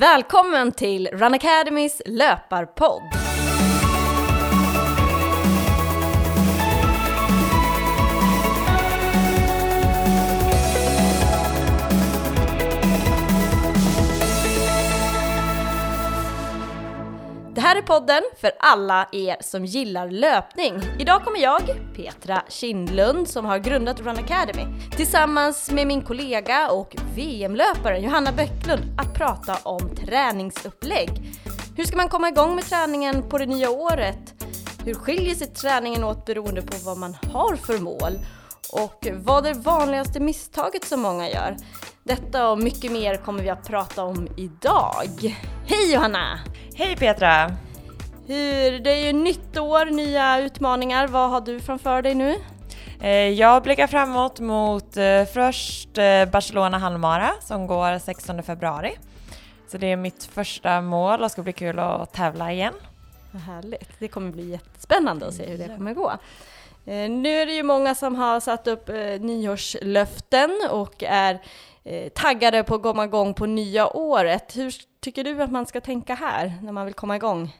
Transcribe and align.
Välkommen 0.00 0.72
till 0.72 1.08
Run 1.12 1.34
Academys 1.34 2.02
löparpodd! 2.06 3.19
Det 17.60 17.64
här 17.64 17.76
är 17.76 17.82
podden 17.82 18.22
för 18.40 18.52
alla 18.58 19.08
er 19.12 19.36
som 19.40 19.64
gillar 19.64 20.10
löpning. 20.10 20.82
Idag 20.98 21.24
kommer 21.24 21.38
jag, 21.38 21.60
Petra 21.96 22.42
Kindlund, 22.48 23.28
som 23.28 23.44
har 23.44 23.58
grundat 23.58 24.00
Run 24.00 24.18
Academy, 24.18 24.66
tillsammans 24.96 25.70
med 25.70 25.86
min 25.86 26.02
kollega 26.02 26.70
och 26.70 26.96
VM-löparen 27.14 28.02
Johanna 28.02 28.32
Böcklund 28.32 28.82
att 28.98 29.14
prata 29.14 29.56
om 29.62 29.96
träningsupplägg. 29.96 31.10
Hur 31.76 31.84
ska 31.84 31.96
man 31.96 32.08
komma 32.08 32.28
igång 32.28 32.54
med 32.54 32.64
träningen 32.64 33.28
på 33.28 33.38
det 33.38 33.46
nya 33.46 33.70
året? 33.70 34.34
Hur 34.84 34.94
skiljer 34.94 35.34
sig 35.34 35.46
träningen 35.46 36.04
åt 36.04 36.26
beroende 36.26 36.62
på 36.62 36.76
vad 36.84 36.98
man 36.98 37.16
har 37.32 37.56
för 37.56 37.78
mål? 37.78 38.12
Och 38.72 39.06
vad 39.12 39.46
är 39.46 39.54
det 39.54 39.60
vanligaste 39.60 40.20
misstaget 40.20 40.84
som 40.84 41.00
många 41.00 41.28
gör? 41.28 41.56
Detta 42.02 42.50
och 42.50 42.58
mycket 42.58 42.92
mer 42.92 43.16
kommer 43.16 43.42
vi 43.42 43.50
att 43.50 43.66
prata 43.66 44.04
om 44.04 44.28
idag. 44.36 45.36
Hej 45.66 45.92
Johanna! 45.92 46.40
Hej 46.74 46.96
Petra! 46.96 47.56
Hur, 48.26 48.78
det 48.78 48.90
är 48.90 49.06
ju 49.06 49.12
nytt 49.12 49.58
år, 49.58 49.84
nya 49.84 50.40
utmaningar. 50.40 51.08
Vad 51.08 51.30
har 51.30 51.40
du 51.40 51.60
framför 51.60 52.02
dig 52.02 52.14
nu? 52.14 52.36
Eh, 53.00 53.10
jag 53.10 53.62
blickar 53.62 53.86
framåt 53.86 54.40
mot 54.40 54.96
eh, 54.96 55.24
först 55.24 55.98
eh, 55.98 56.24
Barcelona 56.24 56.78
halvmara 56.78 57.30
som 57.40 57.66
går 57.66 57.98
16 57.98 58.42
februari. 58.42 58.96
Så 59.68 59.78
det 59.78 59.86
är 59.86 59.96
mitt 59.96 60.24
första 60.24 60.80
mål 60.80 61.22
och 61.22 61.30
ska 61.30 61.42
bli 61.42 61.52
kul 61.52 61.78
att 61.78 62.12
tävla 62.12 62.52
igen. 62.52 62.74
Vad 63.30 63.42
härligt. 63.42 63.90
Det 63.98 64.08
kommer 64.08 64.32
bli 64.32 64.50
jättespännande 64.50 65.26
att 65.26 65.34
se 65.34 65.46
hur 65.46 65.58
det 65.58 65.76
kommer 65.76 65.94
gå. 65.94 66.12
Eh, 66.86 67.10
nu 67.10 67.28
är 67.28 67.46
det 67.46 67.52
ju 67.52 67.62
många 67.62 67.94
som 67.94 68.14
har 68.14 68.40
satt 68.40 68.66
upp 68.66 68.88
eh, 68.88 69.20
nyårslöften 69.20 70.50
och 70.70 71.02
är 71.02 71.38
eh, 71.84 72.08
taggade 72.08 72.62
på 72.62 72.74
att 72.74 72.82
komma 72.82 73.04
igång 73.04 73.34
på 73.34 73.46
nya 73.46 73.96
året. 73.96 74.56
Hur 74.56 74.74
tycker 75.00 75.24
du 75.24 75.42
att 75.42 75.50
man 75.50 75.66
ska 75.66 75.80
tänka 75.80 76.14
här 76.14 76.54
när 76.62 76.72
man 76.72 76.84
vill 76.84 76.94
komma 76.94 77.16
igång? 77.16 77.56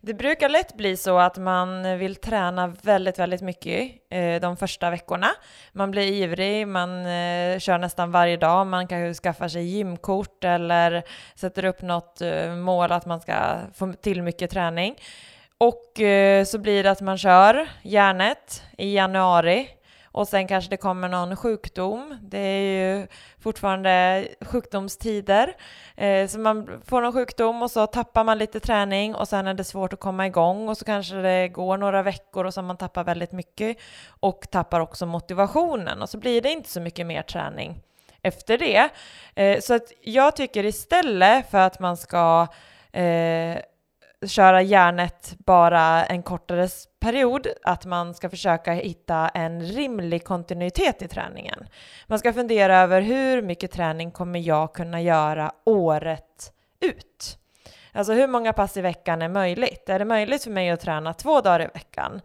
Det 0.00 0.14
brukar 0.14 0.48
lätt 0.48 0.76
bli 0.76 0.96
så 0.96 1.18
att 1.18 1.38
man 1.38 1.98
vill 1.98 2.16
träna 2.16 2.66
väldigt, 2.66 3.18
väldigt 3.18 3.40
mycket 3.40 3.92
de 4.40 4.56
första 4.56 4.90
veckorna. 4.90 5.26
Man 5.72 5.90
blir 5.90 6.02
ivrig, 6.02 6.68
man 6.68 7.04
kör 7.60 7.78
nästan 7.78 8.10
varje 8.10 8.36
dag, 8.36 8.66
man 8.66 8.88
kanske 8.88 9.22
skaffar 9.22 9.48
sig 9.48 9.64
gymkort 9.64 10.44
eller 10.44 11.02
sätter 11.34 11.64
upp 11.64 11.82
något 11.82 12.20
mål 12.64 12.92
att 12.92 13.06
man 13.06 13.20
ska 13.20 13.34
få 13.74 13.92
till 13.92 14.22
mycket 14.22 14.50
träning. 14.50 14.96
Och 15.58 16.00
eh, 16.00 16.44
så 16.44 16.58
blir 16.58 16.82
det 16.82 16.90
att 16.90 17.00
man 17.00 17.18
kör 17.18 17.68
järnet 17.82 18.62
i 18.78 18.94
januari 18.94 19.68
och 20.14 20.28
sen 20.28 20.48
kanske 20.48 20.70
det 20.70 20.76
kommer 20.76 21.08
någon 21.08 21.36
sjukdom. 21.36 22.18
Det 22.22 22.38
är 22.38 22.60
ju 22.60 23.06
fortfarande 23.40 24.26
sjukdomstider. 24.40 25.56
Eh, 25.96 26.28
så 26.28 26.38
man 26.38 26.82
får 26.86 27.00
någon 27.00 27.12
sjukdom 27.12 27.62
och 27.62 27.70
så 27.70 27.86
tappar 27.86 28.24
man 28.24 28.38
lite 28.38 28.60
träning 28.60 29.14
och 29.14 29.28
sen 29.28 29.46
är 29.46 29.54
det 29.54 29.64
svårt 29.64 29.92
att 29.92 30.00
komma 30.00 30.26
igång 30.26 30.68
och 30.68 30.78
så 30.78 30.84
kanske 30.84 31.16
det 31.16 31.48
går 31.48 31.76
några 31.76 32.02
veckor 32.02 32.44
och 32.44 32.54
så 32.54 32.62
man 32.62 32.76
tappar 32.76 33.04
väldigt 33.04 33.32
mycket 33.32 33.76
och 34.20 34.50
tappar 34.50 34.80
också 34.80 35.06
motivationen 35.06 36.02
och 36.02 36.08
så 36.08 36.18
blir 36.18 36.42
det 36.42 36.50
inte 36.50 36.68
så 36.68 36.80
mycket 36.80 37.06
mer 37.06 37.22
träning 37.22 37.80
efter 38.22 38.58
det. 38.58 38.88
Eh, 39.34 39.60
så 39.60 39.74
att 39.74 39.92
jag 40.00 40.36
tycker 40.36 40.64
istället 40.64 41.50
för 41.50 41.58
att 41.58 41.80
man 41.80 41.96
ska 41.96 42.46
eh, 42.92 43.58
köra 44.26 44.62
järnet 44.62 45.34
bara 45.38 46.04
en 46.04 46.22
kortare 46.22 46.68
period, 47.00 47.46
att 47.62 47.84
man 47.84 48.14
ska 48.14 48.30
försöka 48.30 48.72
hitta 48.72 49.28
en 49.28 49.62
rimlig 49.62 50.24
kontinuitet 50.24 51.02
i 51.02 51.08
träningen. 51.08 51.66
Man 52.06 52.18
ska 52.18 52.32
fundera 52.32 52.78
över 52.78 53.00
hur 53.00 53.42
mycket 53.42 53.70
träning 53.72 54.10
kommer 54.10 54.38
jag 54.38 54.74
kunna 54.74 55.00
göra 55.00 55.52
året 55.64 56.52
ut? 56.80 57.38
Alltså 57.92 58.12
hur 58.12 58.26
många 58.26 58.52
pass 58.52 58.76
i 58.76 58.80
veckan 58.80 59.22
är 59.22 59.28
möjligt? 59.28 59.88
Är 59.88 59.98
det 59.98 60.04
möjligt 60.04 60.44
för 60.44 60.50
mig 60.50 60.70
att 60.70 60.80
träna 60.80 61.14
två 61.14 61.40
dagar 61.40 61.60
i 61.60 61.66
veckan 61.74 62.20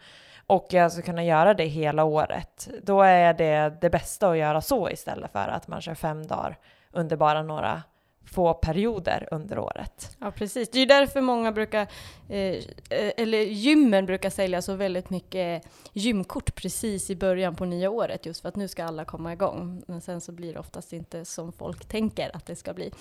och 0.50 0.68
jag 0.70 0.92
ska 0.92 1.02
kunna 1.02 1.24
göra 1.24 1.54
det 1.54 1.66
hela 1.66 2.04
året, 2.04 2.70
då 2.84 3.02
är 3.02 3.34
det 3.34 3.78
det 3.82 3.90
bästa 3.90 4.30
att 4.30 4.38
göra 4.38 4.62
så 4.62 4.90
istället 4.90 5.32
för 5.32 5.48
att 5.48 5.68
man 5.68 5.82
kör 5.82 5.96
fem 5.96 6.28
dagar 6.28 6.58
under 6.92 7.16
bara 7.16 7.44
några 7.44 7.84
få 8.32 8.54
perioder 8.54 9.28
under 9.32 9.60
året. 9.60 10.18
Ja, 10.20 10.32
precis. 10.32 10.70
Det 10.70 10.78
är 10.78 10.80
ju 10.80 10.86
därför 10.86 11.22
många 11.22 11.52
brukar, 11.52 11.88
eh, 12.30 12.38
eh, 12.38 13.12
eller 13.18 13.42
gymmen 13.42 14.06
brukar 14.06 14.30
sälja 14.30 14.62
så 14.62 14.76
väldigt 14.76 15.10
mycket 15.10 15.64
gymkort 15.94 16.56
precis 16.56 17.10
i 17.10 17.16
början 17.16 17.56
på 17.56 17.66
nya 17.66 17.90
året, 17.90 18.26
just 18.26 18.42
för 18.42 18.50
att 18.50 18.56
nu 18.56 18.68
ska 18.68 18.84
alla 18.84 19.06
komma 19.06 19.34
igång. 19.34 19.84
Men 19.88 20.02
sen 20.02 20.22
så 20.22 20.32
blir 20.32 20.54
det 20.54 20.60
oftast 20.60 20.94
inte 20.94 21.26
som 21.26 21.52
folk 21.52 21.86
tänker 21.86 22.36
att 22.36 22.46
det 22.46 22.56
ska 22.56 22.74
bli. 22.74 22.92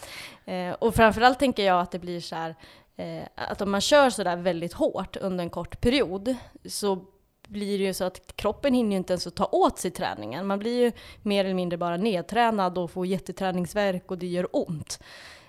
Eh, 0.45 0.73
och 0.73 0.95
framförallt 0.95 1.39
tänker 1.39 1.65
jag 1.65 1.81
att 1.81 1.91
det 1.91 1.99
blir 1.99 2.21
så 2.21 2.37
här, 2.37 2.55
eh, 2.97 3.23
att 3.35 3.61
om 3.61 3.71
man 3.71 3.81
kör 3.81 4.11
sådär 4.11 4.37
väldigt 4.37 4.73
hårt 4.73 5.17
under 5.17 5.45
en 5.45 5.51
kort 5.51 5.81
period, 5.81 6.35
så 6.65 7.05
blir 7.49 7.79
det 7.79 7.85
ju 7.85 7.95
så 7.95 8.05
att 8.05 8.37
kroppen 8.37 8.75
hinner 8.75 8.91
ju 8.91 8.97
inte 8.97 9.13
ens 9.13 9.27
att 9.27 9.37
ta 9.37 9.45
åt 9.53 9.79
sig 9.79 9.91
träningen. 9.91 10.47
Man 10.47 10.59
blir 10.59 10.85
ju 10.85 10.93
mer 11.23 11.45
eller 11.45 11.55
mindre 11.55 11.77
bara 11.77 11.97
nedtränad 11.97 12.79
och 12.79 12.91
får 12.91 13.07
jätteträningsverk 13.07 14.11
och 14.11 14.19
det 14.19 14.27
gör 14.27 14.49
ont. 14.53 15.01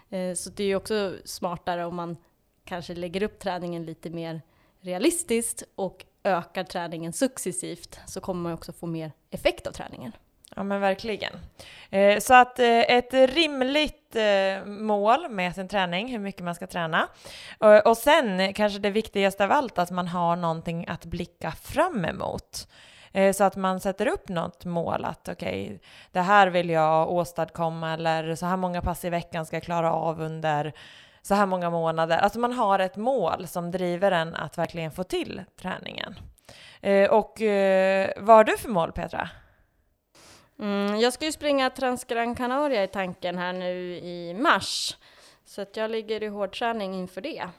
Eh, 0.09 0.33
så 0.33 0.49
det 0.49 0.63
är 0.63 0.67
ju 0.67 0.75
också 0.75 1.15
smartare 1.25 1.85
om 1.85 1.95
man 1.95 2.17
kanske 2.65 2.95
lägger 2.95 3.23
upp 3.23 3.39
träningen 3.39 3.85
lite 3.85 4.09
mer 4.09 4.41
realistiskt 4.81 5.63
och 5.75 6.05
ökar 6.23 6.63
träningen 6.63 7.13
successivt 7.13 7.99
så 8.07 8.21
kommer 8.21 8.41
man 8.41 8.53
också 8.53 8.71
få 8.71 8.85
mer 8.85 9.11
effekt 9.29 9.67
av 9.67 9.71
träningen. 9.71 10.11
Ja 10.59 10.63
men 10.63 10.81
verkligen. 10.81 11.33
Eh, 11.89 12.19
så 12.19 12.33
att 12.33 12.59
eh, 12.59 12.79
ett 12.79 13.13
rimligt 13.13 14.15
eh, 14.15 14.65
mål 14.65 15.29
med 15.29 15.55
sin 15.55 15.67
träning, 15.67 16.07
hur 16.07 16.19
mycket 16.19 16.43
man 16.43 16.55
ska 16.55 16.67
träna. 16.67 17.07
Eh, 17.61 17.77
och 17.77 17.97
sen 17.97 18.53
kanske 18.53 18.79
det 18.79 18.89
viktigaste 18.89 19.43
av 19.43 19.51
allt, 19.51 19.79
att 19.79 19.91
man 19.91 20.07
har 20.07 20.35
någonting 20.35 20.85
att 20.87 21.05
blicka 21.05 21.51
fram 21.51 22.05
emot. 22.05 22.67
Eh, 23.11 23.33
så 23.33 23.43
att 23.43 23.55
man 23.55 23.79
sätter 23.79 24.07
upp 24.07 24.29
något 24.29 24.65
mål 24.65 25.05
att 25.05 25.29
okej, 25.29 25.65
okay, 25.65 25.79
det 26.11 26.21
här 26.21 26.47
vill 26.47 26.69
jag 26.69 27.11
åstadkomma 27.11 27.93
eller 27.93 28.35
så 28.35 28.45
här 28.45 28.57
många 28.57 28.81
pass 28.81 29.05
i 29.05 29.09
veckan 29.09 29.45
ska 29.45 29.55
jag 29.55 29.63
klara 29.63 29.93
av 29.93 30.21
under 30.21 30.73
så 31.21 31.35
här 31.35 31.45
många 31.45 31.69
månader. 31.69 32.17
Alltså 32.17 32.39
man 32.39 32.53
har 32.53 32.79
ett 32.79 32.95
mål 32.95 33.47
som 33.47 33.71
driver 33.71 34.11
en 34.11 34.35
att 34.35 34.57
verkligen 34.57 34.91
få 34.91 35.03
till 35.03 35.43
träningen. 35.61 36.15
Eh, 36.81 37.09
och 37.09 37.41
vad 38.17 38.35
har 38.35 38.43
du 38.43 38.57
för 38.57 38.69
mål 38.69 38.91
Petra? 38.91 39.29
Mm, 40.59 40.99
jag 40.99 41.13
ska 41.13 41.25
ju 41.25 41.31
springa 41.31 41.69
Transgran 41.69 42.35
Canaria 42.35 42.83
i 42.83 42.87
tanken 42.87 43.37
här 43.37 43.53
nu 43.53 43.95
i 43.97 44.33
mars. 44.33 44.97
Så 45.45 45.61
att 45.61 45.77
jag 45.77 45.91
ligger 45.91 46.23
i 46.23 46.27
hårdträning 46.27 46.93
inför 46.93 47.21
det. 47.21 47.49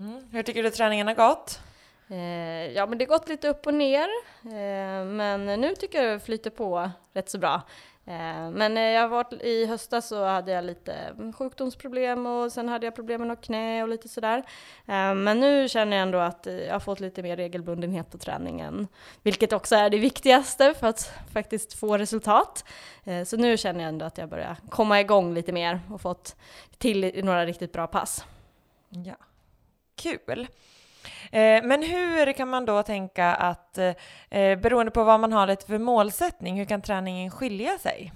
Mm. 0.00 0.28
Hur 0.32 0.42
tycker 0.42 0.62
du 0.62 0.70
träningen 0.70 1.06
har 1.06 1.14
gått? 1.14 1.60
Eh, 2.08 2.72
ja, 2.72 2.86
men 2.86 2.98
det 2.98 3.04
har 3.04 3.18
gått 3.18 3.28
lite 3.28 3.48
upp 3.48 3.66
och 3.66 3.74
ner. 3.74 4.08
Eh, 4.42 5.04
men 5.04 5.46
nu 5.46 5.74
tycker 5.74 6.02
jag 6.02 6.14
det 6.16 6.24
flyter 6.24 6.50
på 6.50 6.90
rätt 7.12 7.30
så 7.30 7.38
bra. 7.38 7.62
Eh, 8.06 8.50
men 8.50 8.76
eh, 8.76 8.82
jag 8.82 9.08
var, 9.08 9.44
i 9.44 9.66
höstas 9.66 10.08
så 10.08 10.24
hade 10.24 10.52
jag 10.52 10.64
lite 10.64 10.92
mm, 10.92 11.32
sjukdomsproblem 11.32 12.26
och 12.26 12.52
sen 12.52 12.68
hade 12.68 12.86
jag 12.86 12.94
problem 12.94 13.20
med 13.20 13.28
något 13.28 13.44
knä 13.44 13.82
och 13.82 13.88
lite 13.88 14.08
sådär. 14.08 14.38
Eh, 14.86 15.14
men 15.14 15.40
nu 15.40 15.68
känner 15.68 15.96
jag 15.96 16.02
ändå 16.02 16.18
att 16.18 16.46
jag 16.46 16.72
har 16.72 16.80
fått 16.80 17.00
lite 17.00 17.22
mer 17.22 17.36
regelbundenhet 17.36 18.10
på 18.10 18.18
träningen, 18.18 18.88
vilket 19.22 19.52
också 19.52 19.76
är 19.76 19.90
det 19.90 19.98
viktigaste 19.98 20.74
för 20.74 20.86
att 20.86 21.12
faktiskt 21.32 21.74
få 21.74 21.98
resultat. 21.98 22.64
Så 23.26 23.36
nu 23.36 23.56
känner 23.56 23.80
jag 23.80 23.88
ändå 23.88 24.06
att 24.06 24.18
jag 24.18 24.28
börjar 24.28 24.56
komma 24.68 25.00
igång 25.00 25.34
lite 25.34 25.52
mer 25.52 25.80
och 25.90 26.00
fått 26.00 26.36
till 26.78 27.24
några 27.24 27.46
riktigt 27.46 27.72
bra 27.72 27.86
pass. 27.86 28.24
Ja, 28.88 29.16
kul! 29.96 30.48
Eh, 31.32 31.62
men 31.62 31.82
hur 31.82 32.32
kan 32.32 32.48
man 32.48 32.64
då 32.64 32.82
tänka 32.82 33.34
att, 33.34 33.78
eh, 33.78 33.94
eh, 34.30 34.58
beroende 34.58 34.92
på 34.92 35.04
vad 35.04 35.20
man 35.20 35.32
har 35.32 35.46
lite 35.46 35.66
för 35.66 35.78
målsättning, 35.78 36.58
hur 36.58 36.64
kan 36.64 36.82
träningen 36.82 37.30
skilja 37.30 37.78
sig? 37.78 38.12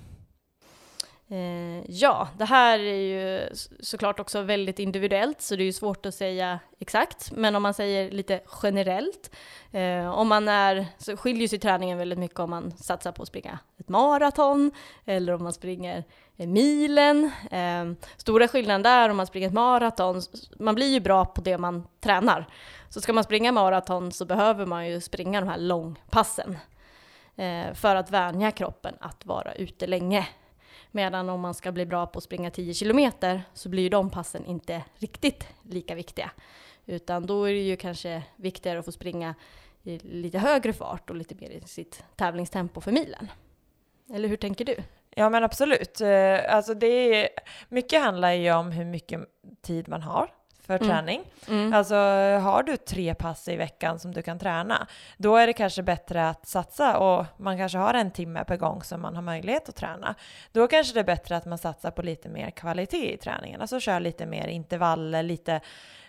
Ja, 1.87 2.29
det 2.39 2.45
här 2.45 2.79
är 2.79 2.95
ju 2.95 3.49
såklart 3.81 4.21
också 4.21 4.43
väldigt 4.43 4.79
individuellt, 4.79 5.41
så 5.41 5.57
det 5.57 5.63
är 5.63 5.65
ju 5.65 5.73
svårt 5.73 6.07
att 6.07 6.15
säga 6.15 6.59
exakt. 6.79 7.33
Men 7.33 7.57
om 7.57 7.63
man 7.63 7.75
säger 7.75 8.11
lite 8.11 8.41
generellt, 8.63 9.31
om 10.15 10.29
man 10.29 10.49
är, 10.49 10.87
så 10.99 11.17
skiljer 11.17 11.49
sig 11.49 11.59
träningen 11.59 11.99
väldigt 11.99 12.19
mycket 12.19 12.39
om 12.39 12.51
man 12.51 12.73
satsar 12.77 13.13
på 13.13 13.23
att 13.23 13.29
springa 13.29 13.59
ett 13.79 13.89
maraton, 13.89 14.71
eller 15.05 15.33
om 15.33 15.43
man 15.43 15.53
springer 15.53 16.05
milen. 16.37 17.31
stora 18.17 18.49
skillnaden 18.49 18.83
där 18.83 19.09
om 19.09 19.17
man 19.17 19.27
springer 19.27 19.49
ett 19.49 19.55
maraton, 19.55 20.23
man 20.59 20.75
blir 20.75 20.93
ju 20.93 21.01
bra 21.01 21.25
på 21.25 21.41
det 21.41 21.59
man 21.59 21.87
tränar. 22.01 22.47
Så 22.89 23.01
ska 23.01 23.13
man 23.13 23.25
springa 23.25 23.53
maraton 23.53 24.13
så 24.13 24.25
behöver 24.25 24.67
man 24.67 24.89
ju 24.89 25.01
springa 25.01 25.41
de 25.41 25.49
här 25.49 25.59
långpassen 25.59 26.59
eh, 27.37 27.75
för 27.75 27.97
att 27.97 28.11
vänja 28.11 28.51
kroppen 28.51 28.95
att 29.01 29.27
vara 29.27 29.55
ute 29.55 29.87
länge. 29.87 30.29
Medan 30.91 31.29
om 31.29 31.41
man 31.41 31.55
ska 31.55 31.73
bli 31.73 31.87
bra 31.87 32.07
på 32.07 32.19
att 32.19 32.25
springa 32.25 32.51
10 32.51 32.75
kilometer 32.75 33.43
så 33.55 33.69
blir 33.69 33.83
ju 33.83 33.89
de 33.89 34.11
passen 34.11 34.45
inte 34.45 34.85
riktigt 34.95 35.49
lika 35.63 35.95
viktiga. 35.95 36.31
Utan 36.87 37.27
då 37.27 37.45
är 37.45 37.53
det 37.53 37.61
ju 37.61 37.77
kanske 37.77 38.23
viktigare 38.37 38.79
att 38.79 38.85
få 38.85 38.93
springa 38.93 39.35
i 39.83 39.99
lite 39.99 40.39
högre 40.39 40.73
fart 40.73 41.11
och 41.11 41.17
lite 41.17 41.35
mer 41.35 41.51
i 41.51 41.61
sitt 41.61 42.05
tävlingstempo 42.17 42.81
för 42.81 42.93
milen. 42.93 43.31
Eller 44.15 44.29
hur 44.29 44.37
tänker 44.37 44.65
du? 44.65 44.77
Ja 45.11 45.31
men 45.31 45.45
absolut. 45.45 46.01
Eh, 46.01 46.55
alltså 46.55 46.75
det 46.75 46.87
är, 46.87 47.29
mycket 47.69 48.03
handlar 48.03 48.33
ju 48.33 48.53
om 48.53 48.71
hur 48.71 48.85
mycket 48.85 49.21
tid 49.63 49.89
man 49.89 50.03
har 50.03 50.31
för 50.69 50.75
Mm. 50.75 50.89
träning. 50.89 51.23
Mm. 51.49 51.73
Alltså 51.73 51.95
har 52.43 52.63
du 52.63 52.77
tre 52.77 53.15
pass 53.15 53.49
i 53.49 53.57
veckan 53.57 53.99
som 53.99 54.15
du 54.15 54.23
kan 54.23 54.39
träna, 54.39 54.87
då 55.17 55.37
är 55.37 55.47
det 55.47 55.53
kanske 55.53 55.83
bättre 55.83 56.29
att 56.29 56.47
satsa 56.49 56.99
och 56.99 57.27
man 57.37 57.59
kanske 57.59 57.79
har 57.79 57.95
en 57.95 58.11
timme 58.11 58.45
per 58.45 58.57
gång 58.57 58.83
som 58.83 59.01
man 59.03 59.15
har 59.15 59.23
möjlighet 59.23 59.69
att 59.69 59.77
träna. 59.77 60.15
Då 60.53 60.69
kanske 60.69 60.95
det 60.95 61.01
är 61.01 61.05
bättre 61.05 61.37
att 61.37 61.47
man 61.47 61.59
satsar 61.59 61.91
på 61.91 62.03
lite 62.03 62.29
mer 62.29 62.51
kvalitet 62.51 63.15
i 63.15 63.17
träningen, 63.17 63.61
alltså 63.61 63.81
kör 63.81 64.01
lite 64.01 64.27
mer 64.27 64.47
intervaller, 64.49 65.23
lite 65.23 65.61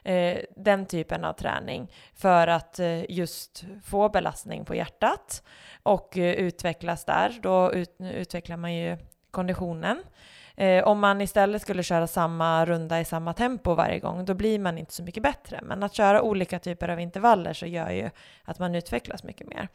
eh, 0.03 0.37
den 0.55 0.85
typen 0.85 1.25
av 1.25 1.33
träning 1.33 1.91
för 2.15 2.47
att 2.47 2.79
eh, 2.79 3.11
just 3.11 3.63
få 3.83 4.09
belastning 4.09 4.65
på 4.65 4.75
hjärtat 4.75 5.43
och 5.83 6.17
eh, 6.17 6.33
utvecklas 6.33 7.05
där. 7.05 7.39
Då 7.41 7.73
ut, 7.73 7.95
utvecklar 7.99 8.57
man 8.57 8.73
ju 8.75 8.97
konditionen. 9.31 10.03
Eh, 10.59 10.83
om 10.83 10.99
man 10.99 11.21
istället 11.21 11.61
skulle 11.61 11.83
köra 11.83 12.07
samma 12.07 12.65
runda 12.65 12.99
i 12.99 13.05
samma 13.05 13.33
tempo 13.33 13.75
varje 13.75 13.99
gång, 13.99 14.25
då 14.25 14.33
blir 14.33 14.59
man 14.59 14.77
inte 14.77 14.93
så 14.93 15.03
mycket 15.03 15.23
bättre. 15.23 15.59
Men 15.63 15.83
att 15.83 15.93
köra 15.93 16.21
olika 16.21 16.59
typer 16.59 16.89
av 16.89 16.99
intervaller 16.99 17.53
så 17.53 17.65
gör 17.65 17.89
ju 17.89 18.09
att 18.43 18.59
man 18.59 18.75
utvecklas 18.75 19.23
mycket 19.23 19.47
mer. 19.47 19.67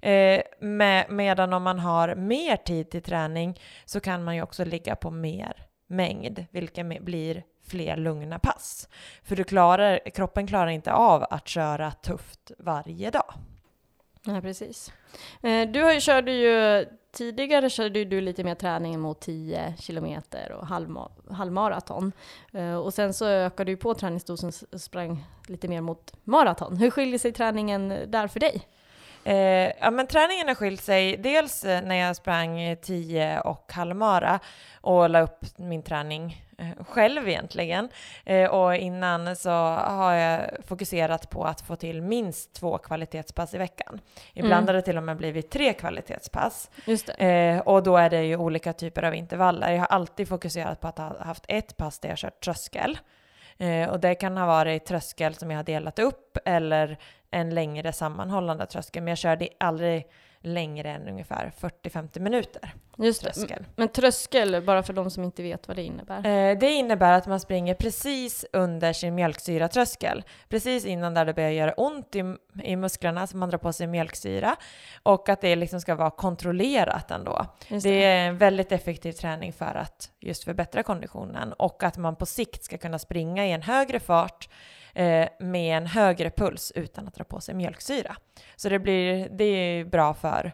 Eh, 0.00 0.42
med, 0.60 1.06
medan 1.10 1.52
om 1.52 1.62
man 1.62 1.78
har 1.78 2.14
mer 2.14 2.56
tid 2.56 2.90
till 2.90 3.02
träning 3.02 3.60
så 3.84 4.00
kan 4.00 4.24
man 4.24 4.36
ju 4.36 4.42
också 4.42 4.64
ligga 4.64 4.96
på 4.96 5.10
mer 5.10 5.66
mängd, 5.86 6.44
vilket 6.50 7.02
blir 7.02 7.42
fler 7.66 7.96
lugna 7.96 8.38
pass. 8.38 8.88
För 9.22 9.36
du 9.36 9.44
klarar, 9.44 10.10
kroppen 10.14 10.46
klarar 10.46 10.70
inte 10.70 10.92
av 10.92 11.26
att 11.30 11.48
köra 11.48 11.90
tufft 11.90 12.52
varje 12.58 13.10
dag. 13.10 13.34
Nej, 14.24 14.42
precis. 14.42 14.92
Eh, 15.42 15.68
du 15.68 15.82
har 15.82 15.92
ju, 15.92 16.00
körde 16.00 16.32
ju, 16.32 16.86
tidigare 17.12 17.70
körde 17.70 17.98
ju 17.98 18.04
du 18.04 18.20
lite 18.20 18.44
mer 18.44 18.54
träning 18.54 19.00
mot 19.00 19.20
10 19.20 19.74
kilometer 19.78 20.52
och 20.52 20.66
halvmaraton. 21.36 22.12
Eh, 22.52 22.74
och 22.74 22.94
sen 22.94 23.14
så 23.14 23.26
ökade 23.26 23.72
du 23.72 23.76
på 23.76 23.94
träningsdosen 23.94 24.52
och 24.72 24.80
sprang 24.80 25.24
lite 25.46 25.68
mer 25.68 25.80
mot 25.80 26.12
maraton. 26.24 26.76
Hur 26.76 26.90
skiljer 26.90 27.18
sig 27.18 27.32
träningen 27.32 27.88
där 28.06 28.28
för 28.28 28.40
dig? 28.40 28.68
Eh, 29.24 29.72
ja, 29.80 29.90
men 29.90 30.06
träningen 30.06 30.48
har 30.48 30.54
skilt 30.54 30.82
sig 30.82 31.16
dels 31.16 31.64
eh, 31.64 31.82
när 31.82 31.94
jag 31.94 32.16
sprang 32.16 32.76
10 32.82 33.40
och 33.40 33.72
halvmara 33.72 34.40
och 34.80 35.10
la 35.10 35.20
upp 35.20 35.44
min 35.56 35.82
träning 35.82 36.44
själv 36.88 37.28
egentligen. 37.28 37.88
Eh, 38.24 38.50
och 38.50 38.76
innan 38.76 39.36
så 39.36 39.50
har 39.74 40.12
jag 40.14 40.40
fokuserat 40.66 41.30
på 41.30 41.44
att 41.44 41.60
få 41.60 41.76
till 41.76 42.02
minst 42.02 42.52
två 42.54 42.78
kvalitetspass 42.78 43.54
i 43.54 43.58
veckan. 43.58 44.00
Ibland 44.34 44.52
Mm. 44.62 44.66
har 44.66 44.74
det 44.74 44.82
till 44.82 44.96
och 44.96 45.02
med 45.02 45.16
blivit 45.16 45.50
tre 45.50 45.72
kvalitetspass. 45.72 46.70
Eh, 47.18 47.58
och 47.58 47.82
då 47.82 47.96
är 47.96 48.10
det 48.10 48.22
ju 48.24 48.36
olika 48.36 48.72
typer 48.72 49.02
av 49.02 49.14
intervaller. 49.14 49.72
Jag 49.72 49.78
har 49.78 49.86
alltid 49.86 50.28
fokuserat 50.28 50.80
på 50.80 50.88
att 50.88 50.98
ha 50.98 51.24
haft 51.24 51.44
ett 51.48 51.76
pass 51.76 51.98
där 51.98 52.08
jag 52.08 52.18
kört 52.18 52.40
tröskel. 52.44 52.98
Eh, 53.58 53.88
och 53.88 54.00
det 54.00 54.14
kan 54.14 54.36
ha 54.36 54.46
varit 54.46 54.84
tröskel 54.86 55.34
som 55.34 55.50
jag 55.50 55.58
har 55.58 55.64
delat 55.64 55.98
upp 55.98 56.38
eller 56.44 56.98
en 57.30 57.54
längre 57.54 57.92
sammanhållande 57.92 58.66
tröskel. 58.66 59.02
Men 59.02 59.10
jag 59.10 59.18
körde 59.18 59.48
aldrig 59.60 60.06
längre 60.42 60.90
än 60.90 61.08
ungefär 61.08 61.52
40-50 61.60 62.20
minuter 62.20 62.74
Just 62.98 63.24
det. 63.24 63.32
tröskel. 63.32 63.64
Men 63.76 63.88
tröskel, 63.88 64.62
bara 64.62 64.82
för 64.82 64.92
de 64.92 65.10
som 65.10 65.24
inte 65.24 65.42
vet 65.42 65.68
vad 65.68 65.76
det 65.76 65.82
innebär. 65.82 66.16
Eh, 66.26 66.58
det 66.58 66.70
innebär 66.70 67.12
att 67.12 67.26
man 67.26 67.40
springer 67.40 67.74
precis 67.74 68.44
under 68.52 68.92
sin 68.92 69.14
mjölksyratröskel. 69.14 70.24
Precis 70.48 70.84
innan 70.84 71.14
där 71.14 71.24
det 71.24 71.34
börjar 71.34 71.50
göra 71.50 71.72
ont 71.72 72.16
i, 72.16 72.36
i 72.62 72.76
musklerna 72.76 73.26
så 73.26 73.36
man 73.36 73.50
drar 73.50 73.58
på 73.58 73.72
sig 73.72 73.86
mjölksyra. 73.86 74.56
Och 75.02 75.28
att 75.28 75.40
det 75.40 75.56
liksom 75.56 75.80
ska 75.80 75.94
vara 75.94 76.10
kontrollerat 76.10 77.10
ändå. 77.10 77.46
Just 77.68 77.84
Det 77.84 78.04
är 78.04 78.28
en 78.28 78.38
väldigt 78.38 78.72
effektiv 78.72 79.12
träning 79.12 79.52
för 79.52 79.74
att 79.74 80.10
just 80.20 80.44
förbättra 80.44 80.82
konditionen 80.82 81.52
och 81.52 81.82
att 81.82 81.96
man 81.96 82.16
på 82.16 82.26
sikt 82.26 82.64
ska 82.64 82.78
kunna 82.78 82.98
springa 82.98 83.46
i 83.46 83.52
en 83.52 83.62
högre 83.62 84.00
fart 84.00 84.48
eh, 84.94 85.28
med 85.38 85.76
en 85.76 85.86
högre 85.86 86.30
puls 86.30 86.72
utan 86.74 87.08
att 87.08 87.14
dra 87.14 87.24
på 87.24 87.40
sig 87.40 87.54
mjölksyra. 87.54 88.16
Så 88.56 88.68
det, 88.68 88.78
blir, 88.78 89.28
det 89.28 89.44
är 89.44 89.84
bra 89.84 90.14
för 90.14 90.52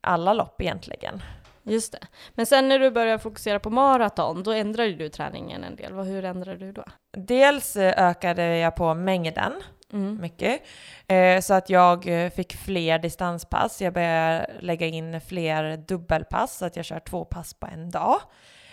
alla 0.00 0.32
lopp 0.32 0.62
egentligen. 0.62 1.22
Just 1.62 1.92
det. 1.92 2.06
Men 2.34 2.46
sen 2.46 2.68
när 2.68 2.78
du 2.78 2.90
började 2.90 3.18
fokusera 3.18 3.60
på 3.60 3.70
maraton, 3.70 4.42
då 4.42 4.52
ändrade 4.52 4.92
du 4.94 5.08
träningen 5.08 5.64
en 5.64 5.76
del. 5.76 5.92
Hur 5.94 6.24
ändrade 6.24 6.58
du 6.58 6.72
då? 6.72 6.84
Dels 7.16 7.76
eh, 7.76 8.08
ökade 8.08 8.56
jag 8.56 8.76
på 8.76 8.94
mängden 8.94 9.52
Mm. 9.92 10.20
mycket. 10.20 10.62
Eh, 11.08 11.40
så 11.40 11.54
att 11.54 11.70
jag 11.70 12.04
fick 12.34 12.56
fler 12.56 12.98
distanspass. 12.98 13.82
Jag 13.82 13.92
började 13.92 14.50
lägga 14.60 14.86
in 14.86 15.20
fler 15.20 15.76
dubbelpass, 15.76 16.58
så 16.58 16.66
att 16.66 16.76
jag 16.76 16.84
kör 16.84 17.00
två 17.00 17.24
pass 17.24 17.54
på 17.54 17.66
en 17.66 17.90
dag. 17.90 18.20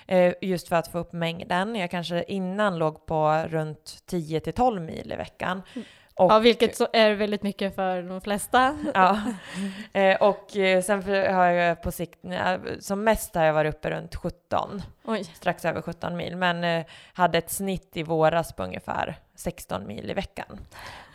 Eh, 0.07 0.33
just 0.41 0.67
för 0.67 0.75
att 0.75 0.87
få 0.87 0.99
upp 0.99 1.13
mängden. 1.13 1.75
Jag 1.75 1.91
kanske 1.91 2.23
innan 2.27 2.77
låg 2.77 3.05
på 3.05 3.45
runt 3.47 3.97
10 4.05 4.39
till 4.39 4.53
12 4.53 4.81
mil 4.81 5.11
i 5.11 5.15
veckan. 5.15 5.61
Och, 6.17 6.31
Ja, 6.31 6.39
vilket 6.39 6.75
så 6.75 6.87
är 6.93 7.13
väldigt 7.13 7.43
mycket 7.43 7.75
för 7.75 8.01
de 8.01 8.21
flesta. 8.21 8.77
Ja. 8.93 9.21
Eh, 9.93 10.21
och 10.21 10.57
eh, 10.57 10.81
sen 10.81 11.03
har 11.33 11.45
jag 11.45 11.81
på 11.81 11.91
sikt, 11.91 12.19
som 12.79 13.03
mest 13.03 13.35
har 13.35 13.43
jag 13.43 13.53
varit 13.53 13.75
uppe 13.75 13.89
runt 13.89 14.15
17 14.15 14.81
Oj, 15.05 15.23
strax 15.23 15.65
över 15.65 15.81
17 15.81 16.17
mil, 16.17 16.35
men 16.35 16.63
eh, 16.63 16.85
hade 17.13 17.37
ett 17.37 17.51
snitt 17.51 17.97
i 17.97 18.03
våras 18.03 18.53
på 18.53 18.63
ungefär 18.63 19.15
16 19.35 19.87
mil 19.87 20.11
i 20.11 20.13
veckan. 20.13 20.59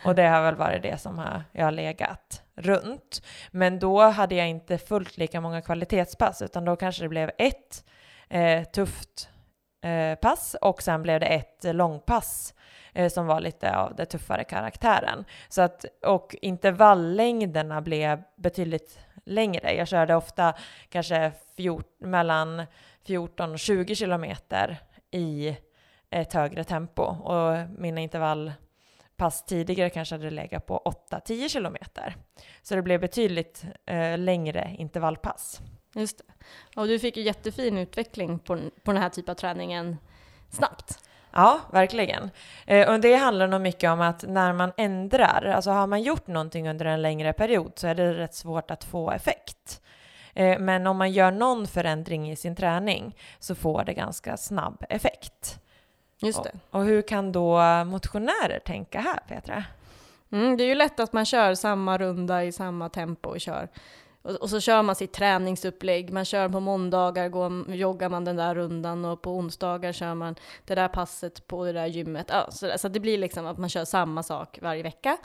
Och 0.05 0.15
det 0.15 0.27
har 0.27 0.41
väl 0.41 0.55
varit 0.55 0.81
det 0.81 1.01
som 1.01 1.17
har, 1.17 1.43
jag 1.51 1.65
har 1.65 1.71
legat 1.71 2.41
runt. 2.55 3.23
Men 3.51 3.79
då 3.79 4.01
hade 4.01 4.35
jag 4.35 4.49
inte 4.49 4.77
fullt 4.77 5.17
lika 5.17 5.41
många 5.41 5.61
kvalitetspass, 5.61 6.41
utan 6.41 6.65
då 6.65 6.75
kanske 6.75 7.03
det 7.03 7.09
blev 7.09 7.31
ett 7.37 7.83
eh, 8.29 8.63
tufft 8.63 9.29
eh, 9.83 10.15
pass 10.15 10.55
och 10.61 10.81
sen 10.81 11.01
blev 11.01 11.19
det 11.19 11.25
ett 11.25 11.63
långpass 11.63 12.53
eh, 12.93 13.09
som 13.09 13.25
var 13.25 13.39
lite 13.39 13.77
av 13.77 13.95
den 13.95 14.05
tuffare 14.05 14.43
karaktären. 14.43 15.25
Så 15.49 15.61
att, 15.61 15.85
och 16.05 16.35
intervalllängderna 16.41 17.81
blev 17.81 18.23
betydligt 18.35 18.99
längre. 19.25 19.75
Jag 19.75 19.87
körde 19.87 20.15
ofta 20.15 20.53
kanske 20.89 21.31
fjort, 21.55 21.99
mellan 21.99 22.63
14 23.05 23.51
och 23.51 23.59
20 23.59 23.95
kilometer 23.95 24.77
i 25.11 25.57
ett 26.09 26.33
högre 26.33 26.63
tempo 26.63 27.03
och 27.03 27.69
mina 27.77 28.01
intervallpass 28.01 29.45
tidigare 29.47 29.89
kanske 29.89 30.15
hade 30.15 30.29
legat 30.29 30.65
på 30.65 30.95
8-10 31.09 31.49
kilometer. 31.49 32.15
Så 32.61 32.75
det 32.75 32.81
blev 32.81 32.99
betydligt 32.99 33.65
eh, 33.85 34.17
längre 34.17 34.75
intervallpass 34.77 35.61
just 35.93 36.17
det. 36.17 36.23
Och 36.75 36.87
du 36.87 36.99
fick 36.99 37.17
ju 37.17 37.23
jättefin 37.23 37.77
utveckling 37.77 38.39
på, 38.39 38.59
på 38.83 38.93
den 38.93 39.01
här 39.01 39.09
typen 39.09 39.31
av 39.31 39.35
träningen 39.35 39.97
snabbt. 40.49 40.99
Ja, 41.31 41.59
verkligen. 41.71 42.29
Eh, 42.65 42.89
och 42.89 42.99
det 42.99 43.15
handlar 43.15 43.47
nog 43.47 43.61
mycket 43.61 43.89
om 43.89 44.01
att 44.01 44.23
när 44.27 44.53
man 44.53 44.71
ändrar, 44.77 45.53
alltså 45.55 45.71
har 45.71 45.87
man 45.87 46.01
gjort 46.01 46.27
någonting 46.27 46.69
under 46.69 46.85
en 46.85 47.01
längre 47.01 47.33
period 47.33 47.71
så 47.75 47.87
är 47.87 47.95
det 47.95 48.13
rätt 48.13 48.35
svårt 48.35 48.71
att 48.71 48.83
få 48.83 49.11
effekt. 49.11 49.81
Eh, 50.33 50.59
men 50.59 50.87
om 50.87 50.97
man 50.97 51.11
gör 51.11 51.31
någon 51.31 51.67
förändring 51.67 52.31
i 52.31 52.35
sin 52.35 52.55
träning 52.55 53.15
så 53.39 53.55
får 53.55 53.83
det 53.83 53.93
ganska 53.93 54.37
snabb 54.37 54.85
effekt. 54.89 55.59
Just 56.19 56.43
det. 56.43 56.51
Och 56.69 56.83
hur 56.83 57.01
kan 57.01 57.31
då 57.31 57.59
motionärer 57.85 58.59
tänka 58.59 58.99
här, 58.99 59.19
Petra? 59.27 59.63
Mm, 60.31 60.57
det 60.57 60.63
är 60.63 60.67
ju 60.67 60.75
lätt 60.75 60.99
att 60.99 61.13
man 61.13 61.25
kör 61.25 61.55
samma 61.55 61.97
runda 61.97 62.43
i 62.43 62.51
samma 62.51 62.89
tempo 62.89 63.29
och 63.29 63.41
kör. 63.41 63.67
Och, 64.23 64.31
och 64.31 64.49
så 64.49 64.59
kör 64.59 64.81
man 64.81 64.95
sitt 64.95 65.13
träningsupplägg. 65.13 66.13
Man 66.13 66.25
kör 66.25 66.49
på 66.49 66.59
måndagar, 66.59 67.29
går, 67.29 67.75
joggar 67.75 68.09
man 68.09 68.25
den 68.25 68.35
där 68.35 68.55
rundan 68.55 69.05
och 69.05 69.21
på 69.21 69.31
onsdagar 69.31 69.91
kör 69.91 70.15
man 70.15 70.35
det 70.65 70.75
där 70.75 70.87
passet 70.87 71.47
på 71.47 71.65
det 71.65 71.71
där 71.71 71.87
gymmet. 71.87 72.27
Ja, 72.29 72.51
så, 72.51 72.65
där. 72.65 72.77
så 72.77 72.87
det 72.87 72.99
blir 72.99 73.17
liksom 73.17 73.45
att 73.45 73.57
man 73.57 73.69
kör 73.69 73.85
samma 73.85 74.23
sak 74.23 74.59
varje 74.61 74.83
vecka. 74.83 75.17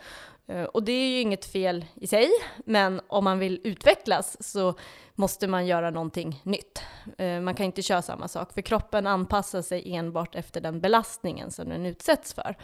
Eh, 0.47 0.65
och 0.65 0.83
det 0.83 0.93
är 0.93 1.09
ju 1.09 1.21
inget 1.21 1.45
fel 1.45 1.85
i 1.95 2.07
sig, 2.07 2.29
men 2.57 3.01
om 3.09 3.25
man 3.25 3.39
vill 3.39 3.61
utvecklas 3.65 4.53
så 4.53 4.75
måste 5.15 5.47
man 5.47 5.67
göra 5.67 5.91
någonting 5.91 6.41
nytt. 6.43 6.83
Eh, 7.19 7.41
man 7.41 7.55
kan 7.55 7.67
inte 7.67 7.83
köra 7.83 8.03
samma 8.03 8.29
sak, 8.29 8.53
för 8.53 8.61
kroppen 8.61 9.07
anpassar 9.07 9.63
sig 9.63 9.95
enbart 9.95 10.35
efter 10.35 10.61
den 10.61 10.81
belastningen 10.81 11.51
som 11.51 11.69
den 11.69 11.87
utsätts 11.87 12.35
för. 12.35 12.57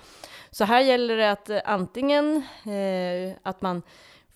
Så 0.50 0.64
här 0.64 0.80
gäller 0.80 1.16
det 1.16 1.30
att 1.30 1.50
eh, 1.50 1.60
antingen 1.64 2.36
eh, 2.66 3.36
att 3.42 3.62
man 3.62 3.82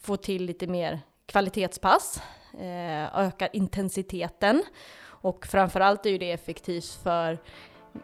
får 0.01 0.17
till 0.17 0.45
lite 0.45 0.67
mer 0.67 1.01
kvalitetspass, 1.29 2.23
eh, 2.59 3.19
ökar 3.19 3.49
intensiteten 3.53 4.63
och 5.05 5.47
framförallt 5.47 6.07
är 6.07 6.11
ju 6.11 6.19
det 6.19 6.33
effektivt 6.33 6.99
för 7.03 7.39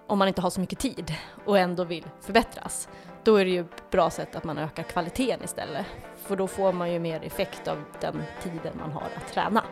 om 0.07 0.19
man 0.19 0.29
inte 0.29 0.41
har 0.41 0.51
så 0.51 0.61
mycket 0.61 0.79
tid 0.79 1.15
och 1.45 1.59
ändå 1.59 1.85
vill 1.85 2.07
förbättras. 2.21 2.89
Då 3.25 3.37
är 3.37 3.45
det 3.45 3.51
ju 3.51 3.61
ett 3.61 3.91
bra 3.91 4.11
sätt 4.11 4.37
att 4.37 4.45
man 4.45 4.59
ökar 4.59 4.83
kvaliteten 4.83 5.45
istället. 5.45 5.87
För 6.27 6.37
då 6.37 6.47
får 6.47 6.73
man 6.73 6.93
ju 6.93 6.99
mer 6.99 7.25
effekt 7.25 7.69
av 7.69 7.85
den 8.01 8.23
tiden 8.43 8.73
man 8.79 8.93
har 8.93 9.03
att 9.17 9.33
träna. 9.33 9.65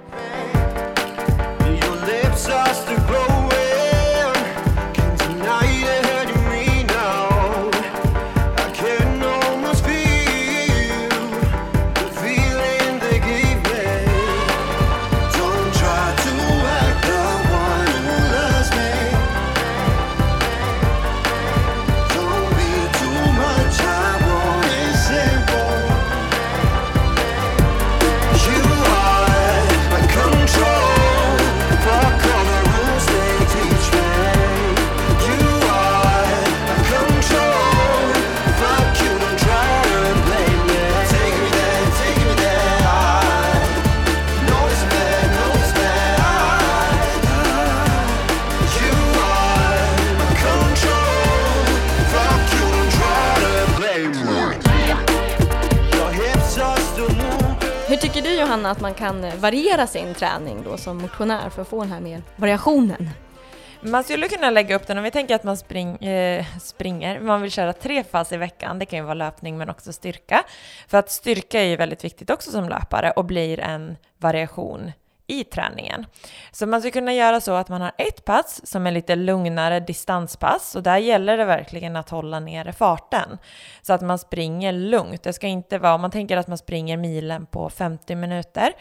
Att 58.73 58.81
man 58.81 58.95
kan 58.95 59.41
variera 59.41 59.87
sin 59.87 60.15
träning 60.15 60.63
då 60.65 60.77
som 60.77 60.99
motionär 60.99 61.51
för 61.51 61.63
att 61.63 61.69
få 61.69 61.81
den 61.81 61.93
här 61.93 62.01
mer 62.01 62.23
variationen? 62.37 63.11
Man 63.85 64.05
skulle 64.05 64.29
kunna 64.29 64.51
lägga 64.51 64.77
upp 64.77 64.87
den 64.87 64.99
om 64.99 65.05
vi 65.05 65.11
tänker 65.11 65.35
att 65.35 65.45
man 65.45 65.57
spring, 65.57 65.97
eh, 65.97 66.45
springer, 66.61 67.21
man 67.21 67.43
vill 67.43 67.51
köra 67.51 67.73
tre 67.73 68.05
fas 68.05 68.33
i 68.33 68.37
veckan, 68.37 68.79
det 68.79 68.87
kan 68.87 68.99
ju 68.99 69.05
vara 69.05 69.15
löpning 69.15 69.59
men 69.59 69.71
också 69.71 69.93
styrka. 69.93 70.45
För 70.89 70.99
att 70.99 71.11
styrka 71.11 71.61
är 71.61 71.65
ju 71.65 71.77
väldigt 71.77 72.05
viktigt 72.05 72.31
också 72.31 72.51
som 72.51 72.69
löpare 72.69 73.11
och 73.11 73.25
blir 73.25 73.61
en 73.61 73.97
variation 74.19 74.93
i 75.33 75.45
träningen. 75.45 76.07
Så 76.53 76.67
man 76.67 76.81
skulle 76.81 76.93
kunna 76.93 77.15
göra 77.15 77.41
så 77.41 77.53
att 77.53 77.69
man 77.69 77.81
har 77.81 77.93
ett 77.99 78.25
pass 78.25 78.67
som 78.67 78.87
är 78.87 78.91
lite 78.91 79.17
lugnare 79.17 79.81
distanspass 79.81 80.75
och 80.75 80.83
där 80.83 80.99
gäller 80.99 81.37
det 81.37 81.45
verkligen 81.45 81.97
att 81.97 82.11
hålla 82.11 82.41
nere 82.41 82.73
farten 82.73 83.39
så 83.83 83.93
att 83.93 84.01
man 84.01 84.19
springer 84.19 84.73
lugnt. 84.73 85.23
Det 85.23 85.33
ska 85.33 85.47
inte 85.47 85.79
vara, 85.79 85.95
om 85.95 86.01
man 86.01 86.11
tänker 86.11 86.37
att 86.37 86.49
man 86.49 86.59
springer 86.59 86.97
milen 86.97 87.47
på 87.47 87.71
50 87.71 88.15
minuter 88.15 88.73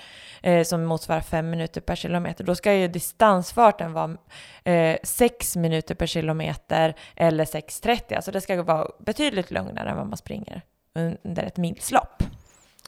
eh, 0.41 0.63
som 0.63 0.84
motsvarar 0.86 1.22
5 1.22 1.50
minuter 1.50 1.81
per 1.81 1.96
kilometer, 1.96 2.43
då 2.43 2.55
ska 2.55 2.74
ju 2.74 2.88
distansfarten 2.88 3.93
vara 3.93 4.17
eh, 4.63 4.98
6 5.03 5.55
minuter 5.55 5.96
per 5.96 6.05
kilometer 6.05 6.96
eller 7.15 7.46
6.30. 7.46 8.15
Alltså 8.15 8.31
det 8.31 8.41
ska 8.41 8.63
vara 8.63 8.88
betydligt 9.00 9.51
lugnare 9.51 9.89
än 9.89 9.98
vad 9.98 10.08
man 10.08 10.17
springer 10.17 10.62
under 11.24 11.43
ett 11.43 11.58
milslopp. 11.58 12.24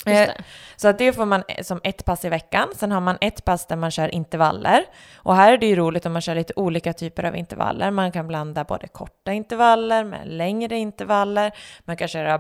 Eh. 0.06 0.30
Så 0.76 0.88
att 0.88 0.98
det 0.98 1.14
får 1.14 1.26
man 1.26 1.44
som 1.62 1.80
ett 1.84 2.06
pass 2.06 2.26
i 2.26 2.30
veckan. 2.30 2.68
Sen 2.76 2.92
har 2.92 3.02
man 3.02 3.18
ett 3.22 3.46
pass 3.46 3.66
där 3.66 3.76
man 3.76 3.92
kör 3.92 4.16
intervaller. 4.16 4.86
Och 5.16 5.36
här 5.36 5.54
är 5.54 5.58
det 5.58 5.66
ju 5.66 5.76
roligt 5.76 6.06
om 6.06 6.14
man 6.14 6.22
kör 6.22 6.36
lite 6.36 6.54
olika 6.56 6.94
typer 6.94 7.24
av 7.24 7.36
intervaller. 7.36 7.92
Man 7.92 8.12
kan 8.12 8.28
blanda 8.28 8.64
både 8.64 8.88
korta 8.88 9.32
intervaller 9.32 10.04
med 10.04 10.28
längre 10.28 10.78
intervaller. 10.78 11.52
Man 11.86 11.98
kan 11.98 12.08
köra 12.08 12.38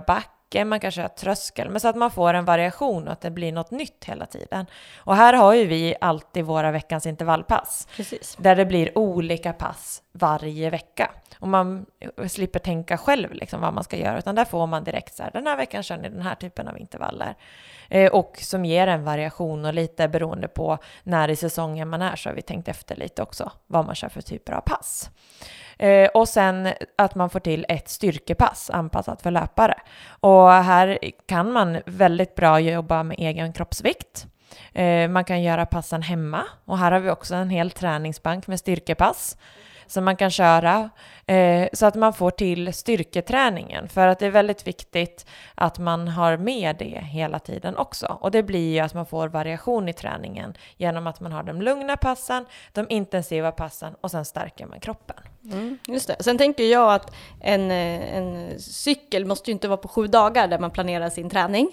backe, 0.53 0.65
man 0.65 0.79
kan 0.79 0.91
köra 0.91 1.09
tröskel. 1.09 1.69
Men 1.69 1.79
så 1.79 1.87
att 1.87 1.95
man 1.95 2.11
får 2.11 2.33
en 2.33 2.45
variation 2.45 3.07
och 3.07 3.13
att 3.13 3.21
det 3.21 3.31
blir 3.31 3.51
något 3.51 3.71
nytt 3.71 4.05
hela 4.05 4.25
tiden. 4.25 4.65
Och 4.97 5.15
här 5.15 5.33
har 5.33 5.53
ju 5.53 5.65
vi 5.65 5.95
alltid 6.01 6.45
våra 6.45 6.71
veckans 6.71 7.05
intervallpass. 7.05 7.87
Precis. 7.95 8.35
Där 8.39 8.55
det 8.55 8.65
blir 8.65 8.97
olika 8.97 9.53
pass 9.53 10.03
varje 10.13 10.69
vecka. 10.69 11.11
Och 11.39 11.47
man 11.47 11.85
slipper 12.27 12.59
tänka 12.59 12.97
själv 12.97 13.33
liksom 13.33 13.61
vad 13.61 13.73
man 13.73 13.83
ska 13.83 13.97
göra, 13.97 14.17
utan 14.17 14.35
där 14.35 14.45
får 14.45 14.67
man 14.67 14.83
direkt 14.83 15.15
så 15.15 15.23
här, 15.23 15.31
den 15.31 15.47
här 15.47 15.57
veckan 15.57 15.83
kör 15.83 15.97
ni 15.97 16.09
den 16.09 16.21
här 16.21 16.35
typen 16.35 16.67
av 16.67 16.77
intervaller. 16.77 17.35
Eh, 17.89 18.11
och 18.11 18.37
som 18.41 18.65
ger 18.65 18.87
en 18.87 19.03
variation 19.03 19.65
och 19.65 19.73
lite 19.73 20.07
beroende 20.07 20.47
på 20.47 20.77
när 21.03 21.29
i 21.29 21.35
säsongen 21.35 21.89
man 21.89 22.01
är 22.01 22.15
så 22.15 22.29
har 22.29 22.35
vi 22.35 22.41
tänkt 22.41 22.67
efter 22.67 22.95
lite 22.95 23.21
också 23.21 23.51
vad 23.67 23.85
man 23.85 23.95
kör 23.95 24.09
för 24.09 24.21
typer 24.21 24.53
av 24.53 24.61
pass. 24.61 25.09
Eh, 25.79 26.09
och 26.13 26.29
sen 26.29 26.69
att 26.97 27.15
man 27.15 27.29
får 27.29 27.39
till 27.39 27.65
ett 27.69 27.89
styrkepass 27.89 28.69
anpassat 28.69 29.21
för 29.21 29.31
löpare. 29.31 29.75
Och 30.07 30.51
här 30.51 30.99
kan 31.27 31.51
man 31.51 31.81
väldigt 31.85 32.35
bra 32.35 32.59
jobba 32.59 33.03
med 33.03 33.17
egen 33.19 33.53
kroppsvikt. 33.53 34.27
Eh, 34.73 35.07
man 35.07 35.25
kan 35.25 35.43
göra 35.43 35.65
passen 35.65 36.01
hemma 36.01 36.43
och 36.65 36.77
här 36.77 36.91
har 36.91 36.99
vi 36.99 37.09
också 37.09 37.35
en 37.35 37.49
hel 37.49 37.71
träningsbank 37.71 38.47
med 38.47 38.59
styrkepass 38.59 39.37
som 39.93 40.05
man 40.05 40.15
kan 40.15 40.31
köra 40.31 40.89
eh, 41.25 41.67
så 41.73 41.85
att 41.85 41.95
man 41.95 42.13
får 42.13 42.31
till 42.31 42.73
styrketräningen. 42.73 43.89
För 43.89 44.07
att 44.07 44.19
det 44.19 44.25
är 44.25 44.31
väldigt 44.31 44.67
viktigt 44.67 45.25
att 45.55 45.79
man 45.79 46.07
har 46.07 46.37
med 46.37 46.75
det 46.79 47.01
hela 47.03 47.39
tiden 47.39 47.77
också. 47.77 48.17
Och 48.21 48.31
det 48.31 48.43
blir 48.43 48.73
ju 48.73 48.79
att 48.79 48.93
man 48.93 49.05
får 49.05 49.27
variation 49.27 49.89
i 49.89 49.93
träningen 49.93 50.53
genom 50.77 51.07
att 51.07 51.19
man 51.19 51.31
har 51.31 51.43
de 51.43 51.61
lugna 51.61 51.97
passen, 51.97 52.45
de 52.71 52.85
intensiva 52.89 53.51
passen 53.51 53.95
och 54.01 54.11
sen 54.11 54.25
stärker 54.25 54.65
man 54.65 54.79
kroppen. 54.79 55.17
Mm, 55.51 55.77
just 55.87 56.07
det. 56.07 56.15
Sen 56.19 56.37
tänker 56.37 56.63
jag 56.63 56.93
att 56.93 57.15
en, 57.41 57.71
eh, 57.71 58.17
en 58.17 58.59
cykel 58.59 59.25
måste 59.25 59.49
ju 59.49 59.53
inte 59.53 59.67
vara 59.67 59.77
på 59.77 59.87
sju 59.87 60.07
dagar 60.07 60.47
där 60.47 60.59
man 60.59 60.71
planerar 60.71 61.09
sin 61.09 61.29
träning, 61.29 61.71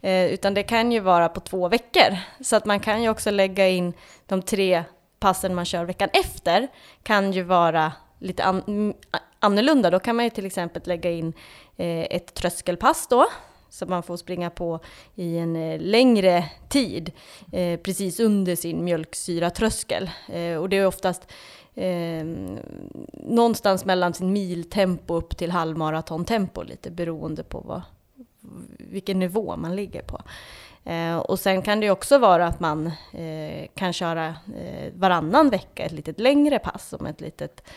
eh, 0.00 0.24
utan 0.24 0.54
det 0.54 0.62
kan 0.62 0.92
ju 0.92 1.00
vara 1.00 1.28
på 1.28 1.40
två 1.40 1.68
veckor. 1.68 2.16
Så 2.40 2.56
att 2.56 2.64
man 2.64 2.80
kan 2.80 3.02
ju 3.02 3.08
också 3.08 3.30
lägga 3.30 3.68
in 3.68 3.92
de 4.26 4.42
tre 4.42 4.84
passen 5.22 5.54
man 5.54 5.64
kör 5.64 5.84
veckan 5.84 6.08
efter, 6.12 6.68
kan 7.02 7.32
ju 7.32 7.42
vara 7.42 7.92
lite 8.18 8.44
an, 8.44 8.62
mm, 8.66 8.94
annorlunda. 9.38 9.90
Då 9.90 9.98
kan 9.98 10.16
man 10.16 10.24
ju 10.24 10.30
till 10.30 10.46
exempel 10.46 10.82
lägga 10.84 11.10
in 11.10 11.32
eh, 11.76 12.06
ett 12.10 12.34
tröskelpass 12.34 13.06
då, 13.06 13.26
som 13.68 13.90
man 13.90 14.02
får 14.02 14.16
springa 14.16 14.50
på 14.50 14.80
i 15.14 15.38
en 15.38 15.56
eh, 15.56 15.80
längre 15.80 16.44
tid, 16.68 17.12
eh, 17.52 17.80
precis 17.80 18.20
under 18.20 18.56
sin 18.56 18.84
mjölksyratröskel. 18.84 20.10
Eh, 20.28 20.56
och 20.56 20.68
det 20.68 20.76
är 20.76 20.86
oftast 20.86 21.32
eh, 21.74 22.24
någonstans 23.12 23.84
mellan 23.84 24.14
sin 24.14 24.32
miltempo 24.32 25.14
upp 25.14 25.36
till 25.36 25.50
halvmaratontempo, 25.50 26.62
lite 26.62 26.90
beroende 26.90 27.42
på 27.42 27.60
vad, 27.60 27.82
vilken 28.78 29.18
nivå 29.18 29.56
man 29.56 29.76
ligger 29.76 30.02
på. 30.02 30.20
Eh, 30.84 31.16
och 31.16 31.38
sen 31.38 31.62
kan 31.62 31.80
det 31.80 31.86
ju 31.86 31.92
också 31.92 32.18
vara 32.18 32.46
att 32.46 32.60
man 32.60 32.86
eh, 33.12 33.66
kan 33.74 33.92
köra 33.92 34.26
eh, 34.56 34.92
varannan 34.94 35.50
vecka 35.50 35.82
ett 35.82 35.92
litet 35.92 36.20
längre 36.20 36.58
pass, 36.58 36.88
som 36.88 37.06
ett 37.06 37.20
litet 37.20 37.68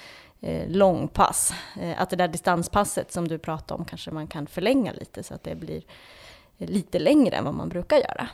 eh, 0.42 0.70
långpass. 0.70 1.54
Eh, 1.82 2.02
att 2.02 2.10
det 2.10 2.16
där 2.16 2.28
distanspasset 2.28 3.12
som 3.12 3.28
du 3.28 3.38
pratade 3.38 3.80
om 3.80 3.86
kanske 3.86 4.12
man 4.12 4.28
kan 4.28 4.48
förlänga 4.48 4.92
lite 4.94 5.24
så 5.24 5.34
att 5.34 5.44
det 5.44 5.56
blir 5.56 5.84
eh, 6.58 6.70
lite 6.70 7.00
längre 7.00 7.36
än 7.36 7.46
vad 7.46 7.54
man 7.54 7.70
brukar 7.70 7.98
göra. 7.98 8.28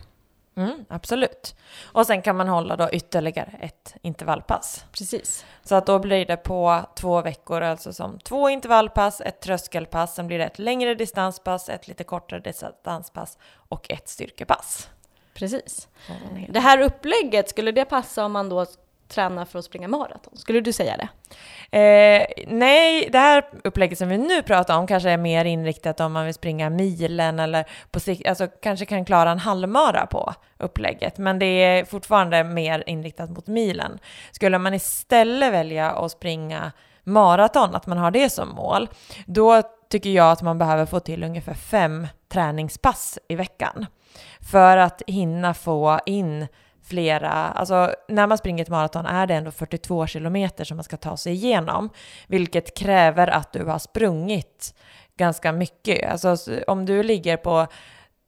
Mm, 0.56 0.86
absolut. 0.90 1.56
Och 1.84 2.08
sen 2.08 2.22
kan 2.22 2.36
man 2.36 2.48
hålla 2.48 2.76
då 2.76 2.90
ytterligare 2.92 3.58
ett 3.60 3.96
intervallpass. 4.02 4.86
Precis. 4.92 5.46
Så 5.64 5.76
att 5.76 5.86
då 5.86 6.00
blir 6.00 6.26
det 6.26 6.38
på 6.38 6.82
två 6.96 7.22
veckor, 7.22 7.62
alltså 7.62 7.94
som 7.94 8.20
två 8.20 8.50
intervallpass, 8.50 9.22
ett 9.22 9.42
tröskelpass, 9.42 10.16
sen 10.16 10.28
blir 10.28 10.38
det 10.38 10.46
ett 10.46 10.60
längre 10.60 10.96
distanspass, 10.96 11.70
ett 11.70 11.88
lite 11.88 12.04
kortare 12.04 12.40
distanspass 12.40 13.38
och 13.54 13.92
ett 13.92 14.10
styrkepass. 14.10 14.90
Precis. 15.34 15.88
Det 16.50 16.60
här 16.60 16.80
upplägget, 16.80 17.50
skulle 17.50 17.72
det 17.72 17.86
passa 17.86 18.26
om 18.26 18.32
man 18.32 18.50
då 18.50 18.66
träna 19.12 19.46
för 19.46 19.60
att 19.60 19.66
springa 19.66 19.88
maraton? 19.88 20.38
Skulle 20.38 20.62
du 20.62 20.74
säga 20.74 20.98
det? 20.98 21.08
Eh, 21.78 22.28
nej, 22.48 23.10
det 23.12 23.20
här 23.20 23.44
upplägget 23.64 23.98
som 23.98 24.10
vi 24.10 24.18
nu 24.18 24.42
pratar 24.42 24.78
om 24.78 24.88
kanske 24.88 25.10
är 25.10 25.18
mer 25.18 25.46
inriktat 25.46 26.00
om 26.00 26.14
man 26.14 26.26
vill 26.26 26.34
springa 26.34 26.70
milen 26.70 27.40
eller 27.40 27.66
på 27.92 28.00
sikt, 28.00 28.28
alltså 28.28 28.48
kanske 28.48 28.86
kan 28.86 29.06
klara 29.06 29.32
en 29.32 29.40
halvmara 29.40 30.06
på 30.06 30.34
upplägget, 30.60 31.18
men 31.18 31.40
det 31.40 31.46
är 31.46 31.86
fortfarande 31.86 32.44
mer 32.44 32.84
inriktat 32.88 33.30
mot 33.30 33.48
milen. 33.48 34.00
Skulle 34.32 34.58
man 34.58 34.74
istället 34.74 35.54
välja 35.54 35.92
att 35.92 36.12
springa 36.12 36.72
maraton, 37.04 37.76
att 37.76 37.88
man 37.88 37.98
har 37.98 38.12
det 38.12 38.30
som 38.30 38.50
mål, 38.50 38.90
då 39.26 39.62
tycker 39.90 40.10
jag 40.10 40.32
att 40.32 40.42
man 40.42 40.58
behöver 40.58 40.86
få 40.86 41.00
till 41.00 41.24
ungefär 41.24 41.54
fem 41.54 42.08
träningspass 42.30 43.20
i 43.28 43.36
veckan 43.36 43.86
för 44.52 44.78
att 44.78 45.02
hinna 45.08 45.54
få 45.54 46.00
in 46.06 46.48
flera, 46.92 47.32
alltså 47.32 47.96
när 48.08 48.28
man 48.28 48.38
springer 48.38 48.64
ett 48.64 48.70
maraton 48.70 49.06
är 49.06 49.28
det 49.28 49.34
ändå 49.34 49.52
42 49.52 50.08
kilometer 50.08 50.64
som 50.64 50.78
man 50.78 50.84
ska 50.84 50.98
ta 50.98 51.18
sig 51.18 51.34
igenom, 51.34 51.90
vilket 52.28 52.78
kräver 52.78 53.28
att 53.28 53.54
du 53.54 53.66
har 53.66 53.80
sprungit 53.80 54.74
ganska 55.18 55.52
mycket. 55.52 56.12
Alltså 56.12 56.38
om 56.68 56.86
du 56.86 57.04
ligger 57.04 57.38
på 57.38 57.68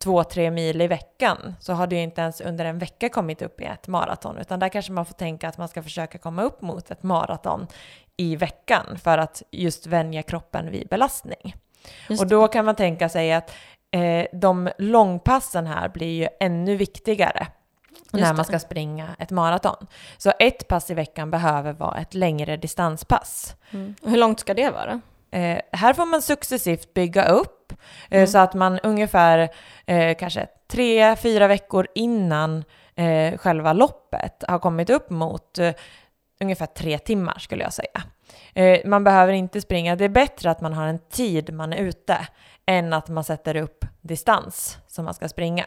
två, 0.03 0.23
tre 0.23 0.51
mil 0.51 0.81
i 0.81 0.87
veckan 0.87 1.55
så 1.59 1.73
har 1.73 1.87
du 1.87 1.95
inte 1.95 2.21
ens 2.21 2.41
under 2.41 2.65
en 2.65 2.79
vecka 2.79 3.09
kommit 3.09 3.41
upp 3.41 3.61
i 3.61 3.65
ett 3.65 3.87
maraton, 3.87 4.37
utan 4.37 4.59
där 4.59 4.69
kanske 4.69 4.91
man 4.91 5.05
får 5.05 5.13
tänka 5.13 5.47
att 5.47 5.57
man 5.57 5.67
ska 5.67 5.83
försöka 5.83 6.17
komma 6.17 6.43
upp 6.43 6.61
mot 6.61 6.91
ett 6.91 7.03
maraton 7.03 7.67
i 8.17 8.35
veckan 8.35 8.97
för 9.03 9.17
att 9.17 9.43
just 9.51 9.87
vänja 9.87 10.23
kroppen 10.23 10.71
vid 10.71 10.87
belastning. 10.87 11.55
Och 12.19 12.27
då 12.27 12.47
kan 12.47 12.65
man 12.65 12.75
tänka 12.75 13.09
sig 13.09 13.33
att 13.33 13.51
eh, 13.91 14.25
de 14.33 14.69
långpassen 14.77 15.67
här 15.67 15.89
blir 15.89 16.13
ju 16.21 16.27
ännu 16.39 16.75
viktigare 16.75 17.47
när 18.13 18.33
man 18.33 18.45
ska 18.45 18.59
springa 18.59 19.15
ett 19.19 19.31
maraton. 19.31 19.87
Så 20.17 20.33
ett 20.39 20.67
pass 20.67 20.91
i 20.91 20.93
veckan 20.93 21.31
behöver 21.31 21.73
vara 21.73 21.97
ett 21.97 22.13
längre 22.13 22.57
distanspass. 22.57 23.55
Mm. 23.71 23.95
Hur 24.03 24.17
långt 24.17 24.39
ska 24.39 24.53
det 24.53 24.69
vara? 24.69 25.01
Eh, 25.31 25.59
här 25.71 25.93
får 25.93 26.05
man 26.05 26.21
successivt 26.21 26.93
bygga 26.93 27.25
upp 27.25 27.71
eh, 27.71 28.17
Mm. 28.17 28.27
så 28.27 28.37
att 28.37 28.53
man 28.53 28.79
ungefär 28.79 29.49
eh, 29.85 30.15
kanske 30.17 30.47
tre, 30.71 31.15
fyra 31.15 31.47
veckor 31.47 31.87
innan 31.95 32.63
eh, 32.95 33.37
själva 33.37 33.73
loppet 33.73 34.43
har 34.47 34.59
kommit 34.59 34.89
upp 34.89 35.09
mot 35.09 35.57
eh, 35.59 35.73
ungefär 36.41 36.65
tre 36.65 36.97
timmar 36.99 37.39
skulle 37.39 37.63
jag 37.63 37.73
säga. 37.73 38.03
Eh, 38.53 38.79
man 38.85 39.03
behöver 39.03 39.33
inte 39.33 39.61
springa, 39.61 39.95
det 39.95 40.05
är 40.05 40.09
bättre 40.09 40.51
att 40.51 40.61
man 40.61 40.73
har 40.73 40.87
en 40.87 40.99
tid 40.99 41.53
man 41.53 41.73
är 41.73 41.77
ute 41.77 42.27
än 42.65 42.93
att 42.93 43.09
man 43.09 43.23
sätter 43.23 43.55
upp 43.55 43.85
distans 44.01 44.77
som 44.87 45.05
man 45.05 45.13
ska 45.13 45.29
springa. 45.29 45.65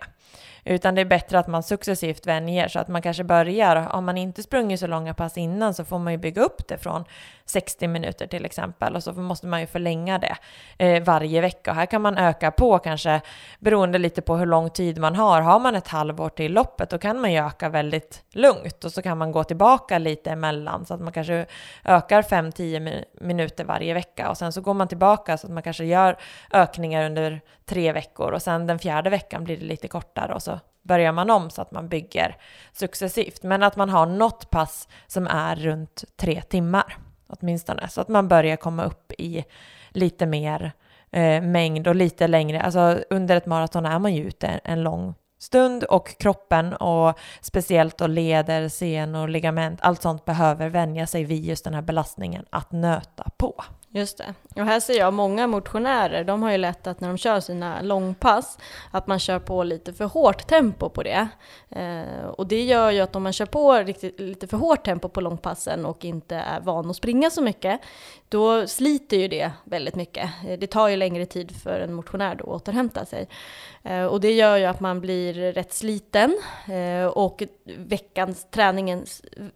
Utan 0.68 0.94
det 0.94 1.00
är 1.00 1.04
bättre 1.04 1.38
att 1.38 1.46
man 1.46 1.62
successivt 1.62 2.26
vänjer 2.26 2.68
så 2.68 2.78
att 2.78 2.88
man 2.88 3.02
kanske 3.02 3.24
börjar, 3.24 3.94
om 3.94 4.04
man 4.04 4.16
inte 4.16 4.42
sprungit 4.42 4.80
så 4.80 4.86
långa 4.86 5.14
pass 5.14 5.38
innan 5.38 5.74
så 5.74 5.84
får 5.84 5.98
man 5.98 6.12
ju 6.12 6.18
bygga 6.18 6.42
upp 6.42 6.68
det 6.68 6.78
från 6.78 7.04
60 7.44 7.88
minuter 7.88 8.26
till 8.26 8.44
exempel 8.44 8.96
och 8.96 9.02
så 9.02 9.12
måste 9.12 9.46
man 9.46 9.60
ju 9.60 9.66
förlänga 9.66 10.18
det 10.18 10.36
eh, 10.78 11.02
varje 11.02 11.40
vecka. 11.40 11.70
Och 11.70 11.76
här 11.76 11.86
kan 11.86 12.02
man 12.02 12.18
öka 12.18 12.50
på 12.50 12.78
kanske 12.78 13.20
beroende 13.58 13.98
lite 13.98 14.22
på 14.22 14.36
hur 14.36 14.46
lång 14.46 14.70
tid 14.70 14.98
man 14.98 15.14
har. 15.14 15.40
Har 15.40 15.60
man 15.60 15.74
ett 15.74 15.88
halvår 15.88 16.28
till 16.28 16.52
loppet 16.52 16.90
då 16.90 16.98
kan 16.98 17.20
man 17.20 17.32
ju 17.32 17.46
öka 17.46 17.68
väldigt 17.68 18.22
lugnt 18.32 18.84
och 18.84 18.92
så 18.92 19.02
kan 19.02 19.18
man 19.18 19.32
gå 19.32 19.44
tillbaka 19.44 19.98
lite 19.98 20.30
emellan 20.30 20.86
så 20.86 20.94
att 20.94 21.00
man 21.00 21.12
kanske 21.12 21.46
ökar 21.84 22.22
5-10 22.22 23.04
minuter 23.20 23.64
varje 23.64 23.94
vecka 23.94 24.30
och 24.30 24.38
sen 24.38 24.52
så 24.52 24.60
går 24.60 24.74
man 24.74 24.88
tillbaka 24.88 25.38
så 25.38 25.46
att 25.46 25.52
man 25.52 25.62
kanske 25.62 25.84
gör 25.84 26.16
ökningar 26.52 27.06
under 27.06 27.40
tre 27.64 27.92
veckor 27.92 28.32
och 28.32 28.42
sen 28.42 28.66
den 28.66 28.78
fjärde 28.78 29.10
veckan 29.10 29.44
blir 29.44 29.56
det 29.56 29.64
lite 29.64 29.88
kortare 29.88 30.34
och 30.34 30.42
så 30.42 30.55
börjar 30.86 31.12
man 31.12 31.30
om 31.30 31.50
så 31.50 31.62
att 31.62 31.72
man 31.72 31.88
bygger 31.88 32.36
successivt. 32.72 33.42
Men 33.42 33.62
att 33.62 33.76
man 33.76 33.90
har 33.90 34.06
något 34.06 34.50
pass 34.50 34.88
som 35.06 35.26
är 35.26 35.56
runt 35.56 36.04
tre 36.16 36.42
timmar 36.42 36.96
åtminstone 37.26 37.88
så 37.88 38.00
att 38.00 38.08
man 38.08 38.28
börjar 38.28 38.56
komma 38.56 38.84
upp 38.84 39.12
i 39.18 39.44
lite 39.90 40.26
mer 40.26 40.72
eh, 41.10 41.42
mängd 41.42 41.88
och 41.88 41.94
lite 41.94 42.26
längre. 42.26 42.60
Alltså 42.60 42.98
under 43.10 43.36
ett 43.36 43.46
maraton 43.46 43.86
är 43.86 43.98
man 43.98 44.14
ju 44.14 44.24
ute 44.24 44.46
en 44.46 44.82
lång 44.82 45.14
stund 45.38 45.84
och 45.84 46.18
kroppen 46.18 46.72
och 46.72 47.18
speciellt 47.40 47.98
då 47.98 48.06
leder, 48.06 48.68
senor, 48.68 49.28
ligament, 49.28 49.78
allt 49.82 50.02
sånt 50.02 50.24
behöver 50.24 50.68
vänja 50.68 51.06
sig 51.06 51.24
vid 51.24 51.44
just 51.44 51.64
den 51.64 51.74
här 51.74 51.82
belastningen 51.82 52.44
att 52.50 52.72
nöta 52.72 53.30
på. 53.36 53.64
Just 53.96 54.18
det. 54.18 54.34
Och 54.60 54.66
här 54.66 54.80
ser 54.80 54.98
jag 54.98 55.14
många 55.14 55.46
motionärer, 55.46 56.24
de 56.24 56.42
har 56.42 56.50
ju 56.50 56.56
lätt 56.56 56.86
att 56.86 57.00
när 57.00 57.08
de 57.08 57.18
kör 57.18 57.40
sina 57.40 57.82
långpass, 57.82 58.58
att 58.90 59.06
man 59.06 59.18
kör 59.18 59.38
på 59.38 59.64
lite 59.64 59.92
för 59.92 60.04
hårt 60.04 60.46
tempo 60.46 60.88
på 60.88 61.02
det. 61.02 61.28
Eh, 61.70 62.26
och 62.26 62.46
det 62.46 62.62
gör 62.62 62.90
ju 62.90 63.00
att 63.00 63.16
om 63.16 63.22
man 63.22 63.32
kör 63.32 63.46
på 63.46 63.72
riktigt, 63.72 64.20
lite 64.20 64.46
för 64.46 64.56
hårt 64.56 64.84
tempo 64.84 65.08
på 65.08 65.20
långpassen 65.20 65.86
och 65.86 66.04
inte 66.04 66.36
är 66.36 66.60
van 66.60 66.90
att 66.90 66.96
springa 66.96 67.30
så 67.30 67.42
mycket, 67.42 67.80
då 68.28 68.66
sliter 68.66 69.16
ju 69.16 69.28
det 69.28 69.52
väldigt 69.64 69.94
mycket. 69.94 70.30
Det 70.58 70.66
tar 70.66 70.88
ju 70.88 70.96
längre 70.96 71.26
tid 71.26 71.56
för 71.62 71.80
en 71.80 71.94
motionär 71.94 72.34
då 72.34 72.44
att 72.44 72.62
återhämta 72.62 73.04
sig. 73.04 73.28
Eh, 73.82 74.04
och 74.04 74.20
det 74.20 74.32
gör 74.32 74.56
ju 74.56 74.64
att 74.64 74.80
man 74.80 75.00
blir 75.00 75.52
rätt 75.52 75.72
sliten 75.72 76.38
eh, 76.68 77.06
och 77.06 77.42
veckans 77.64 78.46
träningen, 78.50 79.06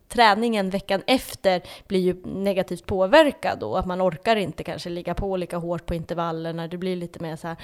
träningen 0.08 0.70
veckan 0.70 1.02
efter 1.06 1.62
blir 1.86 2.00
ju 2.00 2.22
negativt 2.24 2.86
påverkad 2.86 3.58
då. 3.58 3.76
Att 3.76 3.86
man 3.86 4.02
orkar 4.02 4.36
inte 4.36 4.64
kanske 4.64 4.90
ligga 4.90 5.14
på 5.14 5.36
lika 5.36 5.56
hårt 5.56 5.86
på 5.86 5.94
intervallerna. 5.94 6.68
Det 6.68 6.76
blir 6.76 6.96
lite 6.96 7.22
mer 7.22 7.36
så 7.36 7.48
här, 7.48 7.56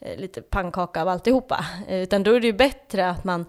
eh, 0.00 0.18
lite 0.18 0.42
pannkaka 0.42 1.02
av 1.02 1.08
alltihopa. 1.08 1.64
Utan 1.88 2.22
då 2.22 2.32
är 2.32 2.40
det 2.40 2.46
ju 2.46 2.52
bättre 2.52 3.10
att 3.10 3.24
man 3.24 3.44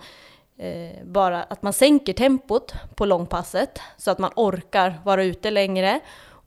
bara 1.04 1.44
att 1.44 1.62
man 1.62 1.74
sänker 1.74 2.14
tempot 2.14 2.74
på 2.96 3.06
långpasset 3.06 3.80
så 3.98 4.12
att 4.12 4.20
man 4.20 4.32
orkar 4.36 5.02
vara 5.04 5.24
ute 5.24 5.52
längre 5.52 6.00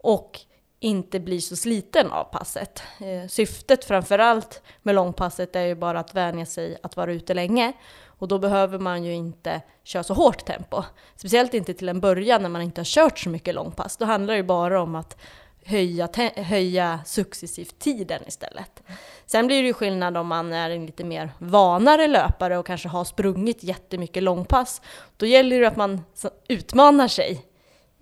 och 0.04 0.40
inte 0.80 1.20
blir 1.20 1.40
så 1.40 1.56
sliten 1.56 2.12
av 2.12 2.24
passet. 2.24 2.82
Eh, 3.00 3.28
syftet 3.28 3.84
framförallt 3.84 4.62
med 4.82 4.94
långpasset 4.94 5.56
är 5.56 5.62
ju 5.62 5.74
bara 5.74 6.00
att 6.00 6.14
vänja 6.14 6.46
sig 6.46 6.78
att 6.82 6.96
vara 6.96 7.12
ute 7.12 7.34
länge 7.34 7.72
och 8.06 8.28
då 8.28 8.38
behöver 8.38 8.78
man 8.78 9.04
ju 9.04 9.12
inte 9.12 9.62
köra 9.84 10.02
så 10.02 10.14
hårt 10.14 10.44
tempo. 10.44 10.82
Speciellt 11.16 11.54
inte 11.54 11.74
till 11.74 11.88
en 11.88 12.00
början 12.00 12.42
när 12.42 12.48
man 12.48 12.62
inte 12.62 12.80
har 12.80 12.84
kört 12.84 13.18
så 13.18 13.28
mycket 13.28 13.54
långpass. 13.54 13.96
Då 13.96 14.04
handlar 14.04 14.34
det 14.34 14.38
ju 14.38 14.42
bara 14.42 14.82
om 14.82 14.94
att 14.94 15.16
höja, 15.64 16.08
höja 16.36 17.00
successivt 17.06 17.78
tiden 17.78 18.22
istället. 18.26 18.82
Sen 19.26 19.46
blir 19.46 19.62
det 19.62 19.66
ju 19.66 19.74
skillnad 19.74 20.16
om 20.16 20.26
man 20.26 20.52
är 20.52 20.70
en 20.70 20.86
lite 20.86 21.04
mer 21.04 21.32
vanare 21.38 22.06
löpare 22.06 22.58
och 22.58 22.66
kanske 22.66 22.88
har 22.88 23.04
sprungit 23.04 23.64
jättemycket 23.64 24.22
långpass. 24.22 24.82
Då 25.16 25.26
gäller 25.26 25.60
det 25.60 25.68
att 25.68 25.76
man 25.76 26.00
utmanar 26.48 27.08
sig 27.08 27.53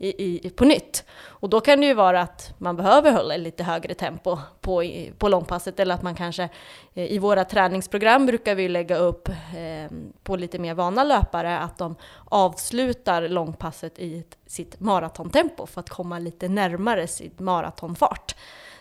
i, 0.06 0.46
i, 0.46 0.50
på 0.50 0.64
nytt. 0.64 1.04
Och 1.24 1.48
då 1.48 1.60
kan 1.60 1.80
det 1.80 1.86
ju 1.86 1.94
vara 1.94 2.20
att 2.20 2.54
man 2.58 2.76
behöver 2.76 3.12
hålla 3.12 3.36
lite 3.36 3.64
högre 3.64 3.94
tempo 3.94 4.38
på, 4.60 4.82
i- 4.84 5.12
på 5.18 5.28
långpasset 5.28 5.80
eller 5.80 5.94
att 5.94 6.02
man 6.02 6.14
kanske 6.14 6.42
eh, 6.94 7.12
i 7.12 7.18
våra 7.18 7.44
träningsprogram 7.44 8.26
brukar 8.26 8.54
vi 8.54 8.68
lägga 8.68 8.96
upp 8.96 9.28
eh, 9.28 9.90
på 10.22 10.36
lite 10.36 10.58
mer 10.58 10.74
vana 10.74 11.04
löpare 11.04 11.58
att 11.58 11.78
de 11.78 11.96
avslutar 12.24 13.28
långpasset 13.28 13.98
i 13.98 14.18
ett, 14.18 14.36
sitt 14.46 14.80
maratontempo 14.80 15.66
för 15.66 15.80
att 15.80 15.88
komma 15.90 16.18
lite 16.18 16.48
närmare 16.48 17.06
sin 17.06 17.32
maratonfart. 17.38 18.34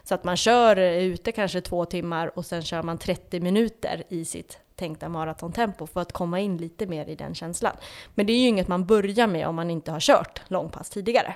Så 0.03 0.15
att 0.15 0.23
man 0.23 0.37
kör 0.37 0.77
eh, 0.77 0.97
ute 0.97 1.31
kanske 1.31 1.61
två 1.61 1.85
timmar 1.85 2.31
och 2.37 2.45
sen 2.45 2.61
kör 2.61 2.83
man 2.83 2.97
30 2.97 3.39
minuter 3.39 4.03
i 4.09 4.25
sitt 4.25 4.57
tänkta 4.81 5.09
maratontempo 5.09 5.87
för 5.87 6.01
att 6.01 6.11
komma 6.11 6.39
in 6.39 6.57
lite 6.57 6.87
mer 6.87 7.05
i 7.09 7.15
den 7.15 7.35
känslan. 7.35 7.75
Men 8.15 8.25
det 8.25 8.33
är 8.33 8.37
ju 8.37 8.47
inget 8.47 8.67
man 8.67 8.85
börjar 8.85 9.27
med 9.27 9.47
om 9.47 9.55
man 9.55 9.69
inte 9.69 9.91
har 9.91 9.99
kört 9.99 10.41
långpass 10.47 10.89
tidigare. 10.89 11.35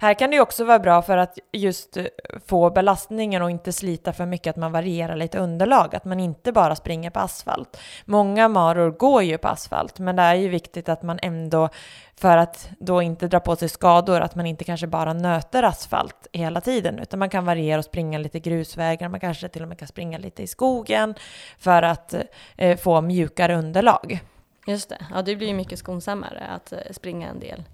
Här 0.00 0.14
kan 0.14 0.30
det 0.30 0.36
ju 0.36 0.42
också 0.42 0.64
vara 0.64 0.78
bra 0.78 1.02
för 1.02 1.16
att 1.16 1.38
just 1.52 1.96
eh, 1.96 2.04
få 2.46 2.70
belastningen 2.70 3.42
och 3.42 3.50
inte 3.50 3.72
slita 3.72 4.12
för 4.12 4.26
mycket, 4.26 4.50
att 4.50 4.56
man 4.56 4.72
varierar 4.72 5.16
lite 5.16 5.38
underlag, 5.38 5.94
att 5.94 6.04
man 6.04 6.20
inte 6.20 6.52
bara 6.52 6.76
springer 6.76 7.10
på 7.10 7.20
asfalt. 7.20 7.80
Många 8.04 8.48
maror 8.48 8.90
går 8.90 9.22
ju 9.22 9.38
på 9.38 9.48
asfalt, 9.48 9.98
men 9.98 10.16
det 10.16 10.22
är 10.22 10.34
ju 10.34 10.48
viktigt 10.48 10.88
att 10.88 11.02
man 11.02 11.18
ändå, 11.22 11.68
för 12.16 12.36
att 12.36 12.70
då 12.78 13.02
inte 13.02 13.28
dra 13.28 13.40
på 13.40 13.56
sig 13.56 13.68
skador, 13.68 14.20
att 14.20 14.34
man 14.34 14.46
inte 14.46 14.64
kanske 14.64 14.86
bara 14.86 15.12
nöter 15.12 15.62
asfalt 15.62 16.26
hela 16.32 16.60
tiden, 16.60 16.98
utan 16.98 17.18
man 17.18 17.30
kan 17.30 17.44
variera 17.44 17.78
och 17.78 17.84
springa 17.84 18.18
lite 18.18 18.40
grusvägar, 18.40 19.08
man 19.08 19.20
kanske 19.20 19.48
till 19.48 19.62
och 19.62 19.68
med 19.68 19.78
kan 19.78 19.88
springa 19.88 20.18
lite 20.18 20.42
i 20.42 20.46
skogen 20.46 21.14
för 21.58 21.82
att 21.82 22.14
eh, 22.56 22.76
få 22.76 23.00
mjukare 23.00 23.56
underlag. 23.56 24.20
Just 24.66 24.88
det, 24.88 25.06
ja 25.14 25.22
det 25.22 25.36
blir 25.36 25.48
ju 25.48 25.54
mycket 25.54 25.78
skonsammare 25.78 26.42
att 26.56 26.72
eh, 26.72 26.78
springa 26.90 27.28
en 27.28 27.40
del 27.40 27.64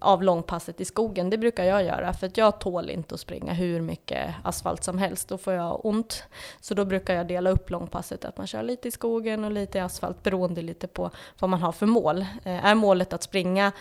av 0.00 0.22
långpasset 0.22 0.80
i 0.80 0.84
skogen. 0.84 1.30
Det 1.30 1.38
brukar 1.38 1.64
jag 1.64 1.84
göra 1.84 2.12
för 2.12 2.26
att 2.26 2.36
jag 2.36 2.58
tål 2.58 2.90
inte 2.90 3.14
att 3.14 3.20
springa 3.20 3.52
hur 3.52 3.80
mycket 3.80 4.34
asfalt 4.42 4.84
som 4.84 4.98
helst. 4.98 5.28
Då 5.28 5.38
får 5.38 5.52
jag 5.52 5.86
ont. 5.86 6.24
Så 6.60 6.74
då 6.74 6.84
brukar 6.84 7.14
jag 7.14 7.26
dela 7.26 7.50
upp 7.50 7.70
långpasset, 7.70 8.24
att 8.24 8.38
man 8.38 8.46
kör 8.46 8.62
lite 8.62 8.88
i 8.88 8.90
skogen 8.90 9.44
och 9.44 9.50
lite 9.50 9.78
i 9.78 9.80
asfalt 9.80 10.22
beroende 10.22 10.62
lite 10.62 10.86
på 10.86 11.10
vad 11.38 11.50
man 11.50 11.62
har 11.62 11.72
för 11.72 11.86
mål. 11.86 12.20
Eh, 12.44 12.64
är 12.64 12.74
målet 12.74 13.12
att 13.12 13.22
springa 13.22 13.72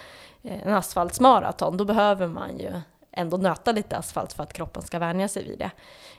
eh, 0.44 0.68
en 0.68 0.74
asfaltsmaraton, 0.74 1.78
då 1.78 1.86
behöver 1.86 2.28
man 2.28 2.58
ju 2.58 2.72
ändå 3.12 3.38
nöta 3.38 3.72
lite 3.72 3.98
asfalt 3.98 4.34
för 4.34 4.44
att 4.44 4.54
kroppen 4.54 4.84
ska 4.84 5.00
vänja 5.00 5.28
sig 5.28 5.44
vid 5.44 5.60
det. 5.60 5.72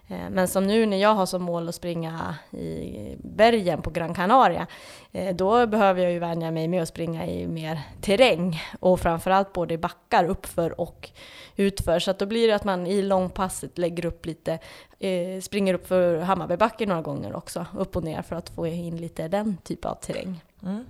Eh, 0.09 0.31
men 0.31 0.49
som 0.49 0.67
nu 0.67 0.87
när 0.87 0.97
jag 0.97 1.15
har 1.15 1.27
som 1.27 1.43
mål 1.43 1.69
att 1.69 1.75
springa 1.75 2.35
i 2.51 3.17
bergen 3.19 3.83
på 3.83 3.91
Gran 3.91 4.15
Canaria, 4.15 4.67
eh, 5.13 5.35
då 5.35 5.67
behöver 5.67 6.03
jag 6.03 6.13
ju 6.13 6.19
vänja 6.19 6.51
mig 6.51 6.69
med 6.69 6.83
att 6.83 6.89
springa 6.89 7.27
i 7.27 7.47
mer 7.47 7.81
terräng 8.01 8.63
och 8.81 9.01
framförallt 9.01 9.53
både 9.53 9.75
i 9.75 9.79
backar 9.79 10.25
uppför 10.25 10.81
och 10.81 11.11
utför. 11.57 11.99
Så 11.99 12.11
att 12.11 12.19
då 12.19 12.27
blir 12.27 12.49
det 12.49 12.55
att 12.55 12.65
man 12.65 12.87
i 12.87 13.03
långpasset 13.03 13.79
lägger 13.79 14.07
upp 14.07 14.27
lite, 14.27 14.59
eh, 14.99 15.41
springer 15.41 15.75
upp 15.75 15.87
för 15.87 16.19
Hammarbybacken 16.19 16.89
några 16.89 17.03
gånger 17.03 17.37
också, 17.37 17.67
upp 17.79 17.97
och 17.97 18.05
ner 18.05 18.23
för 18.23 18.37
att 18.37 18.51
få 18.51 18.67
in 18.67 18.97
lite 18.97 19.29
den 19.29 19.57
typen 19.57 19.91
av 19.91 19.95
terräng. 19.95 20.45
Mm. 20.63 20.85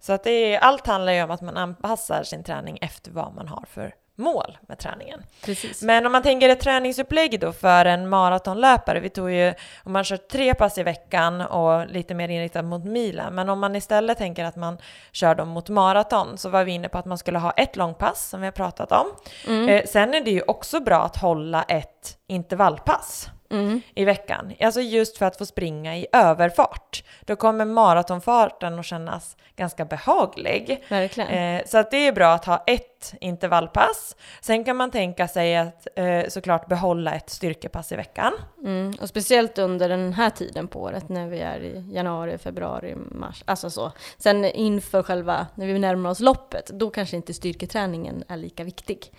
Så 0.00 0.12
att 0.12 0.24
det 0.24 0.30
är, 0.30 0.58
allt 0.58 0.86
handlar 0.86 1.12
ju 1.12 1.22
om 1.22 1.30
att 1.30 1.40
man 1.40 1.56
anpassar 1.56 2.22
sin 2.22 2.44
träning 2.44 2.78
efter 2.80 3.10
vad 3.10 3.34
man 3.34 3.48
har 3.48 3.64
för 3.68 3.94
mål 4.16 4.58
med 4.68 4.78
träningen. 4.78 5.22
Precis. 5.44 5.82
Men 5.82 6.06
om 6.06 6.12
man 6.12 6.22
tänker 6.22 6.48
ett 6.48 6.60
träningsupplägg 6.60 7.40
då 7.40 7.52
för 7.52 7.84
en 7.84 8.08
maratonlöpare, 8.08 9.00
vi 9.00 9.08
tog 9.08 9.30
ju, 9.30 9.54
om 9.84 9.92
man 9.92 10.04
kör 10.04 10.16
tre 10.16 10.54
pass 10.54 10.78
i 10.78 10.82
veckan 10.82 11.40
och 11.40 11.86
lite 11.86 12.14
mer 12.14 12.28
inriktat 12.28 12.64
mot 12.64 12.84
milen, 12.84 13.34
men 13.34 13.48
om 13.48 13.60
man 13.60 13.76
istället 13.76 14.18
tänker 14.18 14.44
att 14.44 14.56
man 14.56 14.78
kör 15.12 15.34
dem 15.34 15.48
mot 15.48 15.68
maraton 15.68 16.38
så 16.38 16.48
var 16.48 16.64
vi 16.64 16.72
inne 16.72 16.88
på 16.88 16.98
att 16.98 17.06
man 17.06 17.18
skulle 17.18 17.38
ha 17.38 17.50
ett 17.50 17.76
långpass 17.76 18.28
som 18.28 18.40
vi 18.40 18.46
har 18.46 18.52
pratat 18.52 18.92
om. 18.92 19.06
Mm. 19.46 19.68
Eh, 19.68 19.84
sen 19.86 20.14
är 20.14 20.20
det 20.20 20.30
ju 20.30 20.42
också 20.42 20.80
bra 20.80 21.02
att 21.02 21.16
hålla 21.16 21.62
ett 21.62 22.18
intervallpass. 22.26 23.30
Mm. 23.52 23.80
i 23.94 24.04
veckan. 24.04 24.52
Alltså 24.60 24.80
just 24.80 25.18
för 25.18 25.26
att 25.26 25.36
få 25.36 25.46
springa 25.46 25.96
i 25.96 26.06
överfart. 26.12 27.04
Då 27.20 27.36
kommer 27.36 27.64
maratonfarten 27.64 28.78
att 28.78 28.86
kännas 28.86 29.36
ganska 29.56 29.84
behaglig. 29.84 30.84
Eh, 30.90 31.62
så 31.66 31.78
att 31.78 31.90
det 31.90 32.06
är 32.06 32.12
bra 32.12 32.32
att 32.32 32.44
ha 32.44 32.64
ett 32.66 33.14
intervallpass. 33.20 34.16
Sen 34.40 34.64
kan 34.64 34.76
man 34.76 34.90
tänka 34.90 35.28
sig 35.28 35.56
att 35.56 35.86
eh, 35.96 36.22
såklart 36.28 36.68
behålla 36.68 37.14
ett 37.14 37.30
styrkepass 37.30 37.92
i 37.92 37.96
veckan. 37.96 38.32
Mm. 38.64 38.94
Och 39.00 39.08
speciellt 39.08 39.58
under 39.58 39.88
den 39.88 40.12
här 40.12 40.30
tiden 40.30 40.68
på 40.68 40.82
året 40.82 41.08
när 41.08 41.28
vi 41.28 41.40
är 41.40 41.60
i 41.60 41.84
januari, 41.92 42.38
februari, 42.38 42.94
mars. 43.10 43.42
Alltså 43.46 43.70
så. 43.70 43.92
Sen 44.18 44.44
inför 44.44 45.02
själva, 45.02 45.46
när 45.54 45.66
vi 45.66 45.78
närmar 45.78 46.10
oss 46.10 46.20
loppet, 46.20 46.66
då 46.66 46.90
kanske 46.90 47.16
inte 47.16 47.34
styrketräningen 47.34 48.24
är 48.28 48.36
lika 48.36 48.64
viktig. 48.64 49.12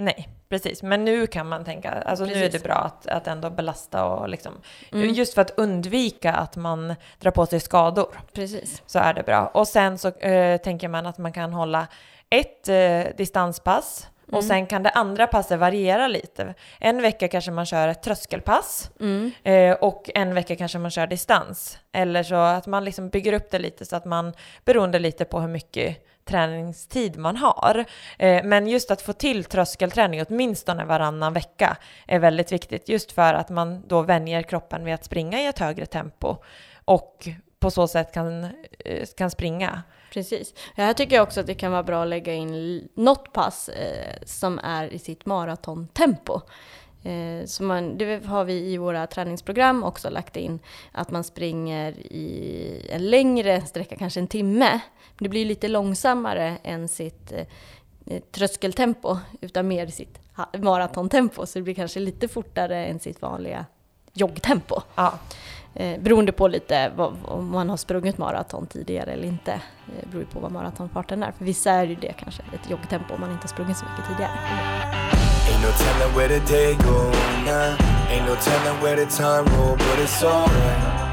Nej, 0.00 0.28
precis. 0.48 0.82
Men 0.82 1.04
nu 1.04 1.26
kan 1.26 1.48
man 1.48 1.64
tänka, 1.64 1.90
alltså 1.90 2.24
nu 2.24 2.32
är 2.32 2.34
Precis. 2.36 2.62
det 2.62 2.68
bra 2.68 2.74
att, 2.74 3.06
att 3.06 3.26
ändå 3.26 3.50
belasta 3.50 4.04
och 4.04 4.28
liksom, 4.28 4.52
Mm. 4.92 5.12
just 5.14 5.34
för 5.34 5.40
att 5.42 5.50
undvika 5.58 6.32
att 6.32 6.56
man 6.56 6.94
drar 7.18 7.30
på 7.30 7.46
sig 7.46 7.60
skador. 7.60 8.20
Precis. 8.32 8.82
så 8.86 8.98
är 8.98 9.14
det 9.14 9.22
bra. 9.22 9.46
Och 9.46 9.68
sen 9.68 9.98
så 9.98 10.08
eh, 10.08 10.56
tänker 10.60 10.88
man 10.88 11.06
att 11.06 11.18
man 11.18 11.32
kan 11.32 11.52
hålla 11.52 11.86
ett 12.30 12.68
eh, 12.68 13.16
distanspass 13.16 14.08
och 14.26 14.32
Mm. 14.32 14.42
sen 14.48 14.66
kan 14.66 14.82
det 14.82 14.90
andra 14.90 15.26
passet 15.26 15.58
variera 15.58 16.08
lite. 16.08 16.54
En 16.80 17.02
vecka 17.02 17.28
kanske 17.28 17.50
man 17.50 17.66
kör 17.66 17.88
ett 17.88 18.02
tröskelpass 18.02 18.90
Mm. 19.00 19.30
eh, 19.42 19.72
och 19.72 20.10
en 20.14 20.34
vecka 20.34 20.56
kanske 20.56 20.78
man 20.78 20.90
kör 20.90 21.06
distans. 21.06 21.78
Eller 21.92 22.22
så 22.22 22.34
att 22.34 22.66
man 22.66 22.84
liksom 22.84 23.08
bygger 23.08 23.32
upp 23.32 23.50
det 23.50 23.58
lite 23.58 23.84
så 23.84 23.96
att 23.96 24.04
man, 24.04 24.32
beroende 24.64 24.98
lite 24.98 25.24
på 25.24 25.40
hur 25.40 25.48
mycket 25.48 26.04
träningstid 26.28 27.18
man 27.18 27.36
har. 27.36 27.84
Eh, 28.18 28.44
men 28.44 28.66
just 28.66 28.90
att 28.90 29.02
få 29.02 29.12
till 29.12 29.44
tröskelträning 29.44 30.24
åtminstone 30.28 30.84
varannan 30.84 31.32
vecka 31.32 31.76
är 32.06 32.18
väldigt 32.18 32.52
viktigt. 32.52 32.88
Just 32.88 33.12
för 33.12 33.34
att 33.34 33.48
man 33.48 33.82
då 33.86 34.02
vänjer 34.02 34.42
kroppen 34.42 34.84
vid 34.84 34.94
att 34.94 35.04
springa 35.04 35.40
i 35.40 35.46
ett 35.46 35.58
högre 35.58 35.86
tempo 35.86 36.36
och 36.84 37.28
på 37.60 37.70
så 37.70 37.88
sätt 37.88 38.12
kan, 38.12 38.44
eh, 38.84 39.06
kan 39.16 39.30
springa. 39.30 39.82
Precis. 40.12 40.54
Här 40.76 40.92
tycker 40.92 41.16
jag 41.16 41.22
också 41.22 41.40
att 41.40 41.46
det 41.46 41.54
kan 41.54 41.72
vara 41.72 41.82
bra 41.82 42.02
att 42.02 42.08
lägga 42.08 42.34
in 42.34 42.88
något 42.94 43.32
pass 43.32 43.68
eh, 43.68 44.16
som 44.26 44.58
är 44.58 44.92
i 44.92 44.98
sitt 44.98 45.26
maratontempo. 45.26 46.40
Eh, 47.02 47.46
så 47.46 47.62
man, 47.62 47.98
det 47.98 48.26
har 48.26 48.44
vi 48.44 48.52
i 48.52 48.76
våra 48.76 49.06
träningsprogram 49.06 49.84
också 49.84 50.10
lagt 50.10 50.36
in, 50.36 50.58
att 50.92 51.10
man 51.10 51.24
springer 51.24 51.92
i 51.92 52.86
en 52.90 53.10
längre 53.10 53.60
sträcka, 53.60 53.96
kanske 53.96 54.20
en 54.20 54.26
timme. 54.26 54.70
Men 55.16 55.24
det 55.24 55.28
blir 55.28 55.44
lite 55.44 55.68
långsammare 55.68 56.58
än 56.62 56.88
sitt 56.88 57.32
eh, 57.32 57.46
eh, 58.06 58.22
tröskeltempo, 58.32 59.18
utan 59.40 59.68
mer 59.68 59.86
sitt 59.86 60.18
maratontempo. 60.58 61.46
Så 61.46 61.58
det 61.58 61.62
blir 61.62 61.74
kanske 61.74 62.00
lite 62.00 62.28
fortare 62.28 62.86
än 62.86 63.00
sitt 63.00 63.22
vanliga 63.22 63.66
joggtempo. 64.12 64.80
Ja, 64.94 65.18
Eh, 65.74 66.00
beroende 66.00 66.32
på 66.32 66.48
lite 66.48 66.92
vad, 66.96 67.16
om 67.24 67.50
man 67.50 67.70
har 67.70 67.76
sprungit 67.76 68.18
maraton 68.18 68.66
tidigare 68.66 69.12
eller 69.12 69.28
inte. 69.28 69.52
Eh, 69.52 70.08
beror 70.10 70.22
ju 70.22 70.28
på 70.28 70.40
vad 70.40 70.52
maratonfarten 70.52 71.22
är. 71.22 71.32
För 71.32 71.44
vissa 71.44 71.70
är 71.70 71.86
ju 71.86 71.94
det 71.94 72.12
kanske 72.12 72.42
ett 72.42 72.70
joggtempo 72.70 73.14
om 73.14 73.20
man 73.20 73.30
inte 73.30 73.42
har 73.42 73.48
sprungit 73.48 73.76
så 73.76 73.84
mycket 73.84 74.10
tidigare. 74.10 75.17
Ain't 75.48 75.62
no 75.62 75.70
telling 75.72 76.14
where 76.14 76.28
the 76.28 76.40
day 76.40 76.76
go, 76.76 77.10
nah. 77.44 77.76
Ain't 78.10 78.26
no 78.26 78.36
telling 78.36 78.80
where 78.82 78.96
the 78.96 79.06
time 79.06 79.46
roll, 79.56 79.76
but 79.76 79.98
it's 79.98 80.22
alright. 80.22 81.12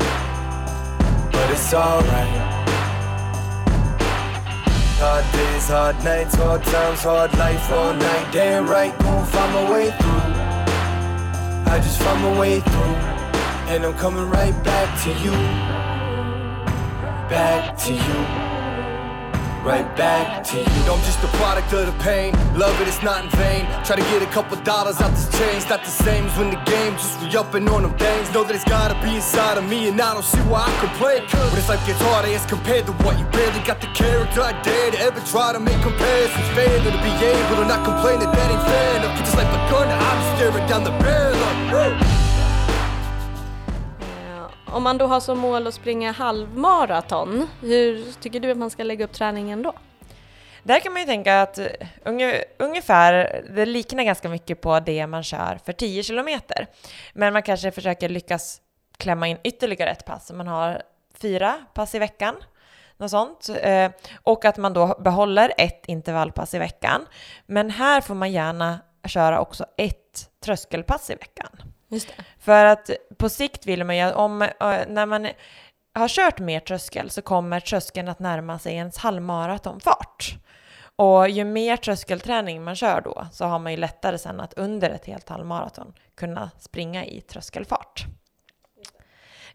But 1.31 1.51
it's 1.51 1.73
alright. 1.73 2.55
Hard 4.99 5.25
days, 5.33 5.67
hard 5.67 6.03
nights, 6.03 6.35
hard 6.35 6.63
times, 6.63 7.01
hard 7.01 7.33
life 7.37 7.71
all 7.71 7.93
night. 7.93 8.31
Damn 8.31 8.67
right, 8.67 8.97
gon' 8.99 9.25
find 9.25 9.53
my 9.53 9.71
way 9.71 9.91
through. 9.91 10.25
I 11.71 11.79
just 11.83 12.01
find 12.01 12.21
my 12.21 12.39
way 12.39 12.59
through, 12.61 12.95
and 13.71 13.85
I'm 13.85 13.93
coming 13.95 14.29
right 14.29 14.55
back 14.63 14.89
to 15.03 15.09
you. 15.23 15.31
Back 17.29 17.77
to 17.79 17.93
you. 17.93 18.44
Right 19.65 19.97
back 19.97 20.43
to 20.43 20.57
you. 20.57 20.81
I'm 20.85 21.01
just 21.01 21.23
a 21.23 21.27
product 21.41 21.73
of 21.73 21.87
the 21.87 22.03
pain. 22.03 22.31
Love 22.55 22.79
it, 22.79 22.87
it's 22.87 23.01
not 23.01 23.25
in 23.25 23.29
vain. 23.31 23.65
Try 23.83 23.95
to 23.95 24.05
get 24.13 24.21
a 24.21 24.27
couple 24.27 24.55
dollars 24.61 25.01
out 25.01 25.09
this 25.11 25.27
change. 25.39 25.67
Not 25.67 25.83
the 25.83 25.89
same 25.89 26.25
as 26.25 26.37
when 26.37 26.51
the 26.51 26.61
game 26.69 26.93
just 26.93 27.19
re 27.19 27.35
upping 27.35 27.67
on 27.67 27.81
them 27.81 27.97
things. 27.97 28.31
Know 28.31 28.43
that 28.43 28.53
it's 28.53 28.63
gotta 28.63 28.93
be 29.01 29.15
inside 29.15 29.57
of 29.57 29.67
me, 29.67 29.89
and 29.89 29.99
I 29.99 30.13
don't 30.13 30.23
see 30.23 30.43
why 30.45 30.61
I 30.69 30.73
complain. 30.79 31.25
But 31.31 31.57
it's 31.57 31.67
life 31.67 31.83
gets 31.87 31.99
harder 32.01 32.29
as 32.29 32.45
compared 32.45 32.85
to 32.85 32.93
what 33.03 33.17
you 33.17 33.25
barely 33.33 33.59
got 33.65 33.81
the 33.81 33.87
character 33.97 34.41
I 34.41 34.53
dare 34.61 34.91
to 34.91 34.99
ever 34.99 35.19
try 35.25 35.51
to 35.51 35.59
make 35.59 35.81
comparisons. 35.81 36.47
Failing 36.53 36.93
to 36.93 37.01
be 37.01 37.13
able 37.25 37.57
to 37.57 37.65
not 37.65 37.83
complain 37.83 38.19
that 38.21 38.31
that 38.37 38.47
ain't 38.53 38.65
fair 38.69 38.91
enough. 39.01 39.17
Just 39.17 39.35
like 39.35 39.49
a 39.49 39.61
gun, 39.73 39.89
I'm 39.89 40.19
staring 40.37 40.67
down 40.69 40.83
the 40.83 40.95
barrel. 41.01 42.24
Om 44.75 44.83
man 44.83 44.97
då 44.97 45.07
har 45.07 45.19
som 45.19 45.39
mål 45.39 45.67
att 45.67 45.73
springa 45.73 46.11
halvmaraton, 46.11 47.47
hur 47.61 48.11
tycker 48.21 48.39
du 48.39 48.51
att 48.51 48.57
man 48.57 48.69
ska 48.69 48.83
lägga 48.83 49.05
upp 49.05 49.13
träningen 49.13 49.63
då? 49.63 49.73
Där 50.63 50.79
kan 50.79 50.93
man 50.93 51.01
ju 51.01 51.05
tänka 51.05 51.41
att 51.41 51.57
eh, 51.57 51.65
unge, 52.05 52.43
ungefär, 52.57 53.43
det 53.55 53.65
liknar 53.65 54.03
ganska 54.03 54.29
mycket 54.29 54.61
på 54.61 54.79
det 54.79 55.07
man 55.07 55.23
kör 55.23 55.59
för 55.65 55.73
10 55.73 56.03
kilometer. 56.03 56.67
Men 57.13 57.33
man 57.33 57.43
kanske 57.43 57.71
försöker 57.71 58.09
lyckas 58.09 58.61
klämma 58.97 59.27
in 59.27 59.37
ytterligare 59.43 59.91
ett 59.91 60.05
pass. 60.05 60.31
Man 60.31 60.47
har 60.47 60.81
fyra 61.21 61.55
pass 61.73 61.95
i 61.95 61.99
veckan, 61.99 62.35
något 62.97 63.11
sånt. 63.11 63.49
Eh, 63.61 63.91
och 64.23 64.45
att 64.45 64.57
man 64.57 64.73
då 64.73 64.95
behåller 64.99 65.53
ett 65.57 65.83
intervallpass 65.85 66.53
i 66.53 66.59
veckan. 66.59 67.05
Men 67.45 67.69
här 67.69 68.01
får 68.01 68.15
man 68.15 68.31
gärna 68.31 68.79
köra 69.07 69.39
också 69.39 69.65
ett 69.77 70.29
tröskelpass 70.45 71.09
i 71.09 71.15
veckan. 71.15 71.74
Just 71.95 72.07
det. 72.07 72.23
För 72.39 72.65
att 72.65 72.89
på 73.17 73.29
sikt 73.29 73.65
vill 73.65 73.83
man 73.83 73.97
ju, 73.97 74.11
om, 74.11 74.39
när 74.87 75.05
man 75.05 75.27
har 75.93 76.07
kört 76.07 76.39
mer 76.39 76.59
tröskel 76.59 77.09
så 77.09 77.21
kommer 77.21 77.59
tröskeln 77.59 78.07
att 78.07 78.19
närma 78.19 78.59
sig 78.59 78.73
ens 78.73 78.97
halvmaratonfart. 78.97 80.35
Och 80.95 81.29
ju 81.29 81.45
mer 81.45 81.77
tröskelträning 81.77 82.63
man 82.63 82.75
kör 82.75 83.01
då 83.01 83.27
så 83.31 83.45
har 83.45 83.59
man 83.59 83.71
ju 83.71 83.77
lättare 83.77 84.17
sen 84.17 84.39
att 84.39 84.53
under 84.53 84.89
ett 84.89 85.05
helt 85.05 85.29
halvmaraton 85.29 85.93
kunna 86.15 86.51
springa 86.59 87.05
i 87.05 87.21
tröskelfart. 87.21 88.05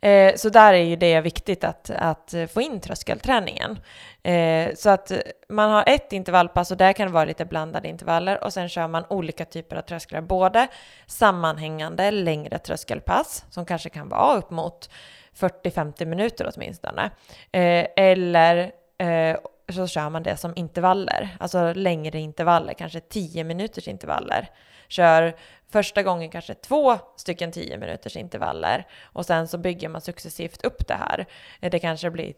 Eh, 0.02 0.34
så 0.36 0.48
där 0.48 0.72
är 0.72 0.82
ju 0.84 0.96
det 0.96 1.20
viktigt 1.20 1.64
att, 1.64 1.90
att 1.90 2.34
få 2.54 2.60
in 2.60 2.80
tröskelträningen. 2.80 3.78
Eh, 4.22 4.74
så 4.74 4.90
att 4.90 5.12
man 5.48 5.70
har 5.70 5.84
ett 5.86 6.12
intervallpass 6.12 6.70
och 6.70 6.76
där 6.76 6.92
kan 6.92 7.06
det 7.06 7.12
vara 7.12 7.24
lite 7.24 7.44
blandade 7.44 7.88
intervaller 7.88 8.44
och 8.44 8.52
sen 8.52 8.68
kör 8.68 8.88
man 8.88 9.04
olika 9.08 9.44
typer 9.44 9.76
av 9.76 9.82
trösklar. 9.82 10.20
Både 10.20 10.68
sammanhängande 11.06 12.10
längre 12.10 12.58
tröskelpass 12.58 13.44
som 13.50 13.64
kanske 13.66 13.90
kan 13.90 14.08
vara 14.08 14.36
upp 14.36 14.50
mot 14.50 14.90
40-50 15.38 16.04
minuter 16.04 16.52
åtminstone. 16.54 17.10
Eh, 17.52 17.86
eller 17.96 18.72
eh, 18.98 19.36
så 19.72 19.86
kör 19.86 20.10
man 20.10 20.22
det 20.22 20.36
som 20.36 20.52
intervaller, 20.56 21.36
alltså 21.40 21.72
längre 21.72 22.18
intervaller, 22.18 22.72
kanske 22.72 23.00
10 23.00 23.44
minuters 23.44 23.88
intervaller. 23.88 24.50
Kör 24.88 25.34
första 25.72 26.02
gången 26.02 26.30
kanske 26.30 26.54
två 26.54 26.98
stycken 27.16 27.52
10 27.52 27.78
minuters 27.78 28.16
intervaller 28.16 28.86
och 29.02 29.26
sen 29.26 29.48
så 29.48 29.58
bygger 29.58 29.88
man 29.88 30.00
successivt 30.00 30.64
upp 30.64 30.88
det 30.88 30.94
här. 30.94 31.26
Det 31.60 31.78
kanske 31.78 32.10
blir, 32.10 32.34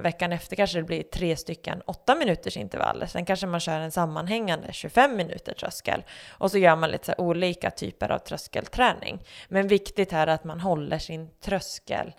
veckan 0.00 0.32
efter 0.32 0.56
kanske 0.56 0.78
det 0.78 0.84
blir 0.84 1.02
tre 1.02 1.36
stycken 1.36 1.82
8 1.86 2.14
minuters 2.14 2.56
intervaller. 2.56 3.06
Sen 3.06 3.24
kanske 3.24 3.46
man 3.46 3.60
kör 3.60 3.80
en 3.80 3.90
sammanhängande 3.90 4.72
25 4.72 5.16
minuter 5.16 5.54
tröskel 5.54 6.02
och 6.30 6.50
så 6.50 6.58
gör 6.58 6.76
man 6.76 6.90
lite 6.90 7.06
så 7.06 7.14
olika 7.18 7.70
typer 7.70 8.10
av 8.12 8.18
tröskelträning. 8.18 9.22
Men 9.48 9.68
viktigt 9.68 10.12
här 10.12 10.26
är 10.26 10.34
att 10.34 10.44
man 10.44 10.60
håller 10.60 10.98
sin 10.98 11.30
tröskel 11.40 12.12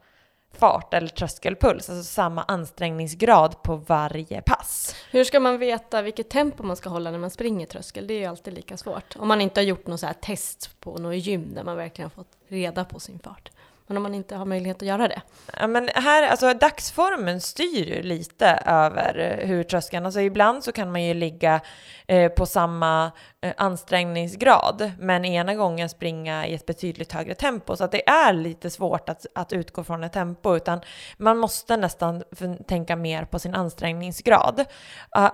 fart 0.56 0.94
eller 0.94 1.08
tröskelpuls, 1.08 1.89
alltså 1.89 2.04
samma 2.04 2.44
ansträngningsgrad 2.44 3.63
på 3.63 3.76
varje 3.76 4.41
pass. 4.41 4.96
Hur 5.12 5.24
ska 5.24 5.39
man 5.39 5.58
veta 5.58 6.02
vilket 6.02 6.30
tempo 6.30 6.63
man 6.63 6.76
ska 6.76 6.89
hålla 6.89 7.12
när 7.12 7.20
man 7.20 7.30
springer 7.30 7.65
tröskel? 7.65 8.08
Det 8.08 8.13
är 8.13 8.20
ju 8.20 8.26
alltid 8.26 8.54
lika 8.54 8.78
svårt. 8.78 9.15
Om 9.20 9.28
man 9.28 9.41
inte 9.41 9.60
har 9.62 9.65
gjort 9.65 9.88
något 9.88 10.00
så 10.00 10.06
här 10.06 10.13
test 10.13 10.80
på 10.80 10.98
något 10.98 11.15
gym 11.15 11.54
där 11.54 11.63
man 11.63 11.78
verkligen 11.78 12.12
har 12.15 12.24
fått 12.24 12.38
reda 12.48 12.86
på 12.86 13.00
sin 13.00 13.20
fart. 13.20 13.52
Men 13.88 13.98
om 13.98 14.04
man 14.04 14.15
inte 14.15 14.36
har 14.36 14.45
möjlighet 14.45 14.78
att 14.78 14.88
göra 14.88 15.08
det. 15.08 15.21
Ja, 15.60 15.67
men 15.67 15.89
här, 15.95 16.28
alltså 16.28 16.54
dagsformen 16.54 17.41
styr 17.41 17.95
ju 17.95 18.02
lite 18.02 18.48
över 18.65 19.19
eh, 19.19 19.48
hur 19.48 19.63
tröskeln, 19.63 20.06
alltså 20.06 20.21
ibland 20.21 20.63
så 20.63 20.71
kan 20.71 20.91
man 20.91 21.04
ju 21.04 21.13
ligga 21.13 21.62
eh, 22.08 22.32
på 22.32 22.45
samma 22.45 23.12
eh, 23.41 23.54
ansträngningsgrad, 23.58 24.91
men 25.00 25.26
ena 25.26 25.56
gången 25.56 25.89
springa 25.89 26.48
i 26.48 26.54
ett 26.54 26.65
betydligt 26.65 27.12
högre 27.12 27.36
tempo, 27.36 27.76
så 27.76 27.84
att 27.84 27.91
det 27.91 28.10
är 28.10 28.34
lite 28.34 28.69
svårt 28.69 29.10
att, 29.10 29.26
att 29.36 29.54
utgå 29.54 29.84
från 29.84 30.04
ett 30.04 30.13
tempo, 30.13 30.56
utan 30.56 30.82
man 31.17 31.38
måste 31.38 31.78
nästan 31.78 32.24
tänka 32.67 32.95
mer 32.95 33.26
på 33.26 33.39
sin 33.39 33.56
ansträngningsgrad. 33.56 34.60
Uh, 34.60 34.65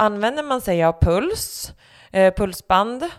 använder 0.02 0.44
man 0.44 0.62
sig 0.62 0.84
av 0.84 1.00
puls, 1.02 1.74
eh, 2.12 2.34
pulsband, 2.34 3.10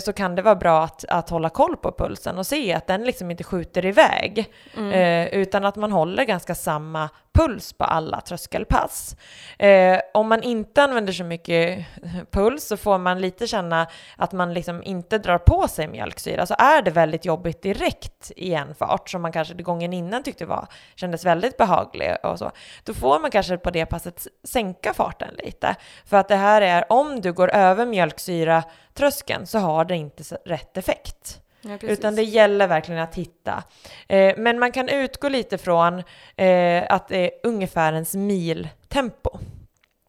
så 0.00 0.12
kan 0.12 0.34
det 0.34 0.42
vara 0.42 0.54
bra 0.54 0.84
att, 0.84 1.04
att 1.08 1.30
hålla 1.30 1.48
koll 1.48 1.76
på 1.76 1.92
pulsen 1.92 2.38
och 2.38 2.46
se 2.46 2.72
att 2.72 2.86
den 2.86 3.04
liksom 3.04 3.30
inte 3.30 3.44
skjuter 3.44 3.86
iväg. 3.86 4.50
Eh, 4.92 5.26
utan 5.26 5.64
att 5.64 5.76
man 5.76 5.92
håller 5.92 6.24
ganska 6.24 6.54
samma 6.54 7.10
puls 7.34 7.72
på 7.72 7.84
alla 7.84 8.20
tröskelpass. 8.20 9.16
Eh, 9.58 10.00
om 10.14 10.28
man 10.28 10.42
inte 10.42 10.82
använder 10.82 11.12
så 11.12 11.24
mycket 11.24 11.86
puls 12.30 12.66
så 12.66 12.76
får 12.76 12.98
man 12.98 13.20
lite 13.20 13.46
känna 13.46 13.86
att 14.16 14.32
man 14.32 14.54
liksom 14.54 14.82
inte 14.82 15.18
drar 15.18 15.38
på 15.38 15.68
sig 15.68 15.88
mjölksyra. 15.88 16.46
Så 16.46 16.54
är 16.58 16.82
det 16.82 16.90
väldigt 16.90 17.24
jobbigt 17.24 17.62
direkt 17.62 18.32
i 18.36 18.54
en 18.54 18.74
fart 18.74 19.10
som 19.10 19.22
man 19.22 19.32
kanske 19.32 19.54
gången 19.54 19.92
innan 19.92 20.22
tyckte 20.22 20.46
var, 20.46 20.66
kändes 20.94 21.24
väldigt 21.24 21.56
behaglig 21.56 22.16
och 22.22 22.38
så, 22.38 22.50
då 22.84 22.94
får 22.94 23.20
man 23.20 23.30
kanske 23.30 23.56
på 23.56 23.70
det 23.70 23.86
passet 23.86 24.26
sänka 24.44 24.94
farten 24.94 25.34
lite. 25.44 25.76
För 26.06 26.16
att 26.16 26.28
det 26.28 26.36
här 26.36 26.62
är, 26.62 26.92
om 26.92 27.20
du 27.20 27.32
går 27.32 27.50
över 27.50 27.86
mjölksyra 27.86 28.62
tröskeln 28.94 29.46
så 29.46 29.58
har 29.58 29.84
det 29.84 29.96
inte 29.96 30.22
rätt 30.44 30.76
effekt. 30.76 31.43
Ja. 31.64 31.78
Utan 31.80 32.14
det 32.14 32.22
gäller 32.22 32.68
verkligen 32.68 33.00
att 33.00 33.14
hitta. 33.14 33.62
Eh, 34.08 34.34
men 34.36 34.58
man 34.58 34.72
kan 34.72 34.88
utgå 34.88 35.28
lite 35.28 35.58
från 35.58 36.02
eh, 36.36 36.84
att 36.88 37.08
det 37.08 37.16
är 37.16 37.30
ungefär 37.42 37.92
ens 37.92 38.14
miltempo 38.14 39.38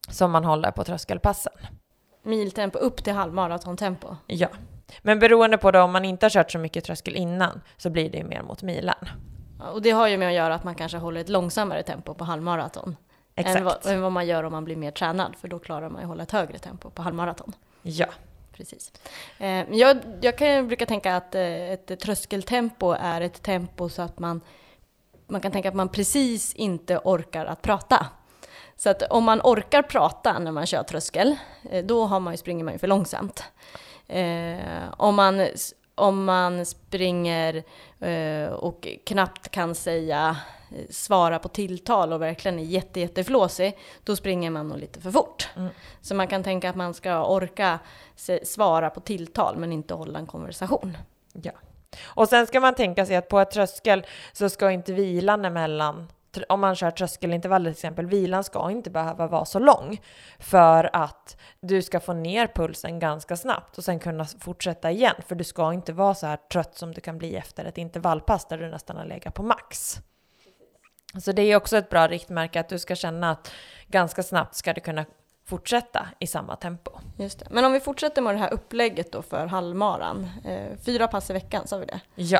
som 0.09 0.31
man 0.31 0.43
håller 0.45 0.71
på 0.71 0.83
tröskelpassen. 0.83 1.53
Miltempo 2.23 2.79
upp 2.79 3.03
till 3.03 3.13
halvmaratontempo. 3.13 4.15
Ja. 4.27 4.47
Men 5.01 5.19
beroende 5.19 5.57
på 5.57 5.71
då 5.71 5.81
om 5.81 5.91
man 5.91 6.05
inte 6.05 6.25
har 6.25 6.29
kört 6.29 6.51
så 6.51 6.59
mycket 6.59 6.83
tröskel 6.83 7.15
innan 7.15 7.61
så 7.77 7.89
blir 7.89 8.09
det 8.09 8.17
ju 8.17 8.23
mer 8.23 8.41
mot 8.41 8.63
milen. 8.63 8.95
Ja, 9.59 9.69
Och 9.71 9.81
det 9.81 9.91
har 9.91 10.07
ju 10.07 10.17
med 10.17 10.27
att 10.27 10.33
göra 10.33 10.55
att 10.55 10.63
man 10.63 10.75
kanske 10.75 10.97
håller 10.97 11.21
ett 11.21 11.29
långsammare 11.29 11.83
tempo 11.83 12.13
på 12.13 12.23
halvmaraton. 12.23 12.95
Exakt. 13.35 13.57
Än 13.57 13.63
vad, 13.63 13.85
än 13.85 14.01
vad 14.01 14.11
man 14.11 14.27
gör 14.27 14.43
om 14.43 14.51
man 14.51 14.65
blir 14.65 14.75
mer 14.75 14.91
tränad, 14.91 15.35
för 15.35 15.47
då 15.47 15.59
klarar 15.59 15.89
man 15.89 16.01
ju 16.01 16.03
att 16.03 16.09
hålla 16.09 16.23
ett 16.23 16.31
högre 16.31 16.57
tempo 16.57 16.89
på 16.89 17.01
halvmaraton. 17.01 17.53
Ja. 17.81 18.07
Precis. 18.57 18.91
Eh, 19.37 19.65
jag, 19.71 19.97
jag 20.21 20.37
kan 20.37 20.67
brukar 20.67 20.85
tänka 20.85 21.15
att 21.15 21.35
eh, 21.35 21.71
ett 21.71 21.99
tröskeltempo 21.99 22.91
är 22.91 23.21
ett 23.21 23.43
tempo 23.43 23.89
så 23.89 24.01
att 24.01 24.19
man, 24.19 24.41
man 25.27 25.41
kan 25.41 25.51
tänka 25.51 25.69
att 25.69 25.75
man 25.75 25.89
precis 25.89 26.53
inte 26.53 26.97
orkar 27.03 27.45
att 27.45 27.61
prata. 27.61 28.07
Så 28.75 28.89
att 28.89 29.01
om 29.01 29.23
man 29.23 29.41
orkar 29.43 29.81
prata 29.81 30.39
när 30.39 30.51
man 30.51 30.65
kör 30.65 30.83
tröskel, 30.83 31.35
eh, 31.71 31.85
då 31.85 32.05
har 32.05 32.19
man 32.19 32.33
ju, 32.33 32.37
springer 32.37 32.63
man 32.63 32.73
ju 32.73 32.79
för 32.79 32.87
långsamt. 32.87 33.43
Eh, 34.07 34.93
om, 34.97 35.15
man, 35.15 35.47
om 35.95 36.25
man 36.25 36.65
springer 36.65 37.63
eh, 37.99 38.47
och 38.47 38.87
knappt 39.05 39.49
kan 39.49 39.75
säga 39.75 40.37
svara 40.89 41.39
på 41.39 41.49
tilltal 41.49 42.13
och 42.13 42.21
verkligen 42.21 42.59
är 42.59 42.63
jätte, 42.63 42.99
jätteflåsig, 42.99 43.77
då 44.03 44.15
springer 44.15 44.49
man 44.49 44.67
nog 44.67 44.77
lite 44.77 45.01
för 45.01 45.11
fort. 45.11 45.49
Mm. 45.55 45.69
Så 46.01 46.15
man 46.15 46.27
kan 46.27 46.43
tänka 46.43 46.69
att 46.69 46.75
man 46.75 46.93
ska 46.93 47.25
orka 47.25 47.79
svara 48.43 48.89
på 48.89 48.99
tilltal 48.99 49.57
men 49.57 49.71
inte 49.71 49.93
hålla 49.93 50.19
en 50.19 50.27
konversation. 50.27 50.97
ja. 51.33 51.51
Och 52.05 52.29
sen 52.29 52.47
ska 52.47 52.59
man 52.59 52.75
tänka 52.75 53.05
sig 53.05 53.15
att 53.15 53.27
på 53.27 53.39
ett 53.39 53.51
tröskel 53.51 54.05
så 54.33 54.49
ska 54.49 54.71
inte 54.71 54.93
vilan 54.93 55.45
emellan 55.45 56.07
om 56.49 56.59
man 56.59 56.75
kör 56.75 56.91
tröskelintervaller 56.91 57.71
till 57.71 57.77
exempel, 57.77 58.05
vilan 58.05 58.43
ska 58.43 58.71
inte 58.71 58.89
behöva 58.89 59.27
vara 59.27 59.45
så 59.45 59.59
lång 59.59 60.01
för 60.39 60.89
att 60.93 61.37
du 61.59 61.81
ska 61.81 61.99
få 61.99 62.13
ner 62.13 62.47
pulsen 62.47 62.99
ganska 62.99 63.37
snabbt 63.37 63.77
och 63.77 63.83
sen 63.83 63.99
kunna 63.99 64.25
fortsätta 64.25 64.91
igen. 64.91 65.15
För 65.27 65.35
du 65.35 65.43
ska 65.43 65.73
inte 65.73 65.93
vara 65.93 66.15
så 66.15 66.27
här 66.27 66.37
trött 66.37 66.77
som 66.77 66.93
du 66.93 67.01
kan 67.01 67.17
bli 67.17 67.35
efter 67.35 67.65
ett 67.65 67.77
intervallpass 67.77 68.45
där 68.45 68.57
du 68.57 68.69
nästan 68.69 68.97
har 68.97 69.05
legat 69.05 69.33
på 69.33 69.43
max. 69.43 69.99
Så 71.21 71.31
det 71.31 71.41
är 71.41 71.55
också 71.55 71.77
ett 71.77 71.89
bra 71.89 72.07
riktmärke 72.07 72.59
att 72.59 72.69
du 72.69 72.79
ska 72.79 72.95
känna 72.95 73.31
att 73.31 73.51
ganska 73.87 74.23
snabbt 74.23 74.55
ska 74.55 74.73
du 74.73 74.81
kunna 74.81 75.05
fortsätta 75.47 76.07
i 76.19 76.27
samma 76.27 76.55
tempo. 76.55 76.91
Just 77.17 77.39
det. 77.39 77.45
Men 77.49 77.65
om 77.65 77.73
vi 77.73 77.79
fortsätter 77.79 78.21
med 78.21 78.35
det 78.35 78.39
här 78.39 78.53
upplägget 78.53 79.11
då 79.11 79.21
för 79.21 79.45
halvmaran. 79.47 80.29
Eh, 80.45 80.77
fyra 80.85 81.07
pass 81.07 81.29
i 81.29 81.33
veckan, 81.33 81.67
sa 81.67 81.77
vi 81.77 81.85
det? 81.85 81.99
Ja, 82.15 82.39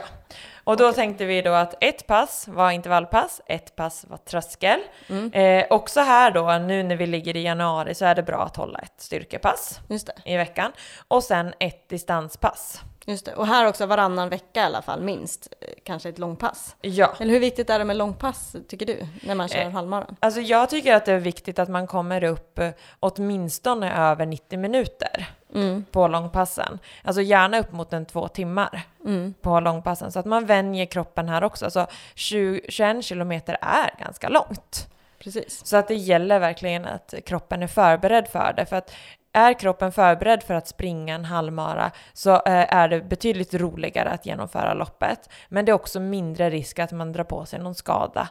och 0.64 0.78
då 0.78 0.94
tänkte 0.94 1.26
vi 1.26 1.42
då 1.42 1.52
att 1.52 1.84
ett 1.84 2.08
pass 2.08 2.48
var 2.48 2.72
intervallpass, 2.72 3.42
ett 3.46 3.76
pass 3.76 4.06
var 4.10 4.18
tröskel. 4.18 4.80
Mm. 5.10 5.32
Eh, 5.34 5.66
också 5.70 6.00
här 6.00 6.32
då, 6.32 6.58
nu 6.58 6.84
när 6.84 6.96
vi 6.96 7.06
ligger 7.06 7.38
i 7.38 7.42
januari, 7.42 7.96
så 7.96 8.06
är 8.06 8.16
det 8.16 8.24
bra 8.24 8.44
att 8.44 8.56
hålla 8.56 8.80
ett 8.80 9.02
styrkepass 9.02 9.80
i 10.26 10.38
veckan. 10.38 10.72
Och 11.08 11.24
sen 11.24 11.54
ett 11.60 11.90
distanspass. 11.90 12.82
Just 13.08 13.26
det. 13.26 13.34
Och 13.36 13.48
här 13.48 13.68
också 13.68 13.86
varannan 13.86 14.30
vecka 14.30 14.60
i 14.60 14.64
alla 14.64 14.82
fall, 14.82 15.02
minst. 15.02 15.54
Kanske 15.84 16.10
ett 16.10 16.20
långpass. 16.20 16.76
Ja, 16.82 17.14
Eller 17.20 17.32
hur 17.34 17.40
viktigt 17.40 17.70
är 17.70 17.80
det 17.80 17.86
med 17.86 17.96
långpass, 17.98 18.56
tycker 18.68 18.86
du, 18.86 19.08
när 19.24 19.36
man 19.36 19.48
kör 19.48 19.60
Eh, 19.62 19.70
halvmaran? 19.72 20.16
alltså 20.20 20.42
jag 20.42 20.70
tycker 20.70 20.94
att 20.96 21.06
det 21.06 21.12
är 21.14 21.20
viktigt 21.20 21.60
att 21.60 21.70
man 21.70 21.88
kommer 21.88 22.24
upp 22.24 22.60
eh, 22.60 22.70
åtminstone 23.00 23.96
över 24.12 24.26
90 24.26 24.60
minuter 24.60 25.28
Mm. 25.56 25.86
på 25.92 26.08
långpassen. 26.08 26.80
Alltså 27.04 27.22
gärna 27.22 27.60
upp 27.60 27.72
mot 27.72 27.94
en 27.94 28.06
två 28.06 28.28
timmar 28.28 28.82
Mm. 29.06 29.34
på 29.42 29.60
långpassen. 29.60 30.12
Så 30.12 30.20
att 30.20 30.26
man 30.26 30.46
vänjer 30.46 30.86
kroppen 30.86 31.30
här 31.30 31.44
också. 31.44 31.66
Alltså 31.66 31.88
20, 32.16 32.62
21 32.70 33.04
kilometer 33.06 33.58
är 33.62 34.04
ganska 34.04 34.30
långt. 34.30 34.88
Precis. 35.20 35.66
Så 35.66 35.78
att 35.78 35.88
det 35.88 35.96
gäller 35.96 36.40
verkligen 36.40 36.86
att 36.86 37.14
kroppen 37.26 37.64
är 37.64 37.68
förberedd 37.68 38.28
för 38.28 38.54
det. 38.58 38.66
För 38.66 38.76
att 38.76 38.92
är 39.36 39.54
kroppen 39.54 39.92
förberedd 39.92 40.44
för 40.44 40.54
att 40.54 40.68
springa 40.68 41.16
en 41.16 41.26
halvmara 41.26 41.92
så 42.14 42.34
eh, 42.34 42.76
är 42.76 42.90
det 42.90 43.02
betydligt 43.02 43.54
roligare 43.54 44.10
att 44.10 44.26
genomföra 44.26 44.74
loppet. 44.74 45.30
Men 45.50 45.66
det 45.66 45.72
är 45.72 45.74
också 45.74 46.00
mindre 46.00 46.50
risk 46.50 46.80
att 46.80 46.92
man 46.92 47.14
drar 47.14 47.24
på 47.24 47.46
sig 47.46 47.60
någon 47.60 47.76
skada 47.76 48.30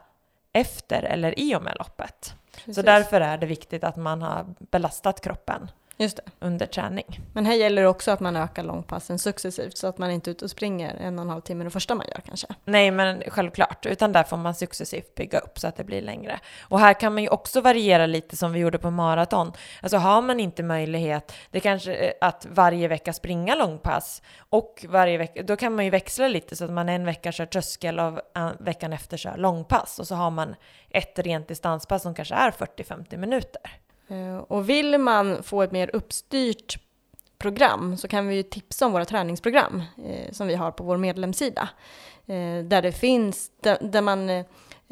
efter 0.52 1.02
eller 1.02 1.38
i 1.38 1.56
och 1.56 1.62
med 1.62 1.76
loppet. 1.78 2.34
Precis. 2.54 2.74
Så 2.74 2.82
därför 2.82 3.20
är 3.20 3.38
det 3.38 3.46
viktigt 3.46 3.84
att 3.84 3.96
man 3.96 4.22
har 4.22 4.44
belastat 4.58 5.20
kroppen 5.20 5.68
Just 5.96 6.16
det. 6.16 6.22
under 6.40 6.66
träning. 6.66 7.20
Men 7.32 7.46
här 7.46 7.54
gäller 7.54 7.82
det 7.82 7.88
också 7.88 8.10
att 8.10 8.20
man 8.20 8.36
ökar 8.36 8.62
långpassen 8.62 9.18
successivt 9.18 9.76
så 9.76 9.86
att 9.86 9.98
man 9.98 10.10
inte 10.10 10.30
är 10.30 10.32
ute 10.32 10.44
och 10.44 10.50
springer 10.50 10.94
en 10.94 11.18
och 11.18 11.22
en 11.22 11.28
halv 11.28 11.40
timme 11.40 11.64
det 11.64 11.70
första 11.70 11.94
man 11.94 12.06
gör 12.10 12.20
kanske. 12.26 12.46
Nej, 12.64 12.90
men 12.90 13.22
självklart, 13.28 13.86
utan 13.86 14.12
där 14.12 14.22
får 14.22 14.36
man 14.36 14.54
successivt 14.54 15.14
bygga 15.14 15.38
upp 15.38 15.58
så 15.58 15.66
att 15.68 15.76
det 15.76 15.84
blir 15.84 16.02
längre. 16.02 16.40
Och 16.62 16.80
här 16.80 16.94
kan 16.94 17.14
man 17.14 17.22
ju 17.22 17.28
också 17.28 17.60
variera 17.60 18.06
lite 18.06 18.36
som 18.36 18.52
vi 18.52 18.58
gjorde 18.58 18.78
på 18.78 18.90
maraton. 18.90 19.52
Alltså 19.82 19.96
har 19.96 20.22
man 20.22 20.40
inte 20.40 20.62
möjlighet, 20.62 21.32
det 21.50 21.60
kanske 21.60 21.94
eh, 21.94 22.12
att 22.20 22.46
varje 22.50 22.88
vecka 22.88 23.12
springa 23.12 23.54
långpass 23.54 24.22
och 24.38 24.86
varje 24.88 25.18
vecka, 25.18 25.42
då 25.42 25.56
kan 25.56 25.74
man 25.74 25.84
ju 25.84 25.90
växla 25.90 26.28
lite 26.28 26.56
så 26.56 26.64
att 26.64 26.70
man 26.70 26.88
en 26.88 27.04
vecka 27.04 27.32
kör 27.32 27.46
tröskel 27.46 28.00
och 28.00 28.36
eh, 28.36 28.50
veckan 28.58 28.92
efter 28.92 29.16
kör 29.16 29.36
långpass 29.36 29.98
och 29.98 30.06
så 30.06 30.14
har 30.14 30.30
man 30.30 30.54
ett 30.90 31.18
rent 31.18 31.48
distanspass 31.48 32.02
som 32.02 32.14
kanske 32.14 32.34
är 32.34 32.50
40-50 32.50 33.16
minuter. 33.16 33.83
Eh, 34.08 34.36
och 34.36 34.68
vill 34.68 34.98
man 34.98 35.42
få 35.42 35.62
ett 35.62 35.72
mer 35.72 35.90
uppstyrt 35.92 36.78
program 37.38 37.96
så 37.96 38.08
kan 38.08 38.28
vi 38.28 38.34
ju 38.34 38.42
tipsa 38.42 38.86
om 38.86 38.92
våra 38.92 39.04
träningsprogram 39.04 39.82
eh, 40.06 40.32
som 40.32 40.46
vi 40.46 40.54
har 40.54 40.70
på 40.70 40.84
vår 40.84 40.96
medlemssida. 40.96 41.68
Eh, 42.26 42.64
där 42.64 42.82
det 42.82 42.92
finns, 42.92 43.50
där 43.80 44.02
man 44.02 44.44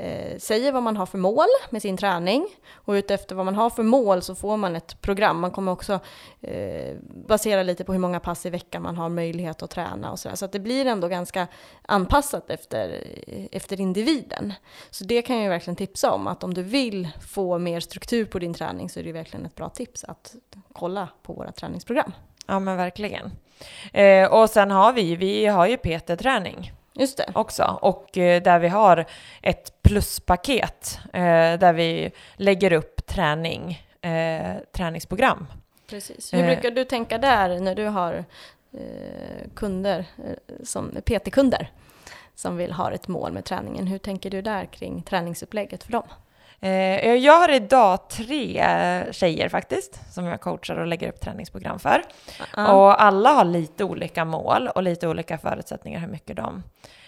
eh, 0.03 0.38
säger 0.38 0.73
vad 0.73 0.83
man 0.83 0.97
har 0.97 1.07
för 1.07 1.19
mål 1.19 1.47
med 1.71 1.83
sin 1.83 1.97
träning 1.97 2.47
och 2.73 2.93
utefter 2.93 3.35
vad 3.35 3.45
man 3.45 3.55
har 3.55 3.71
för 3.71 3.83
mål 3.83 4.23
så 4.23 4.35
får 4.35 4.57
man 4.57 4.77
ett 4.77 5.01
program. 5.01 5.41
Man 5.41 5.51
kommer 5.51 5.73
också 5.73 6.01
eh, 6.41 6.97
basera 7.27 7.62
lite 7.62 7.85
på 7.85 7.93
hur 7.93 8.01
många 8.01 8.21
pass 8.21 8.47
i 8.47 8.51
veckan 8.51 8.83
man 8.83 8.97
har 8.97 9.09
möjlighet 9.09 9.62
att 9.62 9.71
träna 9.71 10.11
och 10.11 10.19
sådär. 10.19 10.37
Så 10.37 10.45
att 10.45 10.53
det 10.53 10.61
blir 10.61 10.87
ändå 10.87 11.09
ganska 11.09 11.47
anpassat 11.83 12.51
efter, 12.51 13.05
efter 13.53 13.81
individen. 13.81 14.53
Så 14.91 15.05
det 15.05 15.23
kan 15.23 15.37
jag 15.37 15.43
ju 15.43 15.49
verkligen 15.49 15.77
tipsa 15.77 16.12
om, 16.12 16.27
att 16.27 16.45
om 16.45 16.55
du 16.55 16.62
vill 16.62 17.09
få 17.21 17.59
mer 17.59 17.81
struktur 17.81 18.25
på 18.25 18.38
din 18.38 18.55
träning 18.55 18.91
så 18.91 19.01
är 19.01 19.05
det 19.05 19.12
verkligen 19.12 19.47
ett 19.47 19.55
bra 19.55 19.69
tips 19.69 20.05
att 20.05 20.35
kolla 20.73 21.09
på 21.23 21.33
våra 21.33 21.53
träningsprogram. 21.53 22.12
Ja, 22.47 22.59
men 22.59 22.77
verkligen. 22.77 23.31
Eh, 23.93 24.33
och 24.33 24.51
sen 24.51 24.71
har 24.71 24.93
vi, 24.93 25.17
vi 25.17 25.47
har 25.47 25.67
ju 25.67 25.77
PT-träning. 25.77 26.73
Just 26.94 27.16
det. 27.16 27.33
också 27.35 27.78
och 27.83 28.18
eh, 28.18 28.42
där 28.42 28.59
vi 28.59 28.68
har 28.68 29.05
ett 29.42 29.83
pluspaket 29.83 30.98
eh, 31.12 31.59
där 31.59 31.72
vi 31.72 32.12
lägger 32.37 32.72
upp 32.72 33.07
träning, 33.07 33.87
eh, 34.00 34.57
träningsprogram. 34.72 35.46
Precis. 35.87 36.35
Hur 36.35 36.42
brukar 36.42 36.70
du 36.70 36.85
tänka 36.85 37.18
där 37.18 37.61
när 37.61 37.74
du 37.74 37.85
har 37.85 38.24
kunder, 39.55 40.05
som 40.64 40.90
PT-kunder, 41.05 41.70
som 42.35 42.57
vill 42.57 42.72
ha 42.72 42.92
ett 42.92 43.09
mål 43.09 43.33
med 43.33 43.44
träningen? 43.44 43.87
Hur 43.87 43.98
tänker 43.98 44.31
du 44.31 44.42
där 44.42 44.64
kring 44.64 45.02
träningsupplägget 45.02 45.85
för 45.85 45.92
dem? 45.92 46.09
Eh, 46.62 47.14
jag 47.14 47.38
har 47.38 47.55
idag 47.55 48.09
tre 48.09 48.64
tjejer 49.11 49.48
faktiskt 49.48 50.14
som 50.14 50.27
jag 50.27 50.40
coachar 50.40 50.77
och 50.77 50.87
lägger 50.87 51.09
upp 51.09 51.20
träningsprogram 51.20 51.79
för. 51.79 52.03
Ja. 52.57 52.72
Och 52.72 53.03
alla 53.03 53.31
har 53.31 53.44
lite 53.44 53.85
olika 53.85 54.25
mål 54.25 54.68
och 54.68 54.83
lite 54.83 55.09
olika 55.09 55.38
förutsättningar 55.38 56.01
hur 56.01 56.09
mycket 56.09 56.37
de 56.37 56.62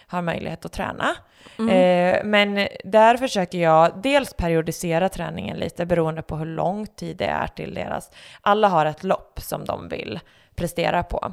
har 0.07 0.23
möjlighet 0.23 0.65
att 0.65 0.73
träna. 0.73 1.17
Mm. 1.59 1.69
Eh, 1.69 2.25
men 2.25 2.69
där 2.85 3.17
försöker 3.17 3.59
jag 3.59 3.93
dels 4.03 4.35
periodisera 4.35 5.09
träningen 5.09 5.57
lite 5.57 5.87
beroende 5.87 6.23
på 6.23 6.37
hur 6.37 6.47
lång 6.47 6.87
tid 6.87 7.17
det 7.17 7.27
är 7.27 7.47
till 7.47 7.75
deras. 7.75 8.11
Alla 8.41 8.69
har 8.69 8.87
ett 8.87 9.05
lopp 9.05 9.41
som 9.43 9.65
de 9.65 9.89
vill 9.89 10.21
prestera 10.57 11.03
på. 11.03 11.33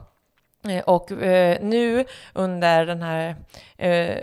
Eh, 0.69 0.83
och 0.83 1.11
eh, 1.11 1.57
nu 1.61 2.05
under 2.33 2.85
den 2.85 3.01
här 3.01 3.35
eh, 3.77 4.17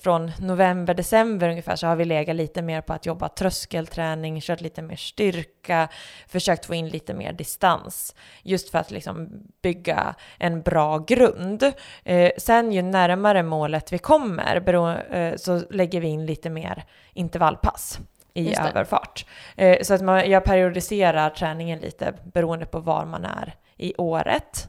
från 0.00 0.32
november, 0.40 0.94
december 0.94 1.48
ungefär 1.48 1.76
så 1.76 1.86
har 1.86 1.96
vi 1.96 2.04
legat 2.04 2.36
lite 2.36 2.62
mer 2.62 2.80
på 2.80 2.92
att 2.92 3.06
jobba 3.06 3.28
tröskelträning, 3.28 4.40
kört 4.40 4.60
lite 4.60 4.82
mer 4.82 4.96
styrka, 4.96 5.88
försökt 6.28 6.66
få 6.66 6.74
in 6.74 6.88
lite 6.88 7.14
mer 7.14 7.32
distans. 7.32 8.14
Just 8.42 8.70
för 8.70 8.78
att 8.78 8.90
liksom 8.90 9.28
bygga 9.62 10.14
en 10.38 10.62
bra 10.62 10.98
grund. 10.98 11.72
Eh, 12.04 12.30
sen 12.38 12.72
ju 12.72 12.82
närmare 12.82 13.42
målet 13.42 13.92
vi 13.92 13.98
kommer 13.98 14.60
bero, 14.60 14.90
eh, 14.90 15.36
så 15.36 15.62
lägger 15.70 16.00
vi 16.00 16.08
in 16.08 16.26
lite 16.26 16.50
mer 16.50 16.84
intervallpass. 17.12 17.98
i 18.36 18.54
överfart. 18.56 19.26
Eh, 19.56 19.78
så 19.82 19.94
att 19.94 20.02
man, 20.02 20.30
jag 20.30 20.44
periodiserar 20.44 21.30
träningen 21.30 21.78
lite 21.78 22.14
beroende 22.24 22.66
på 22.66 22.80
var 22.80 23.04
man 23.04 23.24
är 23.24 23.54
i 23.76 23.94
året 23.98 24.68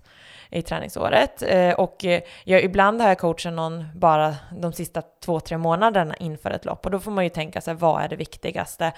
i 0.55 0.61
träningsåret. 0.61 1.43
Eh, 1.47 1.73
och 1.73 2.05
eh, 2.05 2.21
jag, 2.43 2.63
ibland 2.63 3.01
har 3.01 3.07
jag 3.07 3.17
coachat 3.17 3.53
någon 3.53 3.85
bara 3.95 4.35
de 4.51 4.73
sista 4.73 5.01
två, 5.25 5.39
tre 5.39 5.57
månaderna 5.57 6.15
inför 6.15 6.51
ett 6.51 6.65
lopp 6.65 6.85
och 6.85 6.91
då 6.91 6.99
får 6.99 7.11
man 7.11 7.23
ju 7.23 7.29
tänka 7.29 7.61
sig 7.61 7.73
vad 7.73 8.01
är 8.01 8.07
det 8.07 8.15
viktigaste 8.15 8.91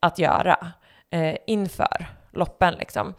att 0.00 0.18
göra 0.18 0.72
eh, 1.10 1.36
inför 1.46 2.06
loppen 2.32 2.74
liksom. 2.74 3.14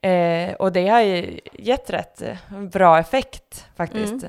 Eh, 0.00 0.52
och 0.54 0.72
det 0.72 0.88
har 0.88 1.00
ju 1.00 1.40
gett 1.52 1.90
rätt 1.90 2.22
bra 2.72 2.98
effekt 2.98 3.66
faktiskt 3.76 4.24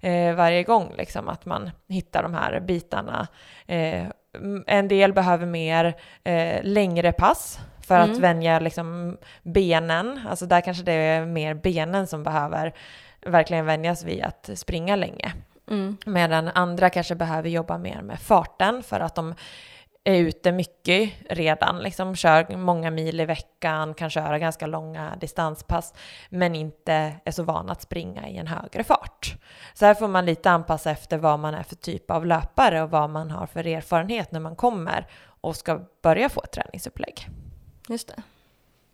eh, 0.00 0.34
varje 0.34 0.62
gång 0.62 0.94
liksom 0.98 1.28
att 1.28 1.46
man 1.46 1.70
hittar 1.88 2.22
de 2.22 2.34
här 2.34 2.60
bitarna. 2.60 3.28
Eh, 3.66 4.06
en 4.66 4.88
del 4.88 5.12
behöver 5.12 5.46
mer 5.46 5.94
längre 6.62 7.12
pass 7.12 7.60
för 7.82 7.98
att 7.98 8.08
Mm. 8.08 8.20
vänja 8.20 8.58
liksom 8.58 9.16
benen, 9.42 10.20
alltså 10.28 10.46
där 10.46 10.60
kanske 10.60 10.84
det 10.84 10.92
är 10.92 11.26
mer 11.26 11.54
benen 11.54 12.06
som 12.06 12.22
behöver 12.22 12.74
verkligen 13.26 13.66
vänjas 13.66 14.04
vid 14.04 14.22
att 14.22 14.50
springa 14.54 14.96
länge. 14.96 15.32
Mm. 15.70 15.96
Medan 16.06 16.48
andra 16.48 16.90
kanske 16.90 17.14
behöver 17.14 17.48
jobba 17.48 17.78
mer 17.78 18.02
med 18.02 18.20
farten 18.20 18.82
för 18.82 19.00
att 19.00 19.14
de 19.14 19.34
är 20.04 20.14
ute 20.14 20.52
mycket 20.52 21.12
redan, 21.30 21.78
liksom 21.78 22.16
kör 22.16 22.56
många 22.56 22.90
mil 22.90 23.20
i 23.20 23.24
veckan, 23.24 23.94
kan 23.94 24.10
köra 24.10 24.38
ganska 24.38 24.66
långa 24.66 25.16
distanspass, 25.20 25.94
men 26.28 26.54
inte 26.54 27.12
är 27.24 27.30
så 27.30 27.42
vana 27.42 27.72
att 27.72 27.82
springa 27.82 28.28
i 28.28 28.36
en 28.36 28.46
högre 28.46 28.84
fart. 28.84 29.34
Så 29.74 29.86
här 29.86 29.94
får 29.94 30.08
man 30.08 30.26
lite 30.26 30.50
anpassa 30.50 30.90
efter 30.90 31.18
vad 31.18 31.38
man 31.38 31.54
är 31.54 31.62
för 31.62 31.76
typ 31.76 32.10
av 32.10 32.26
löpare 32.26 32.82
och 32.82 32.90
vad 32.90 33.10
man 33.10 33.30
har 33.30 33.46
för 33.46 33.66
erfarenhet 33.66 34.32
när 34.32 34.40
man 34.40 34.56
kommer 34.56 35.06
och 35.40 35.56
ska 35.56 35.80
börja 36.02 36.28
få 36.28 36.42
ett 36.42 36.52
träningsupplägg. 36.52 37.28
Just 37.92 38.08
det. 38.08 38.22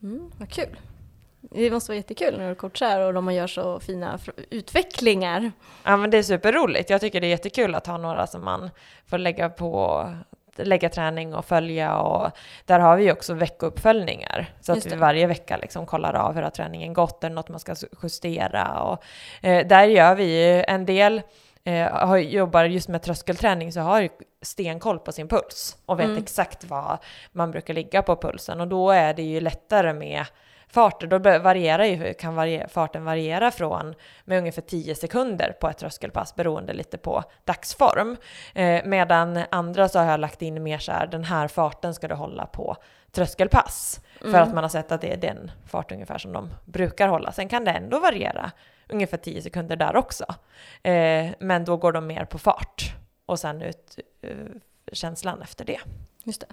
Mm, 0.03 0.31
vad 0.39 0.51
kul. 0.51 0.77
Det 1.41 1.71
måste 1.71 1.91
vara 1.91 1.97
jättekul 1.97 2.39
när 2.39 2.49
du 2.49 2.55
coachar 2.55 3.01
och 3.01 3.15
de 3.15 3.33
gör 3.33 3.47
så 3.47 3.81
fina 3.81 4.19
utvecklingar. 4.51 5.53
Ja 5.85 5.97
men 5.97 6.11
det 6.11 6.19
är 6.19 6.23
superroligt. 6.23 6.91
Jag 6.91 7.01
tycker 7.01 7.21
det 7.21 7.27
är 7.27 7.29
jättekul 7.29 7.75
att 7.75 7.87
ha 7.87 7.97
några 7.97 8.27
som 8.27 8.45
man 8.45 8.71
får 9.07 9.19
lägga 9.19 9.51
på 9.51 10.05
lägga 10.57 10.89
träning 10.89 11.35
och 11.35 11.45
följa 11.45 11.99
och 11.99 12.31
där 12.65 12.79
har 12.79 12.97
vi 12.97 13.13
också 13.13 13.35
veckouppföljningar 13.35 14.55
så 14.61 14.73
att 14.73 14.87
vi 14.87 14.97
varje 14.97 15.27
vecka 15.27 15.57
liksom 15.57 15.87
kollar 15.87 16.15
av 16.15 16.35
hur 16.35 16.43
har 16.43 16.51
träningen 16.51 16.93
gått, 16.93 17.25
är 17.25 17.31
något 17.31 17.49
man 17.49 17.61
ska 17.61 17.75
justera 18.03 18.83
och 18.83 19.05
eh, 19.47 19.67
där 19.67 19.85
gör 19.85 20.15
vi 20.15 20.25
ju 20.25 20.65
en 20.69 20.87
del 20.87 21.23
eh, 21.69 21.93
har, 22.07 22.17
jobbar 22.19 22.65
just 22.65 22.89
med 22.89 23.03
tröskelträning 23.03 23.73
så 23.73 23.81
har 23.81 24.01
ju 24.01 24.09
stenkoll 24.43 24.99
på 24.99 25.13
sin 25.13 25.29
puls 25.29 25.77
och 25.87 25.99
vet 26.01 26.07
Mm. 26.07 26.19
exakt 26.19 26.65
vad 26.65 26.99
man 27.33 27.51
brukar 27.51 27.75
ligga 27.75 28.03
på 28.03 28.17
pulsen 28.17 28.61
och 28.61 28.69
då 28.69 28.91
är 28.91 29.15
det 29.15 29.23
ju 29.23 29.41
lättare 29.41 29.93
med 29.93 30.25
farter. 30.71 31.07
Då 31.07 31.19
varierar 31.19 31.85
ju, 31.85 32.15
kan 32.15 32.35
varie, 32.35 32.69
farten 32.69 33.05
variera 33.05 33.51
från 33.51 33.95
med 34.25 34.39
ungefär 34.39 34.63
10 34.63 34.95
sekunder 34.95 35.53
på 35.61 35.69
ett 35.69 35.79
tröskelpass 35.79 36.35
beroende 36.35 36.73
lite 36.73 36.99
på 36.99 37.25
dagsform. 37.45 38.17
Eh, 38.55 38.85
medan 38.85 39.41
andra 39.51 39.89
så 39.89 39.99
har 39.99 40.07
jag 40.11 40.21
lagt 40.21 40.43
in 40.43 40.63
mer 40.63 40.79
så 40.79 40.93
här, 40.93 41.07
den 41.07 41.25
här 41.25 41.49
farten 41.49 41.95
ska 41.95 42.09
du 42.09 42.15
hålla 42.15 42.47
på 42.47 42.77
tröskelpass. 43.13 44.01
För 44.21 44.29
Mm. 44.29 44.43
att 44.43 44.55
man 44.55 44.65
har 44.65 44.69
sett 44.69 44.93
att 44.93 45.01
det 45.01 45.13
är 45.13 45.17
den 45.17 45.51
fart 45.67 45.93
ungefär 45.93 46.19
som 46.19 46.33
de 46.33 46.51
brukar 46.65 47.09
hålla. 47.09 47.33
Sen 47.33 47.49
kan 47.49 47.65
det 47.65 47.71
ändå 47.71 48.01
variera 48.01 48.51
ungefär 48.89 49.17
10 49.17 49.43
sekunder 49.43 49.77
där 49.77 49.97
också. 49.97 50.25
Eh, 50.83 51.27
men 51.39 51.65
då 51.65 51.77
går 51.77 51.93
de 51.93 52.07
mer 52.07 52.25
på 52.25 52.39
fart 52.39 52.93
och 53.27 53.39
sen 53.39 53.63
ut 53.63 53.99
eh, 54.23 54.31
känslan 54.93 55.43
efter 55.43 55.65
det. 55.65 55.81
Just 56.25 56.41
det. 56.41 56.47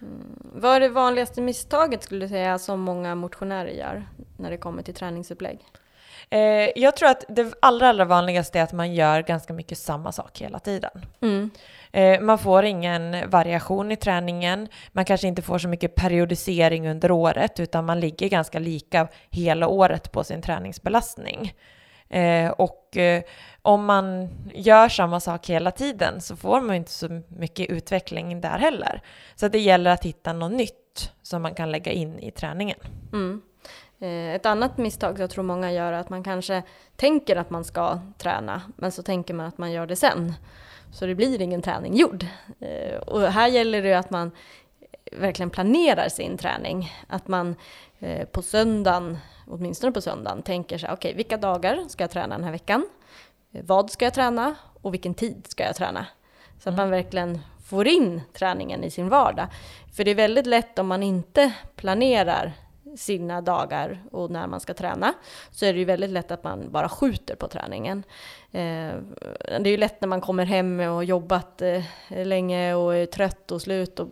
Mm. 0.00 0.38
Vad 0.38 0.76
är 0.76 0.80
det 0.80 0.88
vanligaste 0.88 1.40
misstaget 1.40 2.02
skulle 2.02 2.24
du 2.24 2.28
säga 2.28 2.58
som 2.58 2.80
många 2.80 3.14
motionärer 3.14 3.70
gör 3.70 4.04
när 4.36 4.50
det 4.50 4.56
kommer 4.56 4.82
till 4.82 4.94
träningsupplägg? 4.94 5.60
Eh, 6.30 6.70
jag 6.76 6.96
tror 6.96 7.08
att 7.08 7.24
det 7.28 7.54
allra, 7.60 7.88
allra 7.88 8.04
vanligaste 8.04 8.58
är 8.58 8.62
att 8.62 8.72
man 8.72 8.94
gör 8.94 9.22
ganska 9.22 9.52
mycket 9.52 9.78
samma 9.78 10.12
sak 10.12 10.38
hela 10.40 10.58
tiden. 10.58 10.90
Mm. 11.20 11.50
Eh, 11.92 12.20
man 12.20 12.38
får 12.38 12.64
ingen 12.64 13.30
variation 13.30 13.92
i 13.92 13.96
träningen, 13.96 14.68
man 14.92 15.04
kanske 15.04 15.28
inte 15.28 15.42
får 15.42 15.58
så 15.58 15.68
mycket 15.68 15.94
periodisering 15.94 16.88
under 16.88 17.10
året, 17.10 17.60
utan 17.60 17.84
man 17.84 18.00
ligger 18.00 18.28
ganska 18.28 18.58
lika 18.58 19.08
hela 19.30 19.68
året 19.68 20.12
på 20.12 20.24
sin 20.24 20.42
träningsbelastning. 20.42 21.52
Eh, 22.08 22.50
och 22.50 22.96
eh, 22.96 23.22
om 23.62 23.84
man 23.84 24.28
gör 24.54 24.88
samma 24.88 25.20
sak 25.20 25.50
hela 25.50 25.70
tiden 25.70 26.20
så 26.20 26.36
får 26.36 26.60
man 26.60 26.76
inte 26.76 26.90
så 26.90 27.22
mycket 27.28 27.70
utveckling 27.70 28.40
där 28.40 28.58
heller. 28.58 29.02
Så 29.34 29.48
det 29.48 29.58
gäller 29.58 29.90
att 29.90 30.04
hitta 30.04 30.32
något 30.32 30.52
nytt 30.52 31.12
som 31.22 31.42
man 31.42 31.54
kan 31.54 31.70
lägga 31.70 31.92
in 31.92 32.18
i 32.18 32.30
träningen. 32.30 32.78
Mm. 33.12 33.42
Ett 34.34 34.46
annat 34.46 34.78
misstag 34.78 35.18
jag 35.18 35.30
tror 35.30 35.44
många 35.44 35.72
gör 35.72 35.92
är 35.92 35.98
att 35.98 36.08
man 36.08 36.24
kanske 36.24 36.62
tänker 36.96 37.36
att 37.36 37.50
man 37.50 37.64
ska 37.64 38.00
träna, 38.18 38.62
men 38.76 38.92
så 38.92 39.02
tänker 39.02 39.34
man 39.34 39.46
att 39.46 39.58
man 39.58 39.72
gör 39.72 39.86
det 39.86 39.96
sen. 39.96 40.34
Så 40.92 41.06
det 41.06 41.14
blir 41.14 41.42
ingen 41.42 41.62
träning 41.62 41.96
gjord. 41.96 42.26
Eh, 42.60 42.96
Och 42.98 43.20
här 43.20 43.48
gäller 43.48 43.82
det 43.82 43.94
att 43.94 44.10
man 44.10 44.30
verkligen 45.12 45.50
planerar 45.50 46.08
sin 46.08 46.38
träning. 46.38 46.92
Att 47.08 47.28
man 47.28 47.56
eh, 47.98 48.26
på 48.26 48.42
söndagen, 48.42 49.18
åtminstone 49.46 49.92
på 49.92 50.00
söndagen, 50.00 50.42
tänker 50.42 50.78
sig 50.78 50.90
okej, 50.92 51.14
vilka 51.14 51.36
dagar 51.36 51.84
ska 51.88 52.02
jag 52.04 52.10
träna 52.10 52.34
den 52.34 52.44
här 52.44 52.52
veckan? 52.52 52.86
Eh, 53.52 53.60
Vad 53.64 53.90
ska 53.90 54.04
jag 54.04 54.14
träna 54.14 54.54
och 54.82 54.94
vilken 54.94 55.14
tid 55.14 55.46
ska 55.48 55.64
jag 55.64 55.76
träna? 55.76 56.06
Så 56.62 56.68
att 56.68 56.76
man 56.76 56.90
verkligen 56.90 57.38
får 57.64 57.88
in 57.88 58.20
träningen 58.32 58.84
i 58.84 58.90
sin 58.90 59.08
vardag. 59.08 59.46
För 59.96 60.04
det 60.04 60.10
är 60.10 60.14
väldigt 60.14 60.46
lätt 60.46 60.78
om 60.78 60.86
man 60.86 61.02
inte 61.02 61.52
planerar 61.76 62.52
sina 62.96 63.40
dagar 63.40 64.02
och 64.12 64.30
när 64.30 64.46
man 64.46 64.60
ska 64.60 64.74
träna 64.74 65.14
så 65.50 65.66
är 65.66 65.72
det 65.72 65.78
ju 65.78 65.84
väldigt 65.84 66.10
lätt 66.10 66.30
att 66.30 66.44
man 66.44 66.70
bara 66.70 66.88
skjuter 66.88 67.36
på 67.36 67.48
träningen. 67.48 68.02
Eh, 68.52 68.94
det 69.40 69.64
är 69.64 69.66
ju 69.66 69.76
lätt 69.76 70.00
när 70.00 70.08
man 70.08 70.20
kommer 70.20 70.44
hem 70.44 70.80
och 70.80 70.86
har 70.86 71.02
jobbat 71.02 71.62
eh, 71.62 71.82
länge 72.08 72.74
och 72.74 72.96
är 72.96 73.06
trött 73.06 73.50
och 73.50 73.62
slut 73.62 74.00
och 74.00 74.08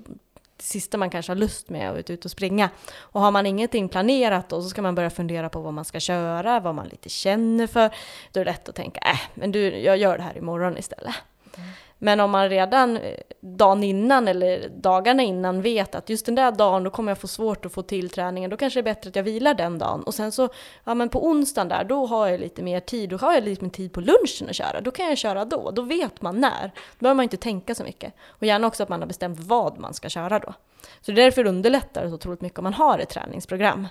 det 0.57 0.63
sista 0.63 0.99
man 0.99 1.11
kanske 1.11 1.31
har 1.33 1.37
lust 1.37 1.71
med 1.71 1.97
är 1.97 2.01
att 2.01 2.11
ut 2.11 2.25
och 2.25 2.31
springa. 2.31 2.71
Och 2.97 3.21
har 3.21 3.31
man 3.31 3.47
ingenting 3.47 3.89
planerat 3.89 4.49
då 4.49 4.63
så 4.63 4.69
ska 4.69 4.83
man 4.83 4.95
börja 4.95 5.11
fundera 5.11 5.49
på 5.49 5.61
vad 5.61 5.75
man 5.75 5.85
ska 5.85 6.01
köra, 6.01 6.61
vad 6.61 6.75
man 6.75 6.89
lite 6.89 7.09
känner 7.09 7.67
för. 7.67 7.95
Då 8.33 8.41
är 8.41 8.45
det 8.45 8.51
lätt 8.51 8.69
att 8.69 8.75
tänka, 8.75 9.01
äh, 9.01 9.21
men 9.35 9.53
du, 9.53 9.79
jag 9.79 9.97
gör 9.97 10.17
det 10.17 10.23
här 10.25 10.39
imorgon 10.39 10.79
istället. 10.79 11.15
Mm. 11.57 11.71
Men 12.05 12.21
om 12.21 12.31
man 12.31 12.49
redan 12.49 12.97
eh, 12.97 13.19
dagen 13.41 13.83
innan 13.83 14.29
eller 14.29 14.69
dagarna 14.69 15.23
innan 15.23 15.63
vet 15.63 15.95
att 15.95 16.09
just 16.11 16.27
den 16.27 16.35
där 16.35 16.53
dagen 16.53 16.85
då 16.85 16.91
kommer 16.91 17.11
jag 17.11 17.19
få 17.19 17.29
svårt 17.29 17.67
att 17.67 17.73
få 17.73 17.83
till 17.83 18.11
träningen, 18.11 18.51
då 18.51 18.57
kanske 18.57 18.83
det 18.83 18.91
är 18.91 18.95
bättre 18.95 19.09
att 19.09 19.17
jag 19.17 19.23
vilar 19.23 19.55
den 19.55 19.79
dagen. 19.79 20.03
Och 20.03 20.15
sen 20.15 20.33
så, 20.33 20.49
ja 20.85 20.95
men 20.95 21.09
på 21.09 21.27
onsdagen 21.27 21.69
där, 21.69 21.85
då 21.85 22.07
har 22.07 22.29
jag 22.29 22.41
lite 22.41 22.63
mer 22.63 22.81
tid, 22.81 23.11
då 23.11 23.17
har 23.17 23.35
jag 23.35 23.45
lite 23.45 23.65
mer 23.65 23.71
tid 23.71 23.93
på 23.93 24.01
lunchen 24.01 24.49
att 24.49 24.55
köra. 24.55 24.81
Då 24.81 24.91
kan 24.91 25.07
jag 25.07 25.19
köra 25.19 25.45
då, 25.45 25.71
då 25.71 25.83
vet 25.83 26.23
man 26.23 26.41
när. 26.41 26.71
Då 26.75 26.99
behöver 26.99 27.17
man 27.17 27.23
inte 27.23 27.37
tänka 27.37 27.75
så 27.75 27.85
mycket. 27.85 28.13
Och 28.27 28.47
gärna 28.47 28.67
också 28.67 28.83
att 28.83 28.89
man 28.89 29.01
har 29.01 29.07
bestämt 29.07 29.41
vad 29.41 29.79
man 29.79 29.95
ska 29.95 30.09
köra 30.09 30.39
då. 30.39 30.55
Så 31.01 31.13
det 31.13 31.23
är 31.23 31.25
därför 31.25 31.45
det 31.45 31.51
underlättar 31.51 32.09
så 32.09 32.15
otroligt 32.15 32.41
mycket 32.41 32.59
om 32.59 32.65
man 32.65 32.75
har 32.75 32.99
ett 32.99 33.09
träningsprogram. 33.09 33.89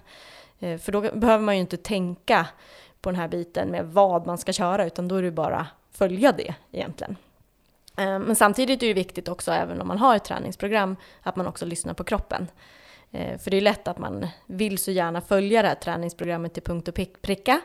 Eh, 0.60 0.78
för 0.78 0.91
då 0.91 1.02
behöver 1.02 1.43
man 1.43 1.56
ju 1.56 1.62
inte 1.62 1.78
tänka 1.78 2.47
på 3.02 3.10
den 3.10 3.19
här 3.19 3.28
biten 3.28 3.69
med 3.69 3.86
vad 3.86 4.28
man 4.28 4.38
ska 4.38 4.54
köra, 4.54 4.86
utan 4.86 5.08
då 5.08 5.15
är 5.15 5.23
det 5.23 5.32
bara 5.32 5.67
följa 5.91 6.32
det 6.32 6.56
egentligen. 6.71 7.15
Eh, 7.97 8.19
men 8.19 8.36
samtidigt 8.36 8.84
är 8.84 8.88
det 8.88 8.93
viktigt 8.93 9.27
också, 9.27 9.51
även 9.51 9.82
om 9.82 9.88
man 9.88 9.97
har 9.97 10.15
ett 10.15 10.23
träningsprogram, 10.23 10.95
att 11.21 11.36
man 11.36 11.47
också 11.47 11.65
lyssnar 11.65 11.93
på 11.93 12.03
kroppen. 12.03 12.47
Eh, 13.12 13.38
för 13.38 13.51
det 13.51 13.58
är 13.58 13.62
lätt 13.62 13.88
att 13.88 13.97
man 13.97 14.27
vill 14.45 14.77
så 14.77 14.91
gärna 14.91 15.21
följa 15.21 15.62
det 15.62 15.67
här 15.67 15.75
träningsprogrammet 15.75 16.53
till 16.53 16.63
punkt 16.63 16.88
och 16.88 16.99
pricka. 17.21 17.62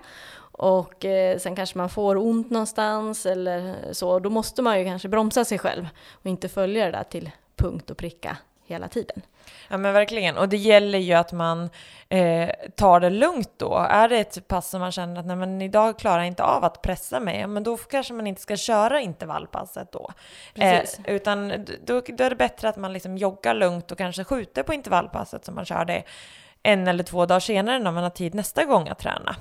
Och 0.53 1.05
eh, 1.05 1.39
sen 1.39 1.57
kanske 1.57 1.79
man 1.79 1.89
får 1.89 2.17
ont 2.17 2.51
någonstans 2.51 3.27
eller 3.27 3.77
så. 3.93 4.19
Då 4.19 4.31
måste 4.31 4.63
man 4.63 4.79
ju 4.79 4.85
kanske 4.85 5.09
bromsa 5.09 5.45
sig 5.45 5.59
själv 5.59 5.89
och 6.13 6.27
inte 6.27 6.49
följa 6.49 6.85
det 6.85 6.91
där 6.91 7.05
till 7.05 7.31
punkt 7.57 7.91
och 7.91 7.97
pricka 7.97 8.37
hela 8.69 8.89
tiden. 8.89 9.23
Ja 9.69 9.77
men 9.77 9.93
verkligen, 9.93 10.37
och 10.37 10.49
det 10.49 10.57
gäller 10.57 10.99
ju 10.99 11.15
att 11.15 11.33
man 11.33 11.71
eh, 12.09 12.51
tar 12.77 13.01
det 13.01 13.11
lugnt 13.11 13.53
då. 13.57 13.75
Är 13.91 14.09
det 14.09 14.19
ett 14.19 14.49
pass 14.49 14.71
som 14.71 14.81
man 14.81 14.93
känner 14.93 15.21
att 15.21 15.27
nej 15.27 15.37
men 15.37 15.63
idag 15.63 15.99
klarar 15.99 16.19
jag 16.19 16.27
inte 16.27 16.45
av 16.45 16.65
att 16.65 16.83
pressa 16.83 17.21
mig, 17.21 17.47
men 17.47 17.63
då 17.63 17.77
kanske 17.77 18.15
man 18.15 18.27
inte 18.27 18.41
ska 18.41 18.57
köra 18.57 19.01
intervallpasset 19.01 19.93
då. 19.93 20.11
Eh, 20.55 20.83
utan 21.05 21.49
då, 21.85 22.01
då 22.07 22.25
är 22.25 22.31
det 22.31 22.37
bättre 22.37 22.69
att 22.69 22.77
man 22.77 22.93
liksom 22.93 23.19
joggar 23.19 23.55
lugnt 23.55 23.93
och 23.93 23.99
kanske 23.99 24.25
skjuter 24.25 24.63
på 24.63 24.75
intervallpasset 24.75 25.45
som 25.45 25.55
man 25.55 25.65
kör 25.65 25.85
det 25.85 26.03
en 26.63 26.89
eller 26.89 27.05
två 27.05 27.27
dagar 27.27 27.41
senare 27.41 27.79
när 27.79 27.91
man 27.91 28.03
har 28.03 28.11
tid 28.11 28.35
nästa 28.35 28.65
gång 28.65 28.89
att 28.89 28.99
träna. 28.99 29.37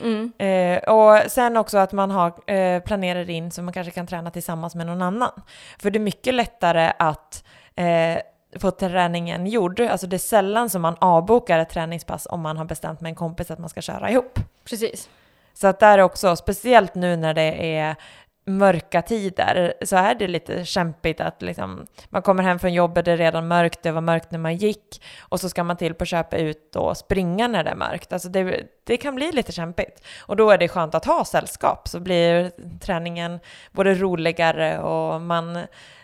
Mm. 0.00 0.32
Eh, 0.38 0.94
och 0.94 1.30
sen 1.30 1.56
också 1.56 1.78
att 1.78 1.92
man 1.92 2.10
har, 2.10 2.50
eh, 2.50 2.82
planerar 2.82 3.30
in 3.30 3.50
så 3.50 3.62
man 3.62 3.74
kanske 3.74 3.90
kan 3.90 4.06
träna 4.06 4.30
tillsammans 4.30 4.74
med 4.74 4.86
någon 4.86 5.02
annan. 5.02 5.42
För 5.78 5.90
det 5.90 5.96
är 5.96 6.00
mycket 6.00 6.34
lättare 6.34 6.92
att 6.98 7.44
eh, 7.74 8.18
få 8.60 8.70
träningen 8.70 9.46
gjord. 9.46 9.80
Alltså 9.80 10.06
det 10.06 10.16
är 10.16 10.18
sällan 10.18 10.70
som 10.70 10.82
man 10.82 10.96
avbokar 10.98 11.58
ett 11.58 11.70
träningspass 11.70 12.26
om 12.30 12.40
man 12.40 12.56
har 12.56 12.64
bestämt 12.64 13.00
med 13.00 13.10
en 13.10 13.14
kompis 13.14 13.50
att 13.50 13.58
man 13.58 13.68
ska 13.68 13.80
köra 13.80 14.10
ihop. 14.10 14.38
Precis. 14.64 15.08
Så 15.54 15.66
att 15.66 15.80
där 15.80 15.98
också, 15.98 16.36
speciellt 16.36 16.94
nu 16.94 17.16
när 17.16 17.34
det 17.34 17.76
är 17.76 17.96
mörka 18.44 19.02
tider 19.02 19.74
så 19.82 19.96
är 19.96 20.14
det 20.14 20.28
lite 20.28 20.64
kämpigt 20.64 21.20
att 21.20 21.42
liksom, 21.42 21.86
man 22.08 22.22
kommer 22.22 22.42
hem 22.42 22.58
från 22.58 22.72
jobbet, 22.72 23.04
det 23.04 23.12
är 23.12 23.16
redan 23.16 23.48
mörkt, 23.48 23.82
det 23.82 23.92
var 23.92 24.00
mörkt 24.00 24.30
när 24.30 24.38
man 24.38 24.56
gick 24.56 25.02
och 25.20 25.40
så 25.40 25.48
ska 25.48 25.64
man 25.64 25.76
till 25.76 25.94
på 25.94 26.04
köpa 26.04 26.36
ut 26.36 26.76
och 26.76 26.96
springa 26.96 27.48
när 27.48 27.64
det 27.64 27.70
är 27.70 27.74
mörkt. 27.74 28.12
Alltså 28.12 28.28
det, 28.28 28.66
det 28.84 28.96
kan 28.96 29.14
bli 29.14 29.32
lite 29.32 29.52
kämpigt 29.52 30.02
och 30.20 30.36
då 30.36 30.50
är 30.50 30.58
det 30.58 30.68
skönt 30.68 30.94
att 30.94 31.04
ha 31.04 31.24
sällskap 31.24 31.88
så 31.88 32.00
blir 32.00 32.50
träningen 32.78 33.40
både 33.72 33.94
roligare 33.94 34.78
och 34.78 35.20
man 35.20 35.56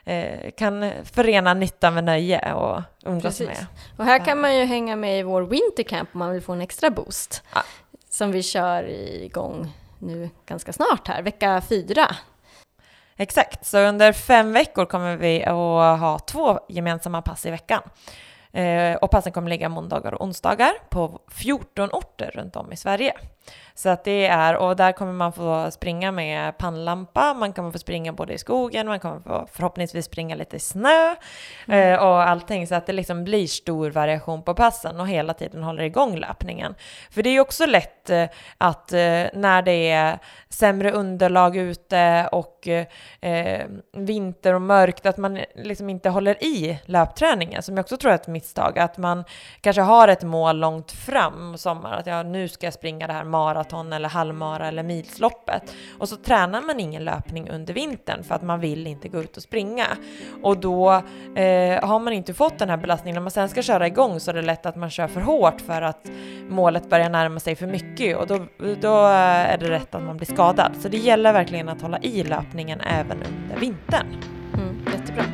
eh, 0.05 0.51
kan 0.57 0.93
förena 1.05 1.55
nytta 1.55 1.91
med 1.91 2.05
nöje 2.05 2.53
och 2.53 2.83
umgås 3.05 3.23
Precis. 3.23 3.47
med. 3.47 3.67
Och 3.97 4.05
här 4.05 4.25
kan 4.25 4.41
man 4.41 4.57
ju 4.57 4.65
hänga 4.65 4.97
med 4.97 5.21
i 5.21 5.23
vår 5.23 5.43
wintercamp 5.43 6.09
om 6.13 6.19
man 6.19 6.33
vill 6.33 6.43
få 6.43 6.53
en 6.53 6.61
extra 6.61 6.91
boost. 6.91 7.43
Ja. 7.55 7.63
Som 8.11 8.33
vi 8.33 8.43
kör 8.43 8.89
igång 9.25 9.73
nu 9.99 10.31
ganska 10.47 10.73
snart 10.73 11.09
här, 11.09 11.23
vecka 11.23 11.63
fyra. 11.69 12.17
Exakt, 13.17 13.67
så 13.67 13.79
under 13.79 14.13
fem 14.13 14.53
veckor 14.53 14.85
kommer 14.85 15.17
vi 15.17 15.45
att 15.45 16.01
ha 16.01 16.19
två 16.19 16.61
gemensamma 16.69 17.23
pass 17.23 17.47
i 17.47 17.51
veckan. 17.51 17.83
Eh, 18.59 18.97
och 18.97 19.11
passen 19.11 19.33
kommer 19.33 19.51
ligga 19.51 19.69
måndagar 19.69 20.15
och 20.15 20.21
onsdagar 20.21 20.73
på 20.89 21.21
14 21.29 21.91
orter 21.93 22.31
runt 22.35 22.57
om 22.57 22.73
i 22.73 22.77
Sverige. 22.77 23.15
Så 23.75 23.89
att 23.89 24.05
det 24.05 24.27
är, 24.27 24.57
och 24.57 24.77
där 24.77 24.93
kommer 24.93 25.13
man 25.13 25.33
få 25.33 25.71
springa 25.71 26.13
med 26.13 26.59
pannlampa, 26.59 27.35
man 27.35 27.53
kommer 27.53 27.71
få 27.71 27.79
springa 27.79 28.13
både 28.13 28.33
i 28.33 28.39
skogen, 28.39 28.87
man 28.87 29.01
kommer 29.01 29.21
få 29.21 29.47
förhoppningsvis 29.53 30.05
springa 30.05 30.35
lite 30.35 30.57
i 30.57 30.59
snö 30.59 31.15
eh, 31.69 31.95
och 31.95 32.29
allting. 32.29 32.67
Så 32.67 32.75
att 32.75 32.87
det 32.87 32.93
liksom 32.93 33.25
blir 33.25 33.47
stor 33.47 33.91
variation 33.91 34.43
på 34.43 34.55
passen 34.55 35.01
och 35.01 35.09
hela 35.09 35.35
tiden 35.35 35.63
håller 35.63 35.83
igång 35.83 36.17
löpningen. 36.17 36.75
För 37.11 37.23
det 37.23 37.31
är 37.31 37.33
ju 37.33 37.41
också 37.41 37.67
lätt 37.67 38.11
eh, 38.11 38.25
att 38.59 38.93
eh, 38.93 39.25
när 39.33 39.63
det 39.63 39.91
är 39.91 40.19
sämre 40.49 40.93
underlag 40.93 41.57
ute 41.57 42.29
och 42.33 42.69
eh, 42.69 43.67
vinter 43.97 44.55
och 44.55 44.63
mörkt, 44.63 45.07
att 45.07 45.17
man 45.17 45.41
liksom 45.55 45.91
inte 45.91 46.09
håller 46.09 46.45
i 46.45 46.79
löpträningen, 46.85 47.63
som 47.63 47.77
jag 47.77 47.85
också 47.85 47.97
tror 47.97 48.11
är 48.11 48.15
ett 48.15 48.27
misstag. 48.49 48.79
Att 48.79 48.99
man 48.99 49.25
kanske 49.61 49.83
har 49.83 50.09
ett 50.09 50.23
mål 50.23 50.59
långt 50.59 50.93
fram, 50.93 51.59
sommar, 51.59 51.93
att 51.93 52.07
ja, 52.07 52.23
nu 52.23 52.49
ska 52.49 52.67
jag 52.67 52.75
springa 52.75 53.07
det 53.07 53.13
här 53.13 53.25
maraton 53.25 53.93
eller 53.93 54.09
halvmara 54.09 54.69
eller 54.69 54.83
milsloppet. 54.83 55.75
Och 55.99 56.09
så 56.09 56.17
tränar 56.17 56.63
man 56.63 56.81
ingen 56.81 57.05
löpning 57.05 57.51
under 57.51 57.75
vintern 57.75 58.25
för 58.25 58.35
att 58.35 58.43
man 58.43 58.61
vill 58.61 58.87
inte 58.87 59.09
gå 59.09 59.21
ut 59.21 59.37
och 59.37 59.43
springa. 59.43 59.87
Och 60.43 60.61
då 60.61 60.93
eh, 61.37 61.89
har 61.89 61.99
man 61.99 62.13
inte 62.13 62.35
fått 62.35 62.59
den 62.59 62.71
här 62.71 62.77
belastningen. 62.77 63.15
När 63.15 63.21
man 63.21 63.31
sen 63.31 63.49
ska 63.49 63.63
köra 63.63 63.87
igång 63.87 64.21
så 64.21 64.31
är 64.31 64.35
det 64.35 64.43
lätt 64.43 64.67
att 64.67 64.77
man 64.77 64.91
kör 64.91 65.09
för 65.09 65.21
hårt 65.21 65.61
för 65.61 65.83
att 65.83 66.11
målet 66.49 66.91
börjar 66.91 67.11
närma 67.11 67.41
sig 67.41 67.57
för 67.57 67.67
mycket 67.67 68.17
och 68.17 68.27
då, 68.27 68.39
då 68.81 69.07
är 69.07 69.59
det 69.59 69.71
rätt 69.71 69.95
att 69.95 70.03
man 70.03 70.17
blir 70.17 70.27
skadad. 70.27 70.73
Så 70.81 70.89
det 70.89 70.99
gäller 70.99 71.33
verkligen 71.33 71.69
att 71.69 71.83
hålla 71.83 71.99
i 71.99 72.25
löpningen 72.25 72.81
även 72.81 73.23
under 73.23 73.61
vintern. 73.61 74.07
Mm, 74.55 74.87
jättebra. 74.93 75.25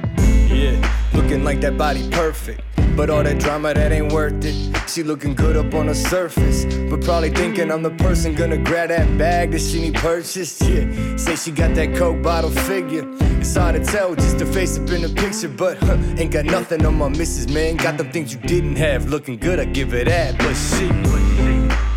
Yeah, 0.52 1.03
looking 1.14 1.44
like 1.44 1.60
that 1.60 1.78
body 1.78 2.08
perfect. 2.10 2.60
But 2.96 3.10
all 3.10 3.24
that 3.24 3.40
drama 3.40 3.74
that 3.74 3.90
ain't 3.90 4.12
worth 4.12 4.44
it. 4.44 4.54
She 4.88 5.02
looking 5.02 5.34
good 5.34 5.56
up 5.56 5.74
on 5.74 5.86
the 5.86 5.94
surface. 5.94 6.64
But 6.88 7.02
probably 7.02 7.30
thinking 7.30 7.72
I'm 7.72 7.82
the 7.82 7.90
person 7.90 8.34
gonna 8.34 8.56
grab 8.56 8.90
that 8.90 9.18
bag 9.18 9.50
that 9.50 9.60
she 9.60 9.80
need 9.80 9.94
purchased. 9.94 10.62
Yeah, 10.62 11.16
say 11.16 11.34
she 11.34 11.50
got 11.50 11.74
that 11.74 11.96
Coke 11.96 12.22
bottle 12.22 12.50
figure. 12.50 13.04
It's 13.40 13.56
hard 13.56 13.74
to 13.74 13.84
tell 13.84 14.14
just 14.14 14.38
the 14.38 14.46
face 14.46 14.78
up 14.78 14.88
in 14.90 15.02
the 15.02 15.08
picture. 15.08 15.48
But 15.48 15.78
huh, 15.78 15.98
ain't 16.18 16.30
got 16.30 16.44
nothing 16.44 16.86
on 16.86 16.96
my 16.96 17.08
missus, 17.08 17.48
man. 17.48 17.76
Got 17.76 17.98
them 17.98 18.12
things 18.12 18.32
you 18.32 18.40
didn't 18.40 18.76
have. 18.76 19.06
Looking 19.06 19.38
good, 19.38 19.58
I 19.58 19.64
give 19.64 19.92
it 19.92 20.06
that. 20.06 20.38
But 20.38 20.54
she 20.54 20.88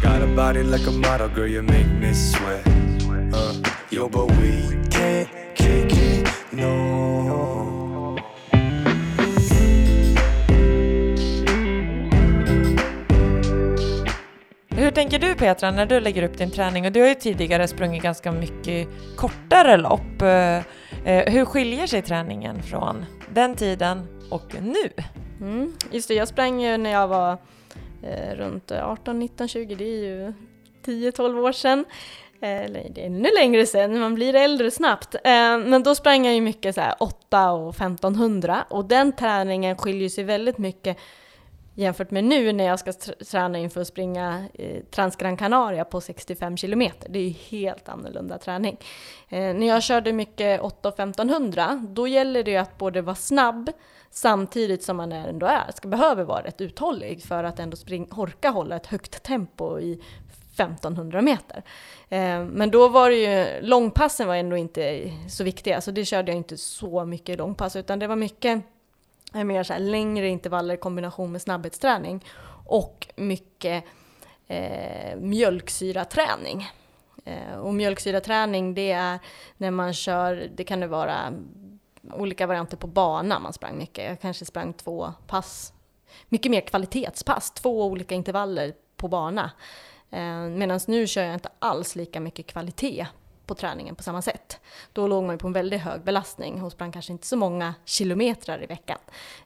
got 0.01 0.21
a 0.21 0.27
body 0.35 0.63
like 0.63 0.87
a 0.87 0.91
model, 0.91 1.29
girl, 1.29 1.47
you 1.47 1.61
make 1.61 1.87
me 1.87 2.13
sweat. 2.13 2.65
Uh, 3.33 3.53
yo, 3.91 4.09
but 4.09 4.25
we 4.37 4.79
can't 4.89 5.29
kick 5.55 5.91
it, 5.91 6.27
no. 6.51 6.86
Tänker 14.97 15.19
du 15.19 15.35
Petra 15.35 15.71
när 15.71 15.85
du 15.85 15.99
lägger 15.99 16.23
upp 16.23 16.37
din 16.37 16.51
träning? 16.51 16.85
Och 16.85 16.91
du 16.91 17.01
har 17.01 17.07
ju 17.07 17.15
tidigare 17.15 17.67
sprungit 17.67 18.03
ganska 18.03 18.31
mycket 18.31 18.87
kortare 19.15 19.77
lopp. 19.77 20.21
Eh, 20.21 20.57
eh, 21.05 21.33
hur 21.33 21.45
skiljer 21.45 21.87
sig 21.87 22.01
träningen 22.01 22.63
från 22.63 23.05
den 23.33 23.55
tiden 23.55 24.07
och 24.31 24.55
nu? 24.61 25.03
Mm. 25.41 25.73
Just 25.91 26.07
det, 26.07 26.13
jag 26.13 26.27
sprang 26.27 26.61
ju 26.61 26.77
när 26.77 26.89
jag 26.89 27.07
var 27.07 27.37
eh, 28.03 28.35
runt 28.35 28.71
18, 28.71 29.19
19, 29.19 29.47
20, 29.47 29.75
det 29.75 29.83
är 29.83 30.03
ju 30.05 30.33
10-12 30.85 31.39
år 31.47 31.51
sedan. 31.51 31.85
Eh, 32.41 32.49
Eller 32.49 32.89
det 32.89 33.01
är 33.01 33.05
ännu 33.05 33.29
längre 33.35 33.65
sedan, 33.65 33.99
man 33.99 34.15
blir 34.15 34.35
äldre 34.35 34.71
snabbt. 34.71 35.15
Eh, 35.15 35.57
Men 35.57 35.83
då 35.83 35.95
sprang 35.95 36.25
jag 36.25 36.35
ju 36.35 36.41
mycket 36.41 36.75
så 36.75 36.81
här 36.81 36.95
8 36.99 37.51
och 37.51 37.75
1500 37.75 38.65
och 38.69 38.85
den 38.85 39.11
träningen 39.11 39.77
skiljer 39.77 40.09
sig 40.09 40.23
väldigt 40.23 40.57
mycket 40.57 40.97
jämfört 41.77 42.11
med 42.11 42.23
nu 42.23 42.53
när 42.53 42.63
jag 42.63 42.79
ska 42.79 42.93
träna 43.31 43.57
inför 43.57 43.81
att 43.81 43.87
springa 43.87 44.45
eh, 44.53 44.83
Transgran 44.91 45.37
Canaria 45.37 45.85
på 45.85 46.01
65 46.01 46.57
kilometer. 46.57 47.09
Det 47.09 47.19
är 47.19 47.23
ju 47.23 47.29
helt 47.29 47.89
annorlunda 47.89 48.37
träning. 48.37 48.77
Eh, 49.29 49.53
när 49.53 49.67
jag 49.67 49.83
körde 49.83 50.13
mycket 50.13 50.61
8 50.61 50.87
och 50.87 50.93
1500, 50.93 51.85
då 51.89 52.07
gäller 52.07 52.43
det 52.43 52.51
ju 52.51 52.57
att 52.57 52.77
både 52.77 53.01
vara 53.01 53.15
snabb 53.15 53.71
samtidigt 54.09 54.83
som 54.83 54.97
man 54.97 55.11
ändå 55.11 55.45
är, 55.45 55.71
ska 55.75 55.87
behöver 55.87 56.23
vara 56.23 56.43
rätt 56.43 56.61
uthållig 56.61 57.23
för 57.23 57.43
att 57.43 57.59
ändå 57.59 57.77
spring, 57.77 58.07
orka 58.11 58.49
hålla 58.49 58.75
ett 58.75 58.87
högt 58.87 59.23
tempo 59.23 59.79
i 59.79 60.01
1500 60.53 61.21
meter. 61.21 61.63
Eh, 62.09 62.43
men 62.43 62.71
då 62.71 62.87
var 62.87 63.09
det 63.09 63.15
ju, 63.15 63.61
långpassen 63.61 64.27
var 64.27 64.35
ändå 64.35 64.57
inte 64.57 65.11
så 65.29 65.43
viktiga, 65.43 65.81
så 65.81 65.91
det 65.91 66.05
körde 66.05 66.31
jag 66.31 66.37
inte 66.37 66.57
så 66.57 67.05
mycket 67.05 67.37
långpass, 67.37 67.75
utan 67.75 67.99
det 67.99 68.07
var 68.07 68.15
mycket 68.15 68.63
är 69.33 69.43
mer 69.43 69.63
så 69.63 69.73
här 69.73 69.79
längre 69.79 70.27
intervaller 70.27 70.73
i 70.73 70.77
kombination 70.77 71.31
med 71.31 71.41
snabbhetsträning 71.41 72.25
och 72.65 73.07
mycket 73.15 73.83
eh, 74.47 75.15
mjölksyraträning. 75.17 76.67
Eh, 77.25 77.53
och 77.59 77.73
mjölksyraträning 77.73 78.73
det 78.73 78.91
är 78.91 79.19
när 79.57 79.71
man 79.71 79.93
kör, 79.93 80.49
det 80.55 80.63
kan 80.63 80.79
det 80.79 80.87
vara 80.87 81.33
olika 82.13 82.47
varianter 82.47 82.77
på 82.77 82.87
bana 82.87 83.39
man 83.39 83.53
sprang 83.53 83.77
mycket. 83.77 84.05
Jag 84.05 84.21
kanske 84.21 84.45
sprang 84.45 84.73
två 84.73 85.13
pass, 85.27 85.73
mycket 86.29 86.51
mer 86.51 86.61
kvalitetspass, 86.61 87.51
två 87.51 87.85
olika 87.85 88.15
intervaller 88.15 88.73
på 88.95 89.07
bana. 89.07 89.51
Eh, 90.09 90.41
Medan 90.41 90.79
nu 90.87 91.07
kör 91.07 91.23
jag 91.23 91.33
inte 91.33 91.49
alls 91.59 91.95
lika 91.95 92.19
mycket 92.19 92.47
kvalitet 92.47 93.07
på 93.47 93.55
träningen 93.55 93.95
på 93.95 94.03
samma 94.03 94.21
sätt. 94.21 94.59
Då 94.93 95.07
låg 95.07 95.23
man 95.23 95.35
ju 95.35 95.39
på 95.39 95.47
en 95.47 95.53
väldigt 95.53 95.81
hög 95.81 96.01
belastning 96.01 96.63
och 96.63 96.71
sprang 96.71 96.91
kanske 96.91 97.11
inte 97.11 97.27
så 97.27 97.37
många 97.37 97.73
kilometrar 97.85 98.63
i 98.63 98.65
veckan. 98.65 98.97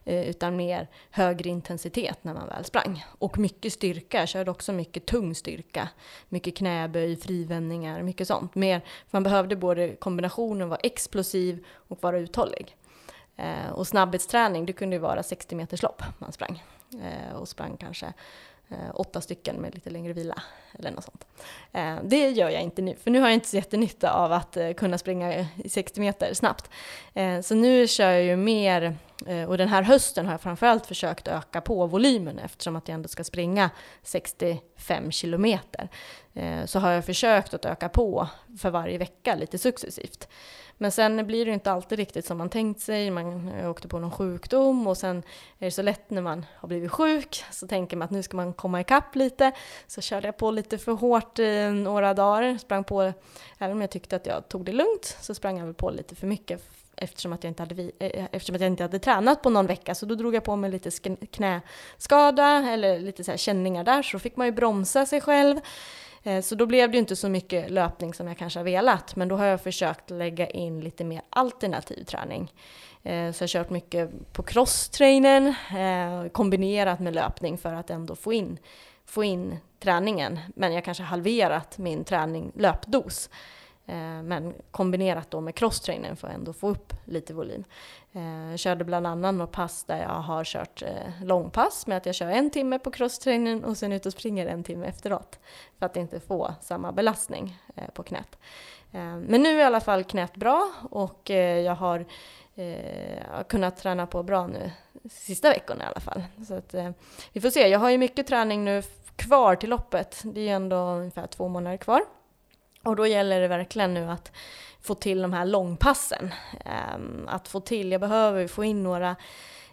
Eh, 0.04 0.28
utan 0.28 0.56
mer 0.56 0.88
högre 1.10 1.48
intensitet 1.48 2.24
när 2.24 2.34
man 2.34 2.48
väl 2.48 2.64
sprang. 2.64 3.04
Och 3.18 3.38
mycket 3.38 3.72
styrka, 3.72 4.18
jag 4.18 4.28
körde 4.28 4.50
också 4.50 4.72
mycket 4.72 5.06
tung 5.06 5.34
styrka. 5.34 5.88
Mycket 6.28 6.56
knäböj, 6.56 7.16
frivändningar, 7.16 8.02
mycket 8.02 8.28
sånt. 8.28 8.54
Mer, 8.54 8.80
för 8.80 9.10
man 9.10 9.22
behövde 9.22 9.56
både 9.56 9.96
kombinationen 9.96 10.68
vara 10.68 10.80
explosiv 10.82 11.64
och 11.88 12.02
vara 12.02 12.18
uthållig. 12.18 12.76
Eh, 13.36 13.72
och 13.72 13.86
snabbhetsträning, 13.86 14.66
det 14.66 14.72
kunde 14.72 14.96
ju 14.96 15.00
vara 15.00 15.22
60 15.22 15.54
meters 15.54 15.82
lopp 15.82 16.02
man 16.18 16.32
sprang. 16.32 16.62
Eh, 16.92 17.36
och 17.36 17.48
sprang 17.48 17.76
kanske 17.76 18.12
Eh, 18.72 18.90
åtta 18.94 19.20
stycken 19.20 19.56
med 19.56 19.74
lite 19.74 19.90
längre 19.90 20.12
vila 20.12 20.42
eller 20.78 20.90
något 20.90 21.04
sånt. 21.04 21.26
Eh, 21.72 21.96
Det 22.04 22.28
gör 22.30 22.48
jag 22.50 22.62
inte 22.62 22.82
nu, 22.82 22.96
för 23.02 23.10
nu 23.10 23.20
har 23.20 23.28
jag 23.28 23.34
inte 23.34 23.48
så 23.48 23.56
jättenytta 23.56 24.12
av 24.12 24.32
att 24.32 24.56
eh, 24.56 24.72
kunna 24.72 24.98
springa 24.98 25.46
60 25.68 26.00
meter 26.00 26.34
snabbt. 26.34 26.70
Eh, 27.14 27.40
Så 27.40 27.54
nu 27.54 27.88
kör 27.88 28.10
jag 28.10 28.22
ju 28.22 28.36
mer, 28.36 28.96
Eh, 29.26 29.48
och 29.48 29.58
den 29.58 29.68
här 29.68 29.82
hösten 29.82 30.26
har 30.26 30.32
jag 30.32 30.40
framförallt 30.40 30.86
försökt 30.86 31.28
öka 31.28 31.60
på 31.60 31.86
volymen 31.86 32.38
eftersom 32.38 32.76
att 32.76 32.88
jag 32.88 32.94
ändå 32.94 33.08
ska 33.08 33.24
springa 33.24 33.70
65 34.02 35.10
kilometer. 35.10 35.88
Eh, 36.34 36.64
så 36.64 36.78
har 36.78 36.90
jag 36.90 37.04
försökt 37.04 37.54
att 37.54 37.64
öka 37.64 37.88
på 37.88 38.28
för 38.58 38.70
varje 38.70 38.98
vecka 38.98 39.34
lite 39.34 39.58
successivt. 39.58 40.28
Men 40.78 40.92
sen 40.92 41.26
blir 41.26 41.46
det 41.46 41.52
inte 41.52 41.72
alltid 41.72 41.98
riktigt 41.98 42.26
som 42.26 42.38
man 42.38 42.48
tänkt 42.48 42.80
sig. 42.80 43.10
Man 43.10 43.52
åkte 43.64 43.88
på 43.88 43.98
någon 43.98 44.10
sjukdom 44.10 44.86
och 44.86 44.98
sen 44.98 45.18
är 45.58 45.64
det 45.64 45.70
så 45.70 45.82
lätt 45.82 46.10
när 46.10 46.22
man 46.22 46.46
har 46.56 46.68
blivit 46.68 46.90
sjuk 46.90 47.44
så 47.50 47.66
tänker 47.66 47.96
man 47.96 48.04
att 48.04 48.10
nu 48.10 48.22
ska 48.22 48.36
man 48.36 48.52
komma 48.52 48.80
ikapp 48.80 49.14
lite. 49.16 49.52
Så 49.86 50.00
körde 50.00 50.28
jag 50.28 50.36
på 50.36 50.50
lite 50.50 50.78
för 50.78 50.92
hårt 50.92 51.38
i 51.38 51.70
några 51.70 52.14
dagar. 52.14 52.58
Sprang 52.58 52.84
på, 52.84 53.12
även 53.58 53.72
om 53.72 53.80
jag 53.80 53.90
tyckte 53.90 54.16
att 54.16 54.26
jag 54.26 54.48
tog 54.48 54.64
det 54.64 54.72
lugnt, 54.72 55.16
så 55.20 55.34
sprang 55.34 55.58
jag 55.58 55.64
väl 55.64 55.74
på 55.74 55.90
lite 55.90 56.14
för 56.14 56.26
mycket 56.26 56.62
eftersom 57.02 57.32
att 57.32 57.44
jag 57.44 57.50
inte 57.50 57.62
hade, 57.62 57.74
vi- 57.74 57.92
eh, 57.98 58.06
eh, 58.06 58.24
eftersom 58.32 58.54
att 58.54 58.60
jag 58.60 58.70
inte 58.70 58.82
hade 58.84 58.98
tränat 58.98 59.42
på 59.42 59.50
någon 59.50 59.66
vecka. 59.66 59.94
Så 59.94 60.06
då 60.06 60.14
drog 60.14 60.34
jag 60.34 60.44
på 60.44 60.56
mig 60.56 60.70
lite 60.70 60.90
knäskada 61.30 62.70
eller 62.70 62.98
lite 63.00 63.24
så 63.24 63.30
här 63.30 63.38
känningar 63.38 63.84
där. 63.84 64.02
Så 64.02 64.16
då 64.16 64.18
fick 64.20 64.36
man 64.36 64.46
ju 64.46 64.52
bromsa 64.52 65.06
sig 65.06 65.20
själv. 65.20 65.60
Eh, 66.22 66.40
så 66.40 66.54
då 66.54 66.66
blev 66.66 66.90
det 66.90 66.94
ju 66.94 66.98
inte 67.00 67.16
så 67.16 67.28
mycket 67.28 67.70
löpning 67.70 68.14
som 68.14 68.28
jag 68.28 68.38
kanske 68.38 68.58
har 68.58 68.64
velat. 68.64 69.16
Men 69.16 69.28
då 69.28 69.36
har 69.36 69.44
jag 69.44 69.60
försökt 69.62 70.10
lägga 70.10 70.46
in 70.46 70.80
lite 70.80 71.04
mer 71.04 71.22
alternativ 71.30 72.04
träning. 72.04 72.52
Så 73.04 73.08
jag 73.08 73.32
har 73.40 73.46
kört 73.46 73.70
mycket 73.70 74.32
på 74.32 74.42
crosstrainern 74.42 75.54
kombinerat 76.32 77.00
med 77.00 77.14
löpning 77.14 77.58
för 77.58 77.74
att 77.74 77.90
ändå 77.90 78.16
få 78.16 78.32
in, 78.32 78.58
få 79.04 79.24
in 79.24 79.58
träningen. 79.80 80.38
Men 80.54 80.72
jag 80.72 80.84
kanske 80.84 81.02
har 81.02 81.08
halverat 81.08 81.78
min 81.78 82.04
träning, 82.04 82.52
löpdos. 82.56 83.30
Eh, 83.86 84.22
men 84.22 84.54
kombinerat 84.70 85.30
då 85.30 85.40
med 85.40 85.54
crosstrainern 85.54 86.16
för 86.16 86.28
att 86.28 86.34
ändå 86.34 86.52
få 86.52 86.68
upp 86.68 86.92
lite 87.04 87.34
volym. 87.34 87.64
Jag 88.50 88.58
körde 88.58 88.84
bland 88.84 89.06
annat 89.06 89.34
något 89.34 89.52
pass 89.52 89.84
där 89.84 90.02
jag 90.02 90.08
har 90.08 90.44
kört 90.44 90.82
eh, 90.82 91.24
långpass 91.24 91.86
med 91.86 91.96
att 91.96 92.06
jag 92.06 92.14
kör 92.14 92.28
en 92.28 92.50
timme 92.50 92.78
på 92.78 92.90
crosstrainern 92.90 93.64
och 93.64 93.76
sen 93.76 93.92
ut 93.92 94.06
och 94.06 94.12
springer 94.12 94.46
en 94.46 94.64
timme 94.64 94.86
efteråt. 94.86 95.38
För 95.78 95.86
att 95.86 95.96
inte 95.96 96.20
få 96.20 96.54
samma 96.60 96.92
belastning 96.92 97.58
på 97.94 98.02
knät. 98.02 98.38
Men 98.90 99.42
nu 99.42 99.48
är 99.48 99.58
i 99.58 99.62
alla 99.62 99.80
fall 99.80 100.04
knät 100.04 100.34
bra 100.34 100.72
och 100.90 101.30
jag 101.64 101.74
har 101.74 102.06
kunnat 103.48 103.76
träna 103.76 104.06
på 104.06 104.22
bra 104.22 104.46
nu 104.46 104.70
sista 105.10 105.48
veckorna 105.48 105.84
i 105.84 105.86
alla 105.86 106.00
fall. 106.00 106.22
Så 106.48 106.54
att, 106.54 106.74
vi 107.32 107.40
får 107.40 107.50
se, 107.50 107.68
jag 107.68 107.78
har 107.78 107.90
ju 107.90 107.98
mycket 107.98 108.26
träning 108.26 108.64
nu 108.64 108.82
kvar 109.16 109.56
till 109.56 109.70
loppet. 109.70 110.22
Det 110.24 110.40
är 110.40 110.44
ju 110.44 110.50
ändå 110.50 110.76
ungefär 110.76 111.26
två 111.26 111.48
månader 111.48 111.76
kvar. 111.76 112.02
Och 112.84 112.96
då 112.96 113.06
gäller 113.06 113.40
det 113.40 113.48
verkligen 113.48 113.94
nu 113.94 114.10
att 114.10 114.32
få 114.80 114.94
till 114.94 115.22
de 115.22 115.32
här 115.32 115.44
långpassen. 115.44 116.32
Ehm, 116.64 117.28
att 117.28 117.48
få 117.48 117.60
till, 117.60 117.92
jag 117.92 118.00
behöver 118.00 118.46
få 118.46 118.64
in 118.64 118.82
några, 118.82 119.16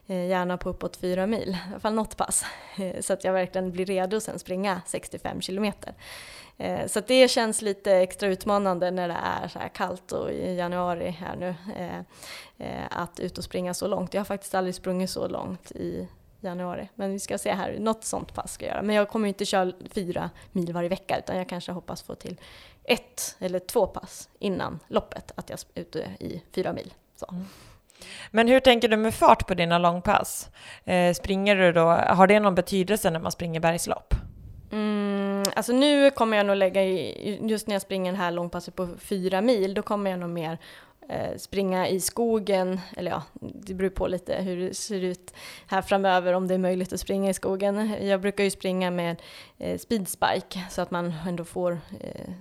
eh, 0.08 0.26
gärna 0.26 0.58
på 0.58 0.70
uppåt 0.70 0.98
fyra 0.98 1.28
mil, 1.28 1.50
i 1.50 1.72
alla 1.72 1.80
fall 1.80 1.94
något 1.94 2.18
pass. 2.18 2.46
Eh, 2.78 3.02
så 3.02 3.14
att 3.14 3.24
jag 3.24 3.34
verkligen 3.34 3.72
blir 3.72 3.86
redo 3.86 4.16
och 4.16 4.24
sen 4.24 4.40
springa 4.40 4.82
65 4.86 5.42
kilometer. 5.42 5.94
Eh, 6.58 6.88
så 6.88 7.00
att 7.00 7.08
det 7.08 7.28
känns 7.28 7.62
lite 7.62 7.92
extra 7.92 8.30
utmanande 8.30 8.92
när 8.92 9.08
det 9.08 9.18
är 9.44 9.48
så 9.48 9.60
här 9.60 9.70
kallt 9.70 10.12
och 10.12 10.32
i 10.32 10.56
januari 10.56 11.10
här 11.10 11.36
nu. 11.36 11.56
Att 12.90 13.20
ut 13.20 13.38
och 13.38 13.44
springa 13.44 13.74
så 13.74 13.88
långt. 13.88 14.14
Jag 14.14 14.20
har 14.20 14.26
faktiskt 14.26 14.56
aldrig 14.56 14.76
sprungit 14.76 15.10
så 15.10 15.28
långt 15.28 15.72
i 15.72 16.08
januari. 16.42 16.90
Men 16.96 17.12
vi 17.12 17.20
ska 17.20 17.38
se 17.38 17.52
här, 17.52 17.78
något 17.80 18.04
sånt 18.04 18.34
pass 18.34 18.54
ska 18.54 18.66
jag 18.66 18.74
göra. 18.74 18.82
Men 18.82 18.96
jag 18.96 19.10
kommer 19.10 19.28
inte 19.28 19.46
köra 19.46 19.72
fyra 19.92 20.30
mil 20.52 20.74
varje 20.74 20.90
vecka 20.90 21.18
utan 21.20 21.38
jag 21.38 21.50
kanske 21.50 21.72
hoppas 21.72 22.02
få 22.02 22.16
till 22.16 22.40
ett 22.90 23.36
eller 23.40 23.60
två 23.60 23.88
pass 23.88 24.30
innan 24.40 24.80
loppet. 24.88 25.32
Att 25.36 25.50
jag 25.50 25.60
är 25.74 25.82
ute 25.82 26.00
i 26.20 26.44
fyra 26.56 26.74
mil. 26.74 26.94
Så. 27.16 27.36
Men 28.32 28.48
hur 28.48 28.60
tänker 28.60 28.88
du 28.88 28.98
med 28.98 29.14
fart 29.14 29.48
på 29.48 29.54
dina 29.54 29.78
långpass? 29.78 30.50
Eh, 30.86 31.14
springer 31.14 31.56
du 31.56 31.72
då, 31.72 31.82
har 31.90 32.28
det 32.28 32.40
någon 32.40 32.56
betydelse 32.56 33.10
när 33.10 33.20
man 33.20 33.32
springer 33.32 33.60
bergslopp? 33.60 34.14
Mm, 34.72 35.44
alltså 35.56 35.74
nu 35.74 36.12
kommer 36.12 36.38
jag 36.38 36.46
nog 36.46 36.56
lägga 36.56 36.84
i, 36.84 37.40
just 37.50 37.68
när 37.68 37.76
jag 37.76 37.82
springer 37.82 38.12
den 38.12 38.22
här 38.22 38.32
långpasset 38.32 38.76
på 38.76 38.88
fyra 39.00 39.42
mil, 39.42 39.74
då 39.74 39.82
kommer 39.82 40.12
jag 40.12 40.20
nog 40.20 40.30
mer 40.30 40.58
Eh, 41.10 41.38
springa 41.38 41.88
i 41.88 42.00
skogen, 42.00 42.80
eller 42.98 43.12
ja, 43.12 43.24
det 43.42 43.74
beror 43.74 43.90
på 43.90 44.08
lite 44.08 44.36
hur 44.36 44.58
det 44.68 44.74
ser 44.74 45.04
ut 45.04 45.34
här 45.68 45.82
framöver, 45.82 46.34
om 46.34 46.48
det 46.48 46.54
är 46.54 46.58
möjligt 46.58 46.94
att 46.94 47.00
springa 47.00 47.30
i 47.30 47.34
skogen. 47.34 47.96
Jag 48.08 48.22
brukar 48.22 48.44
ju 48.44 48.52
springa 48.52 48.92
med 48.92 49.22
eh, 49.58 49.78
speedspike 49.78 50.66
så 50.70 50.82
att 50.82 50.92
man 50.92 51.14
ändå 51.28 51.44
får 51.44 51.80
eh, 52.00 52.32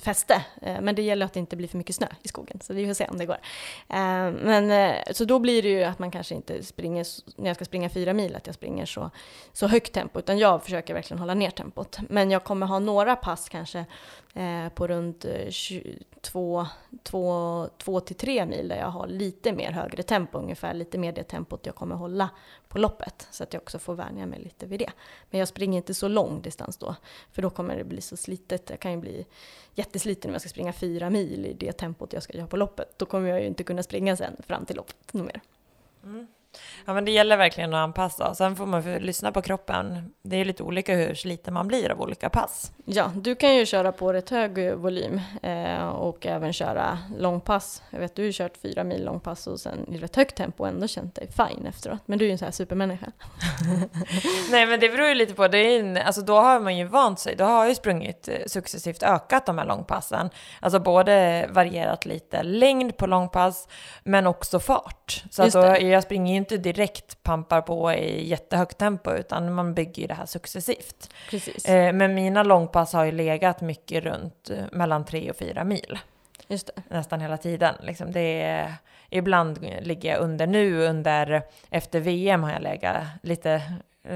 fäste. 0.00 0.44
Men 0.60 0.94
det 0.94 1.02
gäller 1.02 1.26
att 1.26 1.32
det 1.32 1.40
inte 1.40 1.56
blir 1.56 1.68
för 1.68 1.78
mycket 1.78 1.96
snö 1.96 2.06
i 2.22 2.28
skogen, 2.28 2.60
så 2.62 2.74
vi 2.74 2.86
får 2.86 2.94
se 2.94 3.08
om 3.08 3.18
det 3.18 3.26
går. 3.26 3.38
Men, 4.44 4.94
så 5.12 5.24
då 5.24 5.38
blir 5.38 5.62
det 5.62 5.68
ju 5.68 5.84
att 5.84 5.98
man 5.98 6.10
kanske 6.10 6.34
inte 6.34 6.62
springer, 6.62 7.06
när 7.36 7.46
jag 7.46 7.56
ska 7.56 7.64
springa 7.64 7.88
fyra 7.88 8.12
mil, 8.12 8.36
att 8.36 8.46
jag 8.46 8.54
springer 8.54 8.86
så, 8.86 9.10
så 9.52 9.66
högt 9.66 9.92
tempo, 9.92 10.18
utan 10.18 10.38
jag 10.38 10.62
försöker 10.62 10.94
verkligen 10.94 11.18
hålla 11.18 11.34
ner 11.34 11.50
tempot. 11.50 11.98
Men 12.08 12.30
jag 12.30 12.44
kommer 12.44 12.66
ha 12.66 12.78
några 12.78 13.16
pass 13.16 13.48
kanske 13.48 13.84
på 14.74 14.86
runt 14.86 15.24
2-2 16.22 17.97
till 18.00 18.16
3 18.16 18.46
mil 18.46 18.68
där 18.68 18.76
jag 18.76 18.90
har 18.90 19.06
lite 19.06 19.52
mer 19.52 19.72
högre 19.72 20.02
tempo, 20.02 20.38
ungefär 20.38 20.74
lite 20.74 20.98
mer 20.98 21.12
det 21.12 21.24
tempot 21.24 21.66
jag 21.66 21.74
kommer 21.74 21.94
hålla 21.94 22.30
på 22.68 22.78
loppet. 22.78 23.28
Så 23.30 23.42
att 23.42 23.52
jag 23.52 23.62
också 23.62 23.78
får 23.78 23.94
vänja 23.94 24.26
mig 24.26 24.40
lite 24.40 24.66
vid 24.66 24.80
det. 24.80 24.92
Men 25.30 25.38
jag 25.38 25.48
springer 25.48 25.76
inte 25.76 25.94
så 25.94 26.08
lång 26.08 26.42
distans 26.42 26.76
då, 26.76 26.96
för 27.32 27.42
då 27.42 27.50
kommer 27.50 27.76
det 27.76 27.84
bli 27.84 28.00
så 28.00 28.16
slitet. 28.16 28.70
Jag 28.70 28.80
kan 28.80 28.92
ju 28.92 28.98
bli 28.98 29.26
jättesliten 29.74 30.30
om 30.30 30.32
jag 30.32 30.40
ska 30.40 30.48
springa 30.48 30.72
fyra 30.72 31.10
mil 31.10 31.46
i 31.46 31.52
det 31.52 31.72
tempot 31.72 32.12
jag 32.12 32.22
ska 32.22 32.36
göra 32.36 32.46
på 32.46 32.56
loppet. 32.56 32.98
Då 32.98 33.06
kommer 33.06 33.28
jag 33.28 33.40
ju 33.40 33.46
inte 33.46 33.64
kunna 33.64 33.82
springa 33.82 34.16
sen 34.16 34.36
fram 34.46 34.66
till 34.66 34.76
loppet 34.76 35.12
något 35.12 35.26
mer. 35.26 35.40
Mm. 36.04 36.26
Ja, 36.84 36.94
men 36.94 37.04
det 37.04 37.10
gäller 37.10 37.36
verkligen 37.36 37.74
att 37.74 37.78
anpassa. 37.78 38.34
Sen 38.34 38.56
får 38.56 38.66
man 38.66 38.82
lyssna 38.82 39.32
på 39.32 39.42
kroppen. 39.42 40.12
Det 40.22 40.36
är 40.36 40.44
lite 40.44 40.62
olika 40.62 40.94
hur 40.94 41.14
sliten 41.14 41.54
man 41.54 41.68
blir 41.68 41.90
av 41.92 42.00
olika 42.00 42.30
pass. 42.30 42.72
Ja, 42.84 43.12
du 43.14 43.34
kan 43.34 43.54
ju 43.54 43.66
köra 43.66 43.92
på 43.92 44.12
rätt 44.12 44.30
hög 44.30 44.74
volym 44.74 45.20
eh, 45.42 45.88
och 45.88 46.26
även 46.26 46.52
köra 46.52 46.98
långpass. 47.18 47.82
Jag 47.90 48.00
vet, 48.00 48.14
du 48.14 48.22
har 48.22 48.26
ju 48.26 48.32
kört 48.32 48.56
fyra 48.56 48.84
mil 48.84 49.04
långpass 49.04 49.46
och 49.46 49.60
sen 49.60 49.94
i 49.94 49.98
rätt 49.98 50.16
högt 50.16 50.36
tempo 50.36 50.62
och 50.62 50.68
ändå 50.68 50.86
känt 50.86 51.14
dig 51.14 51.28
fine 51.32 51.66
efteråt. 51.66 51.98
Men 52.06 52.18
du 52.18 52.24
är 52.24 52.26
ju 52.26 52.32
en 52.32 52.38
sån 52.38 52.46
här 52.46 52.52
supermänniska. 52.52 53.06
Nej, 54.50 54.66
men 54.66 54.80
det 54.80 54.88
beror 54.88 55.08
ju 55.08 55.14
lite 55.14 55.34
på. 55.34 55.48
Det 55.48 55.58
är 55.58 55.80
en, 55.80 55.96
alltså, 55.96 56.22
då 56.22 56.34
har 56.34 56.60
man 56.60 56.76
ju 56.76 56.84
vant 56.84 57.18
sig. 57.18 57.36
Då 57.36 57.44
har 57.44 57.58
jag 57.58 57.68
ju 57.68 57.74
sprungit 57.74 58.28
eh, 58.28 58.34
successivt 58.46 59.02
ökat 59.02 59.46
de 59.46 59.58
här 59.58 59.66
långpassen. 59.66 60.30
Alltså 60.60 60.80
både 60.80 61.46
varierat 61.50 62.06
lite 62.06 62.42
längd 62.42 62.96
på 62.96 63.06
långpass, 63.06 63.68
men 64.04 64.26
också 64.26 64.60
fart. 64.60 65.24
Så 65.30 65.42
att 65.42 65.52
det. 65.52 65.78
jag 65.78 66.02
springer 66.02 66.37
inte 66.38 66.56
direkt 66.56 67.22
pampar 67.22 67.60
på 67.60 67.92
i 67.92 68.28
jättehögt 68.28 68.78
tempo, 68.78 69.12
utan 69.12 69.54
man 69.54 69.74
bygger 69.74 70.02
ju 70.02 70.06
det 70.06 70.14
här 70.14 70.26
successivt. 70.26 71.14
Precis. 71.30 71.64
Eh, 71.64 71.92
men 71.92 72.14
mina 72.14 72.42
långpass 72.42 72.92
har 72.92 73.04
ju 73.04 73.12
legat 73.12 73.60
mycket 73.60 74.04
runt 74.04 74.50
eh, 74.50 74.64
mellan 74.72 75.04
tre 75.04 75.30
och 75.30 75.36
fyra 75.36 75.64
mil. 75.64 75.98
Just 76.48 76.66
det. 76.66 76.82
nästan 76.94 77.20
hela 77.20 77.36
tiden. 77.36 77.74
Liksom 77.82 78.12
det 78.12 78.42
är, 78.42 78.74
ibland 79.10 79.58
ligger 79.80 80.10
jag 80.10 80.20
under 80.20 80.46
nu, 80.46 80.86
under, 80.86 81.42
efter 81.70 82.00
VM 82.00 82.42
har 82.42 82.52
jag 82.52 82.62
legat 82.62 83.04
lite 83.22 83.62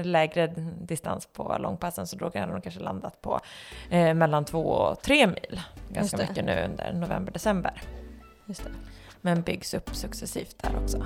lägre 0.03 0.47
distans 0.81 1.25
på 1.25 1.57
långpassen, 1.59 2.07
så 2.07 2.17
då 2.17 2.29
kan 2.29 2.49
nog 2.49 2.63
kanske 2.63 2.81
landat 2.81 3.21
på 3.21 3.39
eh, 3.89 4.13
mellan 4.13 4.45
två 4.45 4.63
och 4.63 5.01
tre 5.01 5.27
mil. 5.27 5.61
Ganska 5.89 6.17
mycket 6.17 6.45
nu 6.45 6.63
under 6.65 6.93
november, 6.93 7.31
december. 7.31 7.81
Just 8.45 8.63
det. 8.63 8.71
Men 9.21 9.41
byggs 9.41 9.73
upp 9.73 9.95
successivt 9.95 10.55
där 10.57 10.83
också. 10.83 11.05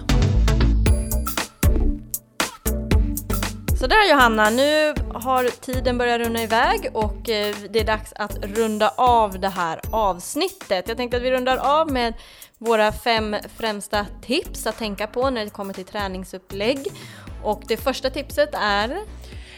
Sådär 3.79 4.09
Johanna, 4.09 4.49
nu 4.49 4.93
har 5.13 5.61
tiden 5.61 5.97
börjat 5.97 6.21
runna 6.21 6.43
iväg 6.43 6.89
och 6.93 7.29
eh, 7.29 7.55
det 7.69 7.79
är 7.79 7.85
dags 7.85 8.13
att 8.15 8.45
runda 8.45 8.91
av 8.95 9.39
det 9.39 9.49
här 9.49 9.79
avsnittet. 9.91 10.87
Jag 10.87 10.97
tänkte 10.97 11.17
att 11.17 11.23
vi 11.23 11.31
rundar 11.31 11.57
av 11.57 11.91
med 11.91 12.13
våra 12.57 12.91
fem 12.91 13.35
främsta 13.57 14.05
tips 14.21 14.67
att 14.67 14.77
tänka 14.77 15.07
på 15.07 15.29
när 15.29 15.43
det 15.43 15.49
kommer 15.49 15.73
till 15.73 15.85
träningsupplägg. 15.85 16.87
Och 17.43 17.61
det 17.67 17.77
första 17.77 18.09
tipset 18.09 18.49
är 18.53 18.97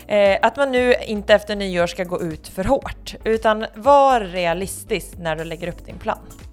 eh, 0.08 0.38
att 0.42 0.58
man 0.58 0.72
nu 0.72 0.96
inte 1.06 1.34
efter 1.34 1.56
nyår 1.56 1.88
ska 1.88 2.04
gå 2.04 2.22
ut 2.22 2.48
för 2.48 2.64
hårt, 2.64 3.16
utan 3.24 3.66
var 3.76 4.22
realistisk 4.22 5.18
när 5.18 5.36
du 5.36 5.44
lägger 5.44 5.68
upp 5.68 5.86
din 5.86 6.00
plan. 6.00 6.49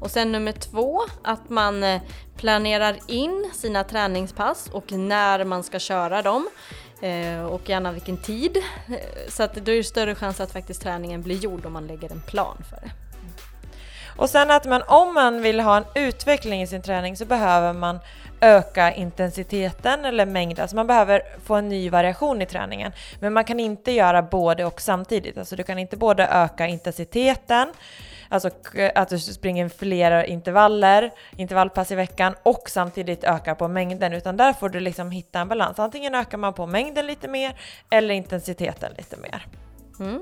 Och 0.00 0.10
sen 0.10 0.32
nummer 0.32 0.52
två, 0.52 1.00
att 1.24 1.48
man 1.48 1.82
eh, 1.84 2.00
planerar 2.36 2.96
in 3.06 3.50
sina 3.54 3.84
träningspass 3.84 4.68
och 4.72 4.92
när 4.92 5.44
man 5.44 5.62
ska 5.62 5.78
köra 5.78 6.22
dem. 6.22 6.48
Eh, 7.02 7.44
och 7.44 7.68
gärna 7.68 7.92
vilken 7.92 8.16
tid. 8.16 8.56
Eh, 8.88 9.28
så 9.28 9.42
att 9.42 9.54
då 9.54 9.72
är 9.72 9.76
det 9.76 9.84
större 9.84 10.14
chans 10.14 10.40
att 10.40 10.52
faktiskt 10.52 10.82
träningen 10.82 11.22
blir 11.22 11.36
gjord 11.36 11.66
om 11.66 11.72
man 11.72 11.86
lägger 11.86 12.12
en 12.12 12.22
plan 12.22 12.56
för 12.70 12.76
det. 12.76 12.90
Och 14.16 14.30
sen 14.30 14.50
att 14.50 14.66
man, 14.66 14.82
om 14.86 15.14
man 15.14 15.42
vill 15.42 15.60
ha 15.60 15.76
en 15.76 15.84
utveckling 15.94 16.62
i 16.62 16.66
sin 16.66 16.82
träning 16.82 17.16
så 17.16 17.24
behöver 17.24 17.72
man 17.72 17.98
öka 18.40 18.92
intensiteten 18.92 20.04
eller 20.04 20.26
mängden, 20.26 20.62
alltså 20.62 20.76
man 20.76 20.86
behöver 20.86 21.22
få 21.44 21.54
en 21.54 21.68
ny 21.68 21.90
variation 21.90 22.42
i 22.42 22.46
träningen. 22.46 22.92
Men 23.20 23.32
man 23.32 23.44
kan 23.44 23.60
inte 23.60 23.92
göra 23.92 24.22
både 24.22 24.64
och 24.64 24.80
samtidigt, 24.80 25.38
alltså 25.38 25.56
du 25.56 25.62
kan 25.62 25.78
inte 25.78 25.96
både 25.96 26.26
öka 26.26 26.66
intensiteten, 26.66 27.68
alltså 28.30 28.50
att 28.94 29.08
du 29.08 29.18
springer 29.18 29.68
flera 29.68 30.24
intervaller, 30.24 31.10
intervallpass 31.36 31.90
i 31.90 31.94
veckan 31.94 32.34
och 32.42 32.70
samtidigt 32.70 33.24
ökar 33.24 33.54
på 33.54 33.68
mängden, 33.68 34.12
utan 34.12 34.36
där 34.36 34.52
får 34.52 34.68
du 34.68 34.80
liksom 34.80 35.10
hitta 35.10 35.40
en 35.40 35.48
balans. 35.48 35.78
Antingen 35.78 36.14
ökar 36.14 36.38
man 36.38 36.54
på 36.54 36.66
mängden 36.66 37.06
lite 37.06 37.28
mer 37.28 37.60
eller 37.90 38.14
intensiteten 38.14 38.92
lite 38.98 39.16
mer. 39.16 39.46
Mm. 40.00 40.20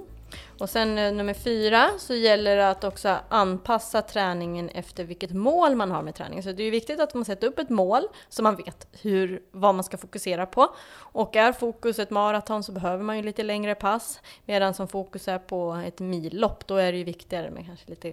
Och 0.59 0.71
sen 0.71 0.99
eh, 0.99 1.13
nummer 1.13 1.35
fyra 1.35 1.91
så 1.99 2.15
gäller 2.15 2.57
det 2.57 2.71
att 2.71 2.85
också 2.85 3.17
anpassa 3.29 4.03
träningen 4.03 4.69
efter 4.69 5.05
vilket 5.05 5.31
mål 5.31 5.77
man 5.77 5.91
har 5.91 6.03
med 6.03 6.15
träningen. 6.15 6.43
Så 6.43 6.53
det 6.53 6.63
är 6.63 6.71
viktigt 6.71 7.01
att 7.01 7.15
man 7.15 7.25
sätter 7.25 7.47
upp 7.47 7.59
ett 7.59 7.71
mål 7.71 8.03
så 8.29 8.43
man 8.43 8.57
vet 8.57 8.89
hur, 9.03 9.43
vad 9.51 9.75
man 9.75 9.85
ska 9.85 9.97
fokusera 9.97 10.47
på. 10.47 10.75
Och 10.97 11.37
är 11.37 11.53
fokus 11.53 11.99
ett 11.99 12.11
maraton 12.11 12.63
så 12.63 12.73
behöver 12.73 13.05
man 13.05 13.17
ju 13.17 13.23
lite 13.23 13.43
längre 13.43 13.75
pass. 13.75 14.21
Medan 14.45 14.75
som 14.75 14.89
fokus 14.89 15.29
är 15.29 15.39
på 15.39 15.83
ett 15.87 15.99
millopp 15.99 16.67
då 16.67 16.77
är 16.77 16.93
det 16.93 16.99
ju 16.99 17.05
viktigare 17.05 17.51
med 17.51 17.67
kanske 17.67 17.91
lite 17.91 18.13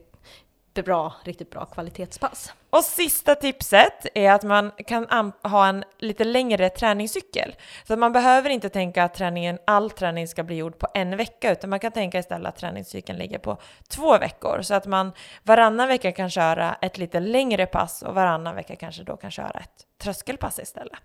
bra, 0.84 1.14
riktigt 1.24 1.50
bra 1.50 1.66
kvalitetspass. 1.66 2.54
Och 2.70 2.84
sista 2.84 3.36
tipset 3.36 4.06
är 4.14 4.32
att 4.32 4.44
man 4.44 4.72
kan 4.88 5.34
ha 5.44 5.68
en 5.68 5.84
lite 5.98 6.24
längre 6.24 6.70
träningscykel. 6.70 7.56
Så 7.88 7.94
att 7.94 8.00
man 8.00 8.14
behöver 8.14 8.50
inte 8.50 8.70
tänka 8.70 9.04
att 9.04 9.14
träningen, 9.14 9.60
all 9.66 9.90
träning 9.90 10.28
ska 10.28 10.44
bli 10.44 10.56
gjord 10.56 10.80
på 10.80 10.88
en 10.94 11.18
vecka, 11.18 11.52
utan 11.52 11.70
man 11.70 11.80
kan 11.80 11.92
tänka 11.92 12.20
istället 12.20 12.50
att 12.50 12.56
träningscykeln 12.56 13.20
ligger 13.20 13.40
på 13.40 13.58
två 13.90 14.18
veckor. 14.18 14.62
Så 14.62 14.74
att 14.74 14.86
man 14.86 15.12
varannan 15.44 15.88
vecka 15.88 16.12
kan 16.12 16.30
köra 16.30 16.76
ett 16.82 16.98
lite 16.98 17.20
längre 17.20 17.66
pass 17.66 18.02
och 18.02 18.16
varannan 18.16 18.56
vecka 18.56 18.76
kanske 18.76 19.04
då 19.04 19.18
kan 19.18 19.32
köra 19.32 19.60
ett 19.60 19.86
tröskelpass 19.98 20.60
istället. 20.60 21.00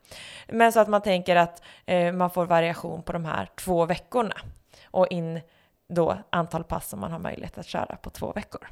Men 0.49 0.73
så 0.73 0.81
att 0.81 0.89
man 0.89 1.03
tänker 1.03 1.37
att 1.37 1.63
eh, 1.87 2.13
man 2.13 2.31
får 2.31 2.47
variation 2.47 3.03
på 3.03 3.13
de 3.13 3.25
här 3.25 3.49
två 3.57 3.87
veckorna 3.87 4.37
och 4.85 5.07
in 5.11 5.41
då 5.89 6.19
antal 6.31 6.65
pass 6.65 6.89
som 6.89 7.01
man 7.01 7.13
har 7.13 7.19
möjlighet 7.19 7.59
att 7.59 7.67
köra 7.67 7.97
på 7.97 8.11
två 8.11 8.33
veckor. 8.33 8.69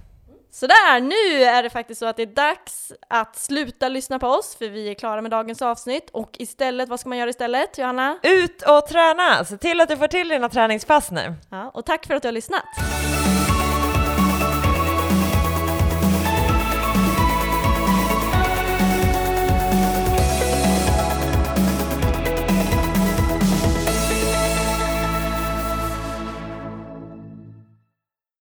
Sådär, 0.51 1.01
nu 1.01 1.45
är 1.45 1.63
det 1.63 1.71
faktiskt 1.71 1.99
så 1.99 2.07
att 2.07 2.17
det 2.17 2.23
är 2.23 2.27
dags 2.27 2.93
att 3.09 3.37
sluta 3.37 3.89
lyssna 3.89 4.19
på 4.19 4.27
oss 4.27 4.57
för 4.57 4.69
vi 4.69 4.91
är 4.91 4.95
klara 4.95 5.23
med 5.23 5.31
dagens 5.31 5.63
avsnitt 5.63 6.11
och 6.13 6.31
istället, 6.39 6.89
vad 6.89 7.01
ska 7.01 7.09
man 7.09 7.19
göra 7.19 7.31
istället 7.31 7.79
Johanna? 7.79 8.19
Ut 8.23 8.63
och 8.63 8.87
träna! 8.87 9.45
Se 9.45 9.57
till 9.57 9.81
att 9.81 9.89
du 9.89 9.97
får 9.97 10.09
till 10.09 10.29
dina 10.29 10.49
träningspass 10.49 11.11
nu. 11.11 11.35
Ja, 11.51 11.71
och 11.75 11.87
tack 11.87 12.07
för 12.07 12.15
att 12.15 12.23
du 12.23 12.29
har 12.29 12.33
lyssnat! 12.33 12.65